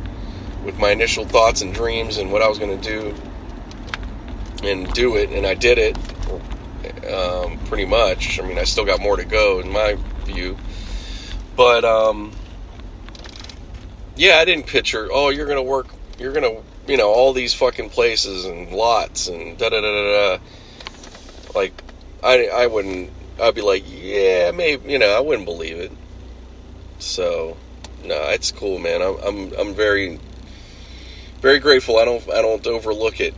with 0.63 0.77
my 0.77 0.91
initial 0.91 1.25
thoughts 1.25 1.61
and 1.61 1.73
dreams 1.73 2.17
and 2.17 2.31
what 2.31 2.41
I 2.41 2.47
was 2.47 2.59
going 2.59 2.79
to 2.79 2.83
do, 2.83 3.15
and 4.63 4.91
do 4.93 5.15
it, 5.15 5.31
and 5.31 5.45
I 5.45 5.55
did 5.55 5.77
it 5.77 5.97
um, 7.11 7.57
pretty 7.65 7.85
much. 7.85 8.39
I 8.39 8.47
mean, 8.47 8.57
I 8.57 8.63
still 8.63 8.85
got 8.85 8.99
more 8.99 9.17
to 9.17 9.25
go 9.25 9.59
in 9.59 9.69
my 9.71 9.97
view, 10.25 10.57
but 11.55 11.83
um, 11.83 12.31
yeah, 14.15 14.37
I 14.37 14.45
didn't 14.45 14.67
picture. 14.67 15.09
Oh, 15.11 15.29
you're 15.29 15.47
gonna 15.47 15.63
work. 15.63 15.87
You're 16.19 16.33
gonna, 16.33 16.61
you 16.87 16.97
know, 16.97 17.09
all 17.09 17.33
these 17.33 17.53
fucking 17.53 17.89
places 17.89 18.45
and 18.45 18.71
lots 18.71 19.27
and 19.27 19.57
da 19.57 19.69
da 19.69 19.81
da 19.81 19.91
da. 19.91 20.37
da. 20.37 20.43
Like, 21.55 21.73
I 22.23 22.47
I 22.47 22.67
wouldn't. 22.67 23.09
I'd 23.41 23.55
be 23.55 23.61
like, 23.61 23.83
yeah, 23.87 24.51
maybe. 24.51 24.91
You 24.91 24.99
know, 24.99 25.15
I 25.15 25.19
wouldn't 25.19 25.45
believe 25.45 25.77
it. 25.77 25.91
So, 26.99 27.57
no, 28.03 28.29
it's 28.29 28.51
cool, 28.51 28.77
man. 28.77 29.01
I'm 29.01 29.17
I'm 29.23 29.53
I'm 29.53 29.73
very 29.73 30.19
very 31.41 31.59
grateful. 31.59 31.97
I 31.97 32.05
don't 32.05 32.29
I 32.29 32.41
don't 32.41 32.65
overlook 32.67 33.19
it. 33.19 33.33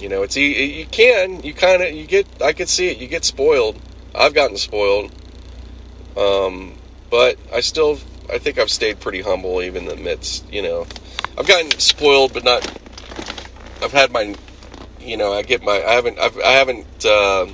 You 0.00 0.08
know, 0.08 0.22
it's 0.22 0.34
you 0.34 0.86
can 0.86 1.42
you 1.42 1.52
kind 1.52 1.82
of 1.82 1.92
you 1.92 2.06
get 2.06 2.26
I 2.40 2.54
could 2.54 2.70
see 2.70 2.88
it. 2.88 2.98
You 2.98 3.06
get 3.06 3.24
spoiled. 3.24 3.78
I've 4.14 4.32
gotten 4.32 4.56
spoiled, 4.56 5.12
um, 6.16 6.74
but 7.10 7.36
I 7.52 7.60
still 7.60 7.98
I 8.32 8.38
think 8.38 8.58
I've 8.58 8.70
stayed 8.70 8.98
pretty 9.00 9.20
humble 9.20 9.60
even 9.60 9.82
in 9.82 9.88
the 9.88 10.02
midst. 10.02 10.50
You 10.50 10.62
know, 10.62 10.86
I've 11.36 11.46
gotten 11.46 11.70
spoiled, 11.78 12.32
but 12.32 12.44
not. 12.44 12.66
I've 13.82 13.92
had 13.92 14.10
my, 14.10 14.34
you 15.00 15.18
know, 15.18 15.34
I 15.34 15.42
get 15.42 15.62
my 15.62 15.82
I 15.84 15.92
haven't 15.92 16.18
I've, 16.18 16.38
I 16.38 16.52
haven't. 16.52 17.04
Uh, 17.04 17.46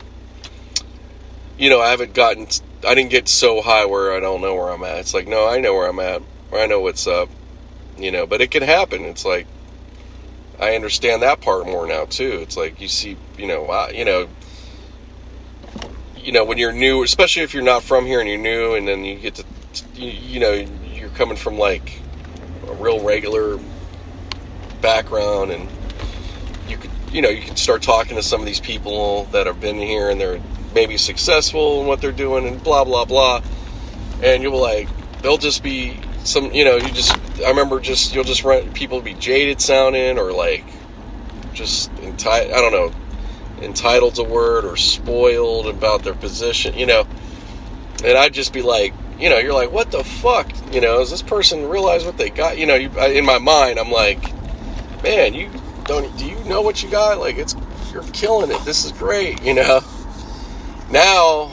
you 1.58 1.68
know, 1.68 1.80
I 1.80 1.90
haven't 1.90 2.14
gotten. 2.14 2.46
I 2.86 2.94
didn't 2.94 3.10
get 3.10 3.28
so 3.28 3.60
high 3.60 3.86
where 3.86 4.12
I 4.12 4.20
don't 4.20 4.40
know 4.40 4.54
where 4.54 4.70
I'm 4.70 4.84
at. 4.84 4.98
It's 4.98 5.14
like 5.14 5.26
no, 5.26 5.48
I 5.48 5.58
know 5.58 5.74
where 5.74 5.88
I'm 5.88 5.98
at. 5.98 6.22
Or 6.52 6.60
I 6.60 6.66
know 6.66 6.80
what's 6.80 7.08
up. 7.08 7.28
You 7.98 8.12
know, 8.12 8.24
but 8.24 8.40
it 8.40 8.52
can 8.52 8.62
happen. 8.62 9.02
It's 9.02 9.24
like 9.24 9.48
I 10.58 10.74
understand 10.74 11.22
that 11.22 11.40
part 11.40 11.66
more 11.66 11.86
now 11.86 12.06
too. 12.06 12.38
It's 12.42 12.56
like 12.56 12.80
you 12.80 12.88
see, 12.88 13.16
you 13.36 13.46
know, 13.46 13.88
you 13.90 14.04
know, 14.04 14.28
you 16.16 16.32
know 16.32 16.44
when 16.44 16.58
you're 16.58 16.72
new, 16.72 17.02
especially 17.02 17.42
if 17.42 17.52
you're 17.52 17.62
not 17.62 17.82
from 17.82 18.06
here 18.06 18.20
and 18.20 18.28
you're 18.28 18.38
new, 18.38 18.74
and 18.74 18.88
then 18.88 19.04
you 19.04 19.16
get 19.16 19.34
to, 19.36 19.44
you, 19.94 20.10
you 20.10 20.40
know, 20.40 20.52
you're 20.94 21.10
coming 21.10 21.36
from 21.36 21.58
like 21.58 22.00
a 22.68 22.72
real 22.74 23.02
regular 23.04 23.58
background, 24.80 25.50
and 25.50 25.68
you 26.68 26.78
could, 26.78 26.90
you 27.12 27.20
know, 27.20 27.28
you 27.28 27.42
can 27.42 27.56
start 27.56 27.82
talking 27.82 28.16
to 28.16 28.22
some 28.22 28.40
of 28.40 28.46
these 28.46 28.60
people 28.60 29.24
that 29.32 29.46
have 29.46 29.60
been 29.60 29.76
here 29.76 30.08
and 30.10 30.20
they're 30.20 30.40
maybe 30.74 30.96
successful 30.96 31.82
in 31.82 31.86
what 31.86 32.00
they're 32.00 32.12
doing, 32.12 32.46
and 32.46 32.62
blah 32.64 32.82
blah 32.82 33.04
blah, 33.04 33.42
and 34.22 34.42
you'll 34.42 34.58
like, 34.58 34.88
they'll 35.20 35.36
just 35.38 35.62
be 35.62 36.00
some 36.26 36.52
you 36.52 36.64
know 36.64 36.76
you 36.76 36.88
just 36.92 37.16
i 37.40 37.48
remember 37.48 37.80
just 37.80 38.14
you'll 38.14 38.24
just 38.24 38.44
run 38.44 38.70
people 38.72 39.00
be 39.00 39.14
jaded 39.14 39.60
sounding 39.60 40.18
or 40.18 40.32
like 40.32 40.64
just 41.52 41.90
entitled 41.98 42.52
i 42.52 42.60
don't 42.60 42.72
know 42.72 42.92
entitled 43.62 44.14
to 44.14 44.22
word 44.22 44.64
or 44.64 44.76
spoiled 44.76 45.66
about 45.66 46.02
their 46.02 46.14
position 46.14 46.74
you 46.74 46.86
know? 46.86 47.06
And 48.04 48.18
i'd 48.18 48.34
just 48.34 48.52
be 48.52 48.62
like 48.62 48.92
you 49.18 49.30
know 49.30 49.38
you're 49.38 49.54
like 49.54 49.72
what 49.72 49.90
the 49.90 50.04
fuck? 50.04 50.50
You 50.72 50.80
know 50.80 50.98
does 50.98 51.10
this 51.10 51.22
person 51.22 51.68
realize 51.68 52.04
what 52.04 52.18
they 52.18 52.28
got? 52.28 52.58
You 52.58 52.66
know 52.66 52.74
you, 52.74 52.90
in 53.00 53.24
my 53.24 53.38
mind 53.38 53.78
i'm 53.78 53.90
like 53.90 54.22
man 55.02 55.32
you 55.32 55.50
don't 55.84 56.14
do 56.18 56.26
you 56.26 56.38
know 56.44 56.60
what 56.60 56.82
you 56.82 56.90
got? 56.90 57.18
Like 57.18 57.38
it's 57.38 57.54
you're 57.92 58.02
killing 58.12 58.50
it. 58.50 58.62
This 58.64 58.84
is 58.84 58.92
great 58.92 59.42
you 59.42 59.54
know? 59.54 59.80
Now 60.90 61.50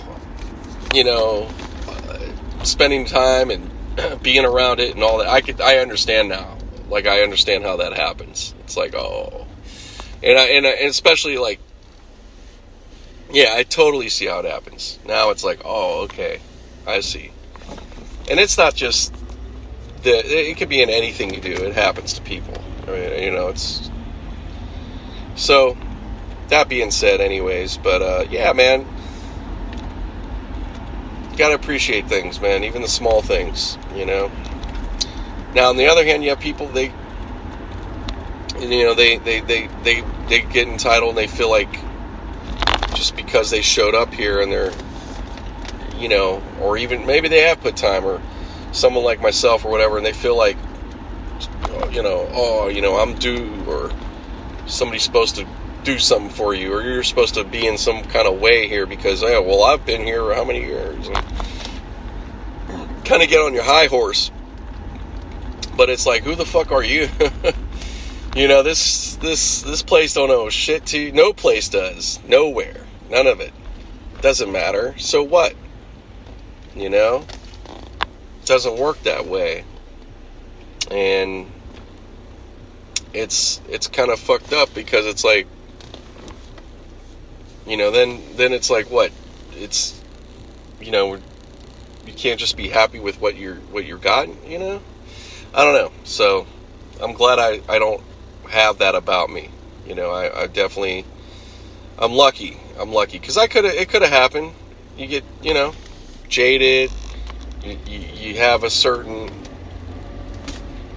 you 0.93 1.03
know 1.05 1.49
uh, 1.87 2.63
spending 2.65 3.05
time 3.05 3.49
and 3.49 3.69
being 4.21 4.45
around 4.45 4.79
it 4.79 4.95
and 4.95 5.03
all 5.03 5.19
that, 5.19 5.27
I 5.27 5.41
could 5.41 5.61
I 5.61 5.77
understand 5.77 6.29
now. 6.29 6.57
Like 6.89 7.07
I 7.07 7.21
understand 7.21 7.63
how 7.63 7.77
that 7.77 7.93
happens. 7.93 8.53
It's 8.61 8.77
like 8.77 8.93
oh, 8.93 9.47
and 10.21 10.37
I, 10.37 10.45
and, 10.49 10.67
I, 10.67 10.71
and 10.71 10.89
especially 10.89 11.37
like 11.37 11.59
yeah, 13.31 13.53
I 13.55 13.63
totally 13.63 14.09
see 14.09 14.27
how 14.27 14.39
it 14.39 14.45
happens. 14.45 14.99
Now 15.05 15.31
it's 15.31 15.43
like 15.43 15.61
oh 15.65 16.03
okay, 16.03 16.39
I 16.85 16.99
see, 16.99 17.31
and 18.29 18.39
it's 18.39 18.57
not 18.57 18.75
just 18.75 19.13
the 20.03 20.21
it 20.25 20.57
could 20.57 20.69
be 20.69 20.81
in 20.81 20.89
anything 20.89 21.33
you 21.33 21.41
do. 21.41 21.51
It 21.51 21.73
happens 21.73 22.13
to 22.13 22.21
people. 22.21 22.53
I 22.87 22.91
mean, 22.91 23.23
you 23.23 23.31
know, 23.31 23.47
it's 23.47 23.89
so. 25.35 25.77
That 26.49 26.67
being 26.69 26.91
said, 26.91 27.21
anyways, 27.21 27.77
but 27.77 28.01
uh, 28.01 28.25
yeah, 28.29 28.51
man, 28.53 28.85
gotta 31.37 31.55
appreciate 31.55 32.07
things, 32.07 32.39
man. 32.39 32.63
Even 32.63 32.81
the 32.81 32.87
small 32.87 33.21
things, 33.21 33.77
you 33.95 34.05
know. 34.05 34.31
Now, 35.53 35.69
on 35.69 35.77
the 35.77 35.87
other 35.87 36.03
hand, 36.05 36.23
you 36.23 36.29
have 36.29 36.39
people 36.39 36.67
they, 36.67 36.91
you 38.59 38.83
know, 38.85 38.93
they 38.93 39.17
they 39.17 39.41
they 39.41 39.67
they 39.83 40.03
they 40.29 40.41
get 40.41 40.67
entitled 40.67 41.09
and 41.09 41.17
they 41.17 41.27
feel 41.27 41.49
like 41.49 41.71
just 42.95 43.15
because 43.15 43.49
they 43.49 43.61
showed 43.61 43.95
up 43.95 44.13
here 44.13 44.41
and 44.41 44.51
they're, 44.51 44.71
you 45.97 46.07
know, 46.07 46.41
or 46.61 46.77
even 46.77 47.05
maybe 47.05 47.27
they 47.27 47.41
have 47.41 47.59
put 47.61 47.75
time 47.75 48.05
or 48.05 48.21
someone 48.71 49.03
like 49.03 49.21
myself 49.21 49.65
or 49.65 49.69
whatever, 49.69 49.97
and 49.97 50.05
they 50.05 50.13
feel 50.13 50.37
like, 50.37 50.57
you 51.91 52.01
know, 52.01 52.27
oh, 52.31 52.67
you 52.69 52.81
know, 52.81 52.97
I'm 52.97 53.15
due 53.15 53.63
or 53.67 53.91
somebody's 54.65 55.03
supposed 55.03 55.35
to 55.35 55.47
do 55.83 55.99
something 55.99 56.29
for 56.29 56.53
you 56.53 56.73
or 56.73 56.81
you're 56.81 57.03
supposed 57.03 57.35
to 57.35 57.43
be 57.43 57.67
in 57.67 57.77
some 57.77 58.03
kind 58.03 58.27
of 58.27 58.39
way 58.39 58.67
here 58.67 58.85
because, 58.85 59.23
oh, 59.23 59.41
well, 59.41 59.63
I've 59.63 59.85
been 59.85 60.01
here 60.01 60.33
how 60.33 60.43
many 60.43 60.61
years? 60.61 61.07
Kind 63.05 63.21
of 63.21 63.29
get 63.29 63.41
on 63.41 63.53
your 63.53 63.63
high 63.63 63.87
horse 63.87 64.31
but 65.75 65.89
it's 65.89 66.05
like, 66.05 66.23
who 66.23 66.35
the 66.35 66.45
fuck 66.45 66.71
are 66.71 66.83
you? 66.83 67.09
you 68.35 68.47
know, 68.47 68.63
this 68.63 69.15
this 69.17 69.61
this 69.63 69.81
place 69.81 70.13
don't 70.13 70.31
owe 70.31 70.49
shit 70.49 70.85
to 70.87 70.99
you. 70.99 71.11
No 71.11 71.33
place 71.33 71.69
does. 71.69 72.19
Nowhere. 72.27 72.85
None 73.09 73.27
of 73.27 73.39
it. 73.39 73.53
Doesn't 74.21 74.51
matter. 74.51 74.95
So 74.97 75.23
what? 75.23 75.55
You 76.75 76.89
know? 76.89 77.25
Doesn't 78.45 78.77
work 78.77 79.01
that 79.03 79.25
way. 79.25 79.65
And 80.91 81.51
it's 83.13 83.61
it's 83.69 83.87
kind 83.87 84.11
of 84.11 84.19
fucked 84.19 84.53
up 84.53 84.73
because 84.73 85.05
it's 85.05 85.23
like 85.23 85.47
you 87.65 87.77
know, 87.77 87.91
then 87.91 88.21
then 88.35 88.53
it's 88.53 88.69
like 88.69 88.89
what? 88.89 89.11
It's 89.53 90.01
you 90.81 90.91
know, 90.91 91.15
you 92.05 92.13
can't 92.13 92.39
just 92.39 92.57
be 92.57 92.69
happy 92.69 92.99
with 92.99 93.21
what 93.21 93.35
you're 93.35 93.55
what 93.55 93.85
you're 93.85 93.97
gotten, 93.97 94.37
you 94.49 94.59
know? 94.59 94.81
I 95.53 95.63
don't 95.63 95.73
know. 95.73 95.91
So 96.03 96.47
I'm 97.01 97.13
glad 97.13 97.39
I, 97.39 97.61
I 97.69 97.79
don't 97.79 98.01
have 98.49 98.79
that 98.79 98.95
about 98.95 99.29
me. 99.29 99.49
You 99.87 99.95
know, 99.95 100.09
I, 100.11 100.43
I 100.43 100.47
definitely 100.47 101.05
I'm 101.97 102.13
lucky. 102.13 102.57
I'm 102.79 102.91
lucky 102.91 103.19
because 103.19 103.37
I 103.37 103.47
could 103.47 103.65
have 103.65 103.73
it 103.73 103.89
could 103.89 104.01
have 104.01 104.11
happened. 104.11 104.53
You 104.97 105.07
get 105.07 105.23
you 105.41 105.53
know 105.53 105.73
jaded. 106.27 106.91
You, 107.63 107.77
you, 107.87 107.99
you 107.99 108.37
have 108.37 108.63
a 108.63 108.69
certain 108.69 109.29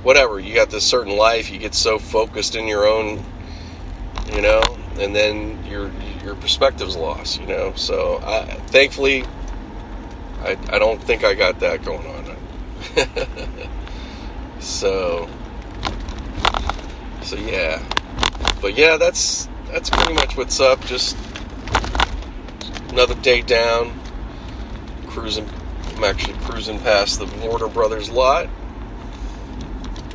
whatever. 0.03 0.41
You 0.41 0.55
got 0.55 0.71
this 0.71 0.85
certain 0.85 1.17
life. 1.17 1.51
You 1.51 1.59
get 1.59 1.75
so 1.75 1.99
focused 1.99 2.57
in 2.57 2.67
your 2.67 2.87
own, 2.87 3.25
you 4.33 4.41
know, 4.41 4.63
and 4.99 5.15
then 5.15 5.65
your 5.67 5.91
your 6.25 6.35
perspective's 6.37 6.97
lost. 6.97 7.41
You 7.41 7.47
know. 7.47 7.73
So 7.77 8.21
I, 8.25 8.45
thankfully, 8.69 9.25
I 10.41 10.57
I 10.71 10.79
don't 10.79 11.03
think 11.03 11.25
I 11.25 11.35
got 11.35 11.61
that 11.61 11.85
going 11.85 12.07
on. 12.07 12.27
So, 14.67 15.29
so 17.23 17.37
yeah, 17.37 17.81
but 18.61 18.77
yeah, 18.77 18.97
that's 18.97 19.49
that's 19.69 19.89
pretty 19.89 20.15
much 20.15 20.37
what's 20.37 20.59
up. 20.59 20.85
Just 20.87 21.17
another 22.89 23.15
day 23.15 23.43
down, 23.43 23.99
cruising. 25.07 25.49
I'm 25.95 26.03
actually 26.03 26.35
cruising 26.41 26.81
past 26.81 27.21
the 27.21 27.27
Warner 27.47 27.69
Brothers 27.69 28.11
lot. 28.11 28.49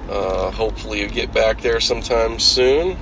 Uh, 0.10 0.52
hopefully, 0.52 1.00
you 1.00 1.08
get 1.08 1.34
back 1.34 1.62
there 1.62 1.80
sometime 1.80 2.38
soon. 2.38 2.98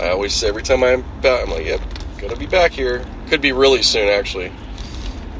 I 0.00 0.10
always 0.10 0.32
say 0.32 0.48
every 0.48 0.62
time 0.62 0.84
I'm 0.84 1.02
back, 1.20 1.44
I'm 1.44 1.50
like, 1.50 1.66
yep, 1.66 1.80
gonna 2.18 2.36
be 2.36 2.46
back 2.46 2.70
here. 2.70 3.04
Could 3.28 3.40
be 3.40 3.52
really 3.52 3.82
soon, 3.82 4.08
actually. 4.08 4.52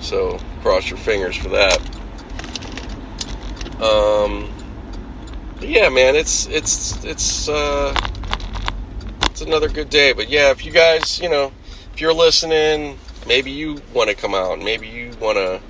So 0.01 0.39
cross 0.63 0.91
your 0.91 0.99
fingers 0.99 1.37
for 1.37 1.49
that. 1.51 1.81
Um, 3.81 4.53
yeah, 5.61 5.89
man, 5.89 6.17
it's 6.17 6.47
it's 6.47 7.05
it's 7.05 7.49
uh, 7.49 7.95
it's 9.31 9.43
another 9.43 9.69
good 9.69 9.91
day. 9.91 10.13
But 10.13 10.29
yeah, 10.29 10.51
if 10.51 10.65
you 10.65 10.73
guys, 10.73 11.21
you 11.21 11.29
know, 11.29 11.53
if 11.95 12.01
you're 12.01 12.15
listening, 12.15 12.99
maybe 13.29 13.53
you 13.53 13.81
want 13.95 14.11
to 14.11 14.17
come 14.17 14.35
out. 14.35 14.59
Maybe 14.59 14.89
you 14.89 15.13
want 15.21 15.37
to 15.37 15.61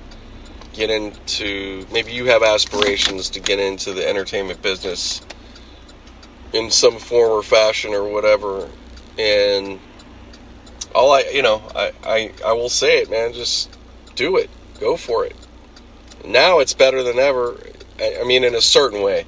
get 0.73 0.89
into. 0.89 1.85
Maybe 1.91 2.11
you 2.11 2.25
have 2.25 2.41
aspirations 2.41 3.29
to 3.31 3.39
get 3.39 3.59
into 3.59 3.93
the 3.93 4.07
entertainment 4.07 4.63
business 4.63 5.21
in 6.53 6.71
some 6.71 6.97
form 6.97 7.31
or 7.31 7.43
fashion 7.43 7.93
or 7.93 8.03
whatever. 8.03 8.69
And 9.17 9.79
all 10.95 11.11
I, 11.11 11.21
you 11.33 11.41
know, 11.41 11.61
I 11.75 11.91
I, 12.03 12.31
I 12.45 12.53
will 12.53 12.69
say 12.69 12.99
it, 12.99 13.09
man. 13.09 13.33
Just 13.33 13.77
do 14.15 14.37
it. 14.37 14.49
Go 14.79 14.97
for 14.97 15.25
it. 15.25 15.35
Now 16.25 16.59
it's 16.59 16.73
better 16.73 17.03
than 17.03 17.19
ever. 17.19 17.57
I 17.99 18.23
mean, 18.23 18.43
in 18.43 18.55
a 18.55 18.61
certain 18.61 19.01
way 19.01 19.25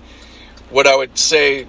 what 0.72 0.88
I 0.88 0.96
would 0.96 1.18
say, 1.18 1.68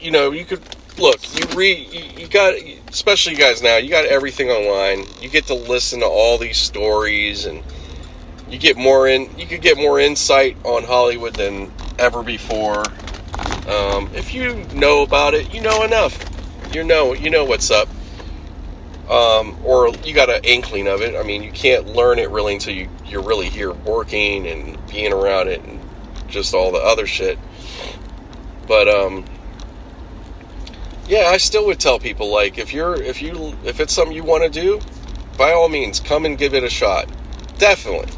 you 0.00 0.10
know, 0.10 0.30
you 0.30 0.44
could 0.44 0.62
look, 0.98 1.20
you 1.34 1.56
read, 1.56 1.92
you, 1.92 2.22
you 2.22 2.28
got, 2.28 2.54
especially 2.88 3.32
you 3.32 3.38
guys 3.38 3.62
now, 3.62 3.78
you 3.78 3.88
got 3.90 4.04
everything 4.04 4.50
online. 4.50 5.06
You 5.20 5.28
get 5.28 5.46
to 5.46 5.54
listen 5.54 6.00
to 6.00 6.06
all 6.06 6.38
these 6.38 6.58
stories, 6.58 7.46
and 7.46 7.62
you 8.48 8.58
get 8.58 8.76
more 8.76 9.08
in. 9.08 9.36
You 9.38 9.46
could 9.46 9.62
get 9.62 9.78
more 9.78 9.98
insight 9.98 10.56
on 10.64 10.84
Hollywood 10.84 11.34
than 11.34 11.72
ever 11.98 12.22
before. 12.22 12.84
Um, 13.68 14.10
if 14.14 14.34
you 14.34 14.64
know 14.74 15.02
about 15.02 15.34
it, 15.34 15.54
you 15.54 15.60
know 15.60 15.82
enough. 15.84 16.18
You 16.74 16.84
know, 16.84 17.14
you 17.14 17.30
know 17.30 17.44
what's 17.44 17.70
up. 17.70 17.88
Um, 19.08 19.56
or 19.64 19.88
you 19.88 20.14
got 20.14 20.30
an 20.30 20.40
inkling 20.44 20.88
of 20.88 21.02
it. 21.02 21.14
I 21.14 21.22
mean, 21.22 21.42
you 21.42 21.52
can't 21.52 21.86
learn 21.88 22.18
it 22.18 22.30
really 22.30 22.54
until 22.54 22.74
you, 22.74 22.88
you're 23.06 23.22
really 23.22 23.48
here 23.48 23.72
working 23.72 24.46
and 24.46 24.78
being 24.88 25.12
around 25.12 25.48
it 25.48 25.62
and 25.62 25.80
just 26.28 26.54
all 26.54 26.72
the 26.72 26.78
other 26.78 27.06
shit. 27.06 27.38
But 28.66 28.88
um, 28.88 29.24
yeah, 31.06 31.26
I 31.26 31.36
still 31.36 31.66
would 31.66 31.78
tell 31.78 31.98
people 31.98 32.30
like 32.30 32.58
if 32.58 32.72
you're 32.72 32.94
if 32.94 33.20
you 33.20 33.56
if 33.64 33.80
it's 33.80 33.92
something 33.92 34.16
you 34.16 34.24
want 34.24 34.42
to 34.44 34.50
do, 34.50 34.80
by 35.36 35.52
all 35.52 35.68
means, 35.68 36.00
come 36.00 36.24
and 36.24 36.38
give 36.38 36.54
it 36.54 36.64
a 36.64 36.70
shot. 36.70 37.08
Definitely, 37.58 38.12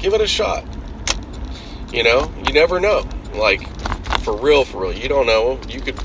give 0.00 0.14
it 0.14 0.20
a 0.20 0.26
shot. 0.26 0.64
You 1.92 2.02
know, 2.02 2.32
you 2.46 2.52
never 2.52 2.80
know. 2.80 3.08
Like 3.34 3.77
for 4.28 4.36
real, 4.36 4.64
for 4.64 4.82
real, 4.82 4.92
you 4.92 5.08
don't 5.08 5.26
know. 5.26 5.58
You 5.68 5.80
could. 5.80 5.98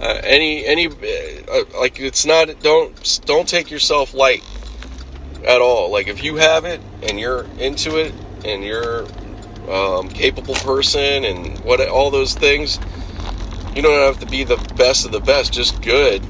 Uh, 0.00 0.20
any 0.24 0.64
any 0.64 0.86
uh, 0.86 1.64
like 1.78 2.00
it's 2.00 2.24
not 2.24 2.48
don't 2.62 3.20
don't 3.26 3.48
take 3.48 3.70
yourself 3.70 4.12
light 4.12 4.44
at 5.46 5.60
all 5.62 5.90
like 5.90 6.06
if 6.06 6.22
you 6.22 6.36
have 6.36 6.66
it 6.66 6.82
and 7.02 7.18
you're 7.18 7.46
into 7.58 7.96
it 7.96 8.12
and 8.44 8.62
you're 8.62 9.06
um, 9.70 10.08
capable 10.08 10.54
person 10.54 11.24
and 11.24 11.58
what 11.60 11.86
all 11.88 12.10
those 12.10 12.34
things. 12.34 12.78
You 13.74 13.82
don't 13.82 14.00
have 14.00 14.18
to 14.20 14.26
be 14.26 14.42
the 14.42 14.56
best 14.76 15.04
of 15.04 15.12
the 15.12 15.20
best, 15.20 15.52
just 15.52 15.82
good, 15.82 16.22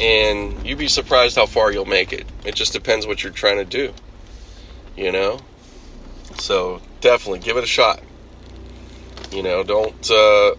and 0.00 0.66
you'd 0.66 0.78
be 0.78 0.88
surprised 0.88 1.36
how 1.36 1.46
far 1.46 1.70
you'll 1.70 1.84
make 1.84 2.12
it. 2.12 2.26
It 2.44 2.56
just 2.56 2.72
depends 2.72 3.06
what 3.06 3.22
you're 3.22 3.32
trying 3.32 3.58
to 3.58 3.64
do, 3.64 3.94
you 4.96 5.12
know. 5.12 5.38
So 6.40 6.80
definitely 7.00 7.38
give 7.38 7.56
it 7.56 7.62
a 7.62 7.68
shot. 7.68 8.00
You 9.30 9.42
know, 9.42 9.62
don't 9.62 10.10
uh, 10.10 10.54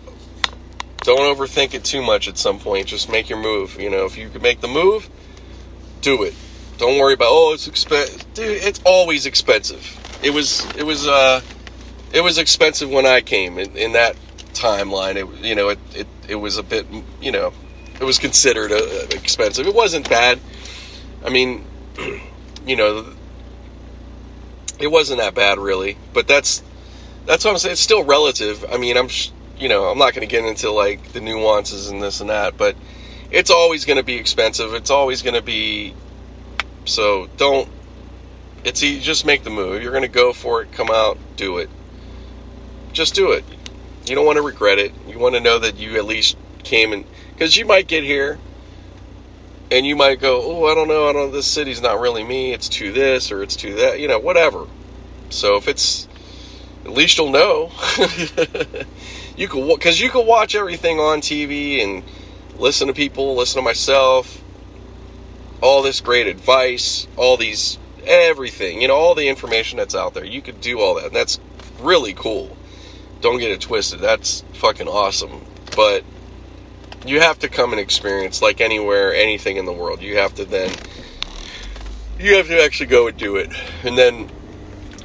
don't 1.04 1.36
overthink 1.36 1.74
it 1.74 1.84
too 1.84 2.02
much. 2.02 2.28
At 2.28 2.38
some 2.38 2.60
point, 2.60 2.88
just 2.88 3.10
make 3.10 3.30
your 3.30 3.40
move. 3.40 3.80
You 3.80 3.90
know, 3.90 4.06
if 4.06 4.18
you 4.18 4.30
can 4.30 4.42
make 4.42 4.62
the 4.62 4.68
move, 4.68 5.10
do 6.02 6.24
it. 6.24 6.34
Don't 6.78 6.98
worry 6.98 7.14
about 7.14 7.30
oh 7.30 7.54
it's 7.54 7.68
expensive, 7.68 8.34
dude. 8.34 8.64
It's 8.64 8.80
always 8.86 9.26
expensive. 9.26 9.86
It 10.24 10.30
was 10.32 10.66
it 10.76 10.84
was 10.84 11.08
uh 11.08 11.42
it 12.14 12.22
was 12.22 12.38
expensive 12.38 12.90
when 12.90 13.06
I 13.06 13.22
came 13.22 13.58
in, 13.58 13.76
in 13.76 13.92
that 13.94 14.16
timeline. 14.54 15.16
It 15.16 15.44
you 15.44 15.56
know 15.56 15.70
it, 15.70 15.80
it 15.94 16.08
it 16.28 16.36
was 16.36 16.58
a 16.58 16.64
bit 16.64 16.86
you 17.22 17.32
know 17.32 17.54
it 18.00 18.06
was 18.06 18.18
considered 18.18 18.72
uh, 18.72 19.08
expensive. 19.12 19.68
It 19.68 19.76
wasn't 19.76 20.10
bad. 20.10 20.40
I 21.26 21.30
mean, 21.30 21.66
you 22.66 22.76
know, 22.76 23.14
it 24.80 24.88
wasn't 24.88 25.20
that 25.20 25.36
bad 25.36 25.58
really. 25.58 25.98
But 26.14 26.28
that's 26.28 26.64
that's 27.30 27.46
what 27.46 27.52
I'm 27.52 27.58
saying. 27.58 27.74
It's 27.74 27.82
still 27.82 28.04
relative. 28.04 28.66
I 28.70 28.78
mean, 28.78 28.98
I'm 28.98 29.08
you 29.58 29.70
know 29.70 29.86
I'm 29.86 29.98
not 29.98 30.14
going 30.14 30.28
to 30.28 30.32
get 30.32 30.44
into 30.44 30.70
like 30.72 31.14
the 31.14 31.22
nuances 31.22 31.88
and 31.90 32.04
this 32.04 32.20
and 32.20 32.30
that, 32.30 32.58
but 32.58 32.76
it's 33.32 33.50
always 33.50 33.86
going 33.86 33.98
to 33.98 34.04
be 34.04 34.16
expensive. 34.16 34.74
It's 34.74 34.90
always 34.90 35.22
going 35.22 35.36
to 35.36 35.42
be 35.42 35.94
so 36.84 37.30
don't. 37.38 37.70
It's 38.66 38.84
you 38.84 39.00
just 39.00 39.26
make 39.26 39.44
the 39.44 39.50
move. 39.50 39.82
You're 39.82 39.92
going 39.92 40.02
to 40.02 40.10
go 40.10 40.34
for 40.34 40.62
it. 40.62 40.74
Come 40.74 40.90
out, 40.90 41.18
do 41.38 41.60
it 41.60 41.70
just 43.00 43.16
do 43.16 43.32
it. 43.32 43.46
You 44.08 44.16
don't 44.16 44.26
want 44.26 44.36
to 44.38 44.42
regret 44.42 44.80
it. 44.80 44.92
You 45.08 45.20
want 45.20 45.36
to 45.36 45.42
know 45.42 45.60
that 45.60 45.78
you 45.78 45.96
at 45.98 46.06
least 46.06 46.36
came 46.64 46.92
and 46.92 47.06
because 47.32 47.56
you 47.56 47.66
might 47.66 47.88
get 47.88 48.04
here 48.04 48.38
and 49.72 49.86
you 49.86 49.96
might 49.96 50.20
go, 50.20 50.42
oh, 50.44 50.66
I 50.66 50.76
don't 50.76 50.90
know, 50.90 51.08
I 51.08 51.14
don't. 51.14 51.32
This 51.32 51.48
city's 51.48 51.82
not 51.82 52.00
really 52.00 52.24
me. 52.24 52.52
It's 52.54 52.68
to 52.70 52.92
this 52.92 53.32
or 53.32 53.42
it's 53.44 53.56
to 53.58 53.76
that. 53.76 54.00
You 54.00 54.08
know, 54.08 54.20
whatever. 54.20 54.66
So 55.30 55.56
if 55.56 55.68
it's, 55.68 56.09
at 56.86 56.92
least 56.92 57.18
you'll 57.18 57.32
know. 57.32 57.72
you 59.38 59.48
can 59.48 59.68
because 59.68 60.00
you 60.00 60.10
can 60.10 60.26
watch 60.26 60.56
everything 60.56 61.00
on 61.00 61.22
TV 61.22 61.84
and 61.84 62.04
listen 62.58 62.88
to 62.88 62.94
people, 62.94 63.36
listen 63.36 63.60
to 63.60 63.64
myself, 63.64 64.44
all 65.62 65.82
this 65.82 66.02
great 66.02 66.28
advice, 66.28 67.08
all 67.18 67.38
these 67.38 67.78
everything, 68.06 68.82
you 68.82 68.88
know, 68.88 68.96
all 68.96 69.16
the 69.16 69.28
information 69.28 69.78
that's 69.78 69.96
out 69.96 70.14
there. 70.14 70.26
You 70.26 70.42
could 70.42 70.62
do 70.62 70.80
all 70.80 70.96
that. 70.96 71.08
And 71.08 71.16
that's 71.16 71.40
really 71.80 72.14
cool. 72.14 72.56
Don't 73.22 73.40
get 73.40 73.52
it 73.52 73.62
twisted. 73.62 74.00
That's 74.00 74.44
fucking 74.54 74.88
awesome. 74.88 75.46
But 75.76 76.04
you 77.06 77.20
have 77.20 77.40
to 77.40 77.50
come 77.50 77.72
and 77.72 77.80
experience 77.80 78.42
like 78.42 78.62
anywhere, 78.62 79.14
anything 79.14 79.58
in 79.58 79.66
the 79.66 79.74
world. 79.74 80.02
You 80.02 80.18
have 80.18 80.36
to 80.36 80.46
then 80.46 80.72
you 82.20 82.36
have 82.36 82.48
to 82.48 82.62
actually 82.62 82.88
go 82.88 83.08
and 83.08 83.18
do 83.18 83.38
it. 83.38 83.52
And 83.84 83.98
then 83.98 84.30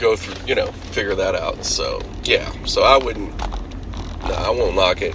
go 0.05 0.17
through, 0.17 0.47
you 0.47 0.55
know, 0.55 0.67
figure 0.93 1.15
that 1.15 1.35
out. 1.35 1.65
So, 1.65 2.03
yeah. 2.25 2.51
So 2.67 2.83
I 2.83 2.99
wouldn't 2.99 3.37
no, 4.25 4.35
I 4.35 4.51
won't 4.51 4.77
knock 4.77 5.01
it. 5.01 5.15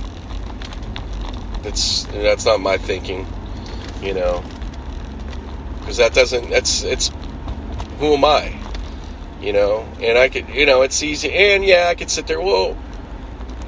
It's 1.64 2.04
that's 2.06 2.46
not 2.46 2.60
my 2.60 2.78
thinking, 2.78 3.28
you 4.02 4.14
know. 4.14 4.44
Cuz 5.86 5.98
that 5.98 6.14
doesn't 6.14 6.50
that's 6.50 6.84
it's 6.84 7.12
who 8.00 8.16
am 8.16 8.26
I? 8.26 8.56
You 9.42 9.54
know, 9.54 9.88
and 10.02 10.18
I 10.18 10.28
could, 10.28 10.50
you 10.50 10.66
know, 10.66 10.82
it's 10.82 11.02
easy. 11.04 11.32
And 11.32 11.64
yeah, 11.64 11.88
I 11.88 11.96
could 11.96 12.10
sit 12.10 12.28
there, 12.28 12.42
well, 12.42 12.76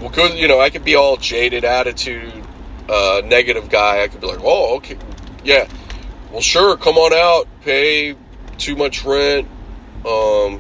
well, 0.02 0.10
good, 0.10 0.38
you 0.38 0.48
know, 0.48 0.60
I 0.60 0.70
could 0.70 0.84
be 0.84 0.96
all 0.96 1.18
jaded 1.18 1.64
attitude, 1.64 2.44
uh, 2.90 3.22
negative 3.24 3.70
guy. 3.70 4.04
I 4.04 4.08
could 4.08 4.20
be 4.20 4.28
like, 4.28 4.42
oh, 4.44 4.76
okay, 4.78 4.98
yeah, 5.46 5.68
well, 6.32 6.42
sure, 6.42 6.76
come 6.76 6.98
on 6.98 7.14
out, 7.14 7.48
pay 7.62 8.16
too 8.58 8.76
much 8.76 9.06
rent, 9.06 9.48
um, 10.06 10.60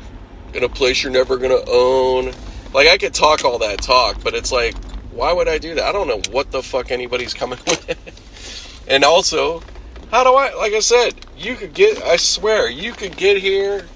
in 0.54 0.64
a 0.64 0.70
place 0.70 1.04
you're 1.04 1.12
never 1.12 1.38
gonna 1.38 1.62
own. 1.68 2.34
Like, 2.74 2.88
I 2.88 2.98
could 2.98 3.14
talk 3.14 3.44
all 3.44 3.60
that 3.60 3.82
talk, 3.82 4.24
but 4.24 4.34
it's 4.34 4.52
like, 4.52 4.76
why 5.12 5.34
would 5.34 5.48
I 5.48 5.58
do 5.58 5.76
that? 5.76 5.84
I 5.84 5.92
don't 5.92 6.08
know 6.08 6.22
what 6.32 6.52
the 6.52 6.64
fuck 6.64 6.92
anybody's 6.92 7.34
coming 7.34 7.60
with. 7.68 8.86
and 8.88 9.04
also, 9.04 9.62
how 10.10 10.24
do 10.24 10.32
I, 10.32 10.54
like 10.56 10.74
I 10.74 10.80
said, 10.80 11.14
you 11.38 11.56
could 11.56 11.74
get, 11.74 12.02
I 12.04 12.16
swear, 12.16 12.70
you 12.70 12.94
could 12.94 13.18
get 13.18 13.38
here 13.38 13.88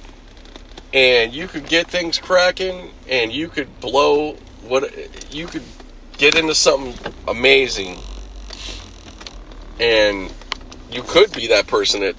and 0.93 1.33
you 1.33 1.47
could 1.47 1.67
get 1.67 1.87
things 1.87 2.17
cracking 2.17 2.91
and 3.09 3.31
you 3.31 3.49
could 3.49 3.79
blow 3.79 4.33
what, 4.67 4.93
you 5.33 5.47
could 5.47 5.63
get 6.17 6.35
into 6.35 6.55
something 6.55 6.93
amazing 7.27 7.97
and 9.79 10.33
you 10.91 11.03
could 11.03 11.31
be 11.33 11.47
that 11.47 11.67
person 11.67 12.01
that 12.01 12.15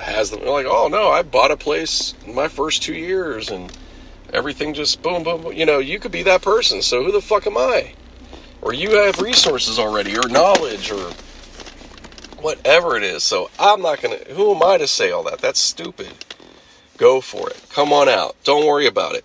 has 0.00 0.30
them 0.30 0.44
like, 0.44 0.66
oh 0.66 0.88
no, 0.88 1.08
I 1.08 1.22
bought 1.22 1.50
a 1.50 1.56
place 1.56 2.14
my 2.26 2.48
first 2.48 2.82
two 2.82 2.94
years 2.94 3.50
and 3.50 3.76
everything 4.32 4.74
just 4.74 5.02
boom, 5.02 5.22
boom, 5.22 5.42
boom. 5.42 5.52
You 5.52 5.66
know, 5.66 5.78
you 5.78 5.98
could 5.98 6.12
be 6.12 6.22
that 6.24 6.42
person. 6.42 6.82
So 6.82 7.02
who 7.02 7.12
the 7.12 7.20
fuck 7.20 7.46
am 7.46 7.56
I? 7.56 7.92
Or 8.62 8.72
you 8.72 8.90
have 8.96 9.20
resources 9.20 9.78
already 9.78 10.16
or 10.16 10.28
knowledge 10.28 10.90
or 10.90 11.12
whatever 12.40 12.96
it 12.96 13.02
is. 13.02 13.22
So 13.22 13.50
I'm 13.58 13.82
not 13.82 14.00
going 14.00 14.18
to, 14.18 14.34
who 14.34 14.54
am 14.54 14.62
I 14.62 14.78
to 14.78 14.86
say 14.86 15.10
all 15.10 15.22
that? 15.24 15.38
That's 15.38 15.60
stupid. 15.60 16.12
Go 16.96 17.20
for 17.20 17.50
it. 17.50 17.62
Come 17.70 17.92
on 17.92 18.08
out. 18.08 18.36
Don't 18.44 18.66
worry 18.66 18.86
about 18.86 19.14
it. 19.14 19.24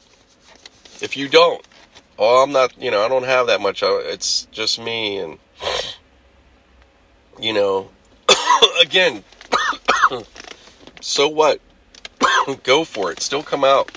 If 1.01 1.17
you 1.17 1.27
don't, 1.29 1.65
oh, 2.19 2.43
I'm 2.43 2.51
not, 2.51 2.79
you 2.81 2.91
know, 2.91 3.03
I 3.03 3.07
don't 3.07 3.25
have 3.25 3.47
that 3.47 3.61
much. 3.61 3.81
It's 3.83 4.45
just 4.51 4.79
me 4.79 5.17
and, 5.17 5.39
you 7.39 7.53
know, 7.53 7.89
again, 8.81 9.23
so 11.01 11.27
what? 11.27 11.59
Go 12.63 12.83
for 12.83 13.11
it. 13.11 13.19
Still 13.21 13.43
come 13.43 13.63
out. 13.63 13.91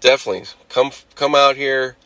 Definitely 0.00 0.44
come 0.68 0.90
come 1.14 1.34
out 1.34 1.56
here. 1.56 1.96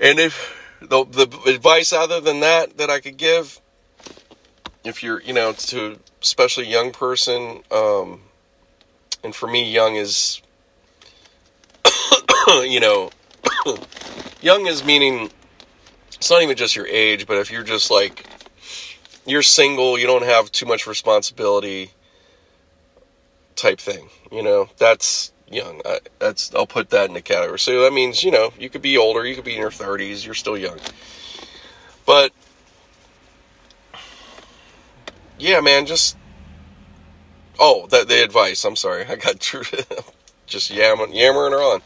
And 0.00 0.18
if 0.18 0.58
the 0.80 1.04
the 1.04 1.28
advice 1.46 1.92
other 1.92 2.20
than 2.20 2.40
that 2.40 2.78
that 2.78 2.90
I 2.90 3.00
could 3.00 3.16
give 3.16 3.60
if 4.84 5.02
you're, 5.02 5.20
you 5.22 5.32
know, 5.32 5.52
to 5.52 5.98
especially 6.20 6.68
young 6.68 6.92
person, 6.92 7.62
um, 7.70 8.20
and 9.22 9.34
for 9.34 9.46
me, 9.46 9.70
young 9.70 9.96
is, 9.96 10.42
you 12.48 12.80
know, 12.80 13.10
young 14.40 14.66
is 14.66 14.84
meaning 14.84 15.30
it's 16.14 16.30
not 16.30 16.42
even 16.42 16.56
just 16.56 16.76
your 16.76 16.86
age, 16.86 17.26
but 17.26 17.36
if 17.38 17.50
you're 17.50 17.62
just 17.62 17.90
like 17.90 18.26
you're 19.26 19.42
single, 19.42 19.98
you 19.98 20.06
don't 20.06 20.24
have 20.24 20.50
too 20.52 20.66
much 20.66 20.86
responsibility, 20.86 21.90
type 23.56 23.78
thing, 23.78 24.08
you 24.30 24.42
know, 24.42 24.68
that's 24.78 25.32
young. 25.50 25.80
I, 25.84 26.00
that's 26.18 26.54
I'll 26.54 26.66
put 26.66 26.90
that 26.90 27.08
in 27.08 27.14
the 27.14 27.20
category. 27.20 27.58
So 27.58 27.82
that 27.82 27.92
means 27.92 28.24
you 28.24 28.30
know 28.30 28.52
you 28.58 28.70
could 28.70 28.82
be 28.82 28.96
older, 28.96 29.24
you 29.24 29.34
could 29.34 29.44
be 29.44 29.54
in 29.54 29.60
your 29.60 29.70
30s, 29.70 30.24
you're 30.24 30.34
still 30.34 30.56
young, 30.56 30.78
but 32.06 32.32
yeah, 35.38 35.60
man, 35.60 35.86
just 35.86 36.16
oh, 37.58 37.86
the, 37.88 38.04
the 38.04 38.22
advice. 38.22 38.64
I'm 38.64 38.76
sorry, 38.76 39.04
I 39.08 39.16
got 39.16 39.40
true 39.40 39.62
just 40.46 40.70
yammering, 40.70 41.14
yammering 41.14 41.52
her 41.52 41.58
on. 41.58 41.82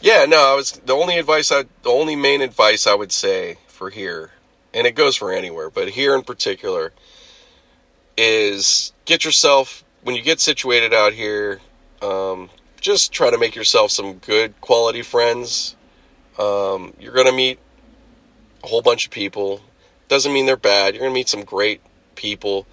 Yeah, 0.00 0.26
no, 0.26 0.52
I 0.52 0.54
was 0.54 0.72
the 0.72 0.92
only 0.92 1.18
advice 1.18 1.50
I, 1.50 1.64
the 1.82 1.90
only 1.90 2.16
main 2.16 2.42
advice 2.42 2.86
I 2.86 2.94
would 2.94 3.12
say 3.12 3.56
for 3.66 3.90
here, 3.90 4.32
and 4.74 4.86
it 4.86 4.94
goes 4.94 5.16
for 5.16 5.32
anywhere, 5.32 5.70
but 5.70 5.88
here 5.88 6.14
in 6.14 6.22
particular, 6.22 6.92
is 8.16 8.92
get 9.06 9.24
yourself 9.24 9.82
when 10.02 10.14
you 10.14 10.22
get 10.22 10.40
situated 10.40 10.92
out 10.92 11.14
here. 11.14 11.60
Um, 12.02 12.50
just 12.80 13.12
try 13.12 13.30
to 13.30 13.38
make 13.38 13.54
yourself 13.54 13.90
some 13.90 14.18
good 14.18 14.60
quality 14.60 15.00
friends. 15.00 15.74
Um, 16.38 16.92
you're 17.00 17.14
gonna 17.14 17.32
meet 17.32 17.58
a 18.62 18.66
whole 18.66 18.82
bunch 18.82 19.06
of 19.06 19.12
people. 19.12 19.62
Doesn't 20.08 20.32
mean 20.32 20.44
they're 20.44 20.56
bad. 20.56 20.94
You're 20.94 21.04
gonna 21.04 21.14
meet 21.14 21.30
some 21.30 21.44
great 21.44 21.80
people 22.14 22.66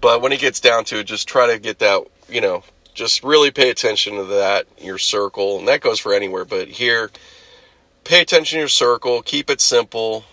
but 0.00 0.20
when 0.20 0.32
it 0.32 0.40
gets 0.40 0.60
down 0.60 0.84
to 0.86 0.98
it, 0.98 1.04
just 1.04 1.28
try 1.28 1.52
to 1.52 1.58
get 1.58 1.78
that, 1.78 2.02
you 2.28 2.40
know, 2.40 2.64
just 2.92 3.22
really 3.22 3.50
pay 3.50 3.70
attention 3.70 4.16
to 4.16 4.24
that, 4.24 4.66
your 4.78 4.98
circle. 4.98 5.58
And 5.58 5.68
that 5.68 5.80
goes 5.80 6.00
for 6.00 6.12
anywhere. 6.12 6.44
But 6.44 6.68
here, 6.68 7.10
pay 8.04 8.20
attention 8.20 8.56
to 8.56 8.60
your 8.60 8.68
circle, 8.68 9.22
keep 9.22 9.48
it 9.48 9.60
simple, 9.60 10.24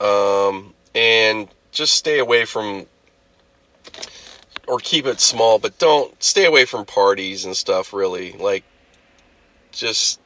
um, 0.00 0.74
and 0.94 1.48
just 1.72 1.94
stay 1.94 2.18
away 2.18 2.44
from, 2.44 2.86
or 4.66 4.78
keep 4.78 5.06
it 5.06 5.20
small, 5.20 5.58
but 5.58 5.78
don't 5.78 6.22
stay 6.22 6.46
away 6.46 6.64
from 6.64 6.84
parties 6.84 7.44
and 7.44 7.56
stuff, 7.56 7.92
really. 7.92 8.32
Like, 8.32 8.64
just 9.72 10.20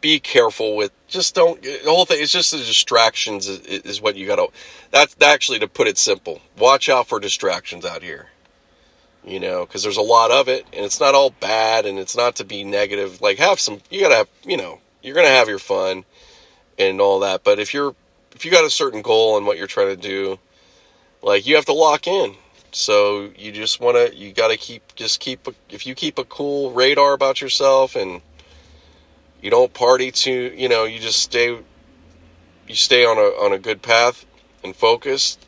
be 0.00 0.20
careful 0.20 0.76
with 0.76 0.92
just 1.08 1.34
don't 1.34 1.62
the 1.62 1.80
whole 1.86 2.04
thing 2.04 2.20
it's 2.20 2.32
just 2.32 2.52
the 2.52 2.58
distractions 2.58 3.48
is, 3.48 3.58
is 3.60 4.00
what 4.00 4.14
you 4.16 4.26
gotta 4.26 4.46
that's 4.90 5.16
actually 5.22 5.58
to 5.58 5.68
put 5.68 5.88
it 5.88 5.96
simple 5.96 6.40
watch 6.58 6.88
out 6.88 7.08
for 7.08 7.18
distractions 7.18 7.84
out 7.84 8.02
here 8.02 8.28
you 9.24 9.40
know 9.40 9.64
because 9.64 9.82
there's 9.82 9.96
a 9.96 10.02
lot 10.02 10.30
of 10.30 10.48
it 10.48 10.64
and 10.72 10.84
it's 10.84 11.00
not 11.00 11.14
all 11.14 11.30
bad 11.30 11.86
and 11.86 11.98
it's 11.98 12.16
not 12.16 12.36
to 12.36 12.44
be 12.44 12.62
negative 12.62 13.20
like 13.20 13.38
have 13.38 13.58
some 13.58 13.80
you 13.90 14.00
gotta 14.00 14.14
have 14.16 14.28
you 14.44 14.56
know 14.56 14.78
you're 15.02 15.14
gonna 15.14 15.28
have 15.28 15.48
your 15.48 15.58
fun 15.58 16.04
and 16.78 17.00
all 17.00 17.20
that 17.20 17.42
but 17.42 17.58
if 17.58 17.72
you're 17.72 17.94
if 18.36 18.44
you 18.44 18.50
got 18.50 18.64
a 18.64 18.70
certain 18.70 19.00
goal 19.00 19.38
and 19.38 19.46
what 19.46 19.56
you're 19.56 19.66
trying 19.66 19.88
to 19.88 19.96
do 19.96 20.38
like 21.22 21.46
you 21.46 21.56
have 21.56 21.64
to 21.64 21.72
lock 21.72 22.06
in. 22.06 22.34
So 22.70 23.30
you 23.36 23.50
just 23.50 23.80
want 23.80 23.96
to 23.96 24.14
you 24.14 24.32
got 24.32 24.48
to 24.48 24.58
keep 24.58 24.94
just 24.94 25.20
keep 25.20 25.48
if 25.70 25.86
you 25.86 25.94
keep 25.94 26.18
a 26.18 26.24
cool 26.24 26.70
radar 26.72 27.14
about 27.14 27.40
yourself 27.40 27.96
and 27.96 28.20
you 29.40 29.50
don't 29.50 29.72
party 29.72 30.10
to 30.10 30.30
you 30.54 30.68
know 30.68 30.84
you 30.84 31.00
just 31.00 31.20
stay 31.20 31.58
you 32.68 32.74
stay 32.74 33.06
on 33.06 33.16
a 33.16 33.44
on 33.44 33.54
a 33.54 33.58
good 33.58 33.80
path 33.80 34.26
and 34.62 34.76
focus 34.76 35.38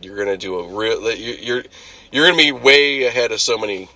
you're 0.00 0.16
gonna 0.16 0.36
do 0.36 0.60
a 0.60 0.68
real 0.68 1.12
you're 1.12 1.64
you're 2.12 2.30
gonna 2.30 2.40
be 2.40 2.52
way 2.52 3.04
ahead 3.04 3.32
of 3.32 3.40
so 3.40 3.58
many 3.58 3.88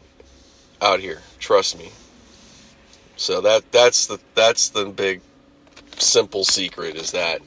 out 0.82 0.98
here. 0.98 1.20
Trust 1.38 1.78
me. 1.78 1.90
So 3.16 3.40
that 3.42 3.70
that's 3.70 4.06
the 4.06 4.18
that's 4.34 4.70
the 4.70 4.86
big 4.86 5.20
simple 5.98 6.42
secret 6.42 6.96
is 6.96 7.12
that 7.12 7.40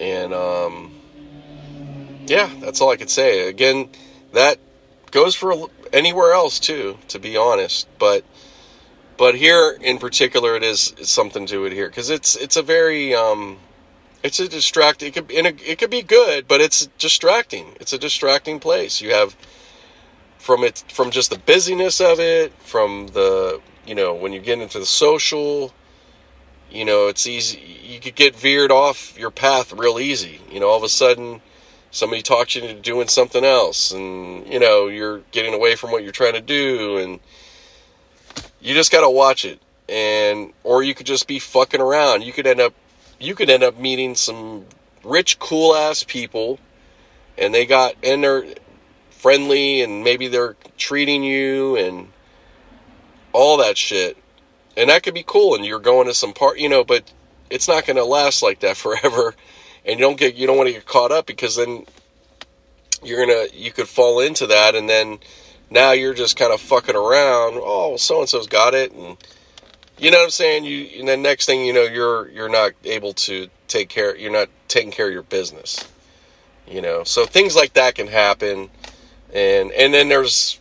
and 0.00 0.32
um 0.32 0.92
yeah 2.26 2.50
that's 2.60 2.80
all 2.80 2.90
i 2.90 2.96
could 2.96 3.10
say 3.10 3.48
again 3.48 3.88
that 4.32 4.58
goes 5.10 5.34
for 5.34 5.68
anywhere 5.92 6.32
else 6.32 6.58
too 6.58 6.96
to 7.08 7.18
be 7.18 7.36
honest 7.36 7.88
but 7.98 8.24
but 9.18 9.34
here 9.34 9.76
in 9.80 9.98
particular, 9.98 10.54
it 10.54 10.62
is 10.62 10.94
something 11.02 11.44
to 11.46 11.64
it 11.64 11.72
here 11.72 11.88
because 11.88 12.08
it's 12.08 12.36
it's 12.36 12.56
a 12.56 12.62
very 12.62 13.16
um, 13.16 13.58
it's 14.22 14.38
a 14.38 14.48
distracting. 14.48 15.08
It 15.08 15.14
could 15.14 15.30
a, 15.32 15.70
it 15.70 15.78
could 15.78 15.90
be 15.90 16.02
good, 16.02 16.46
but 16.46 16.60
it's 16.60 16.86
distracting. 16.98 17.74
It's 17.80 17.92
a 17.92 17.98
distracting 17.98 18.60
place. 18.60 19.00
You 19.00 19.10
have 19.10 19.36
from 20.38 20.62
it 20.62 20.84
from 20.88 21.10
just 21.10 21.30
the 21.30 21.38
busyness 21.38 22.00
of 22.00 22.20
it, 22.20 22.52
from 22.60 23.08
the 23.08 23.60
you 23.84 23.96
know 23.96 24.14
when 24.14 24.32
you 24.32 24.38
get 24.38 24.60
into 24.60 24.78
the 24.78 24.86
social 24.86 25.74
you 26.70 26.84
know, 26.84 27.08
it's 27.08 27.26
easy. 27.26 27.60
You 27.82 28.00
could 28.00 28.14
get 28.14 28.36
veered 28.36 28.70
off 28.70 29.18
your 29.18 29.30
path 29.30 29.72
real 29.72 29.98
easy. 29.98 30.40
You 30.50 30.60
know, 30.60 30.68
all 30.68 30.76
of 30.76 30.82
a 30.82 30.88
sudden, 30.88 31.40
somebody 31.90 32.22
talks 32.22 32.54
you 32.54 32.62
into 32.62 32.80
doing 32.80 33.08
something 33.08 33.44
else, 33.44 33.90
and 33.92 34.46
you 34.46 34.58
know, 34.58 34.88
you're 34.88 35.22
getting 35.30 35.54
away 35.54 35.76
from 35.76 35.90
what 35.90 36.02
you're 36.02 36.12
trying 36.12 36.34
to 36.34 36.40
do, 36.40 36.98
and 36.98 37.20
you 38.60 38.74
just 38.74 38.92
got 38.92 39.00
to 39.00 39.10
watch 39.10 39.44
it. 39.44 39.60
And 39.88 40.52
or 40.64 40.82
you 40.82 40.94
could 40.94 41.06
just 41.06 41.26
be 41.26 41.38
fucking 41.38 41.80
around. 41.80 42.22
You 42.22 42.32
could 42.32 42.46
end 42.46 42.60
up, 42.60 42.74
you 43.18 43.34
could 43.34 43.48
end 43.48 43.62
up 43.62 43.78
meeting 43.78 44.14
some 44.14 44.66
rich, 45.02 45.38
cool 45.38 45.74
ass 45.74 46.04
people, 46.04 46.58
and 47.38 47.54
they 47.54 47.64
got 47.64 47.94
and 48.02 48.22
they're 48.22 48.44
friendly, 49.10 49.80
and 49.80 50.04
maybe 50.04 50.28
they're 50.28 50.56
treating 50.76 51.24
you 51.24 51.76
and 51.76 52.08
all 53.32 53.56
that 53.58 53.78
shit 53.78 54.16
and 54.78 54.88
that 54.88 55.02
could 55.02 55.14
be 55.14 55.24
cool 55.26 55.54
and 55.54 55.66
you're 55.66 55.78
going 55.78 56.06
to 56.06 56.14
some 56.14 56.32
part 56.32 56.58
you 56.58 56.68
know 56.68 56.84
but 56.84 57.12
it's 57.50 57.68
not 57.68 57.86
going 57.86 57.96
to 57.96 58.04
last 58.04 58.42
like 58.42 58.60
that 58.60 58.76
forever. 58.76 59.34
And 59.84 59.98
you 59.98 60.04
don't 60.04 60.18
get 60.18 60.34
you 60.34 60.46
don't 60.46 60.56
want 60.56 60.68
to 60.68 60.74
get 60.74 60.86
caught 60.86 61.12
up 61.12 61.26
because 61.26 61.56
then 61.56 61.86
you're 63.02 63.24
gonna 63.24 63.46
you 63.54 63.72
could 63.72 63.88
fall 63.88 64.20
into 64.20 64.48
that 64.48 64.74
and 64.74 64.88
then 64.88 65.18
now 65.70 65.92
you're 65.92 66.14
just 66.14 66.36
kind 66.36 66.52
of 66.52 66.60
fucking 66.60 66.96
around 66.96 67.54
oh 67.54 67.96
so 67.96 68.18
and 68.18 68.28
so's 68.28 68.48
got 68.48 68.74
it 68.74 68.92
and 68.92 69.16
you 69.98 70.10
know 70.10 70.18
what 70.18 70.24
i'm 70.24 70.30
saying? 70.30 70.64
You 70.64 70.98
and 70.98 71.08
then 71.08 71.22
next 71.22 71.46
thing 71.46 71.64
you 71.64 71.72
know 71.72 71.84
you're 71.84 72.28
you're 72.30 72.48
not 72.48 72.72
able 72.84 73.14
to 73.14 73.48
take 73.68 73.88
care 73.88 74.16
you're 74.16 74.32
not 74.32 74.48
taking 74.66 74.90
care 74.90 75.06
of 75.06 75.12
your 75.12 75.22
business 75.22 75.88
you 76.66 76.82
know? 76.82 77.02
So 77.04 77.24
things 77.24 77.56
like 77.56 77.74
that 77.74 77.94
can 77.94 78.08
happen 78.08 78.68
and 79.32 79.70
and 79.72 79.94
then 79.94 80.08
there's 80.08 80.60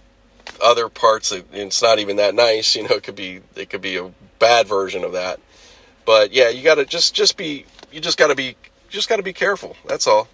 other 0.62 0.90
parts 0.90 1.32
it's 1.32 1.82
not 1.82 2.00
even 2.00 2.18
that 2.18 2.36
nice. 2.36 2.76
You 2.76 2.84
know, 2.84 2.96
it 2.96 3.04
could 3.04 3.16
be 3.16 3.42
it 3.56 3.70
could 3.70 3.82
be 3.82 3.98
a 3.98 4.12
bad 4.40 4.68
version 4.68 5.04
of 5.04 5.14
that. 5.14 5.40
But 6.06 6.32
yeah, 6.32 6.50
you 6.50 6.64
got 6.64 6.76
to 6.76 6.86
just 6.86 7.14
just 7.14 7.38
be 7.38 7.66
you 7.92 8.00
just 8.00 8.18
got 8.18 8.28
to 8.28 8.36
be 8.36 8.56
just 8.90 9.10
got 9.10 9.18
to 9.18 9.24
be 9.24 9.34
careful. 9.34 9.76
That's 9.86 10.08
all, 10.08 10.28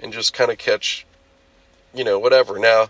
and 0.00 0.12
just 0.12 0.34
kind 0.34 0.50
of 0.50 0.58
catch, 0.58 1.06
you 1.94 2.04
know, 2.04 2.18
whatever. 2.18 2.58
Now, 2.58 2.88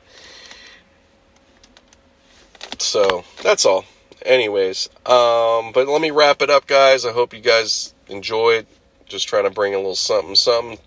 so 2.79 3.25
that's 3.43 3.65
all. 3.65 3.85
Anyways, 4.23 4.89
um, 5.07 5.73
but 5.73 5.87
let 5.87 6.01
me 6.01 6.11
wrap 6.11 6.43
it 6.43 6.51
up, 6.51 6.67
guys. 6.67 7.07
I 7.07 7.13
hope 7.13 7.33
you 7.33 7.41
guys 7.41 7.95
enjoyed. 8.09 8.67
Just 9.07 9.29
trying 9.29 9.45
to 9.45 9.51
bring 9.51 9.75
a 9.75 9.79
little 9.79 9.95
something, 9.95 10.35
something 10.35 10.79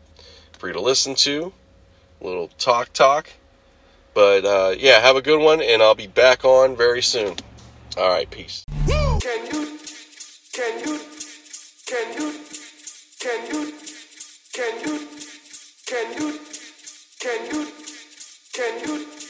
for 0.59 0.67
you 0.67 0.73
to 0.73 0.81
listen 0.81 1.15
to. 1.15 1.53
A 2.19 2.23
little 2.23 2.49
talk, 2.59 2.93
talk. 2.93 3.29
But 4.13 4.45
uh, 4.45 4.75
yeah, 4.77 4.99
have 4.99 5.15
a 5.15 5.21
good 5.21 5.39
one, 5.39 5.61
and 5.61 5.81
I'll 5.81 5.95
be 5.95 6.07
back 6.07 6.43
on 6.43 6.75
very 6.75 7.01
soon. 7.01 7.35
All 7.97 8.09
right, 8.09 8.29
peace. 8.29 8.63
Can 8.87 9.45
you, 9.45 9.77
can 10.53 10.79
you, 10.79 10.99
can 11.85 12.13
you, 12.17 12.33
can 13.19 13.47
you, 13.47 13.73
can 14.53 14.85
you, 14.85 15.07
can 15.85 16.17
you, 16.17 16.39
can 17.19 17.45
you, 17.45 17.67
can 18.53 18.79
you, 18.83 19.20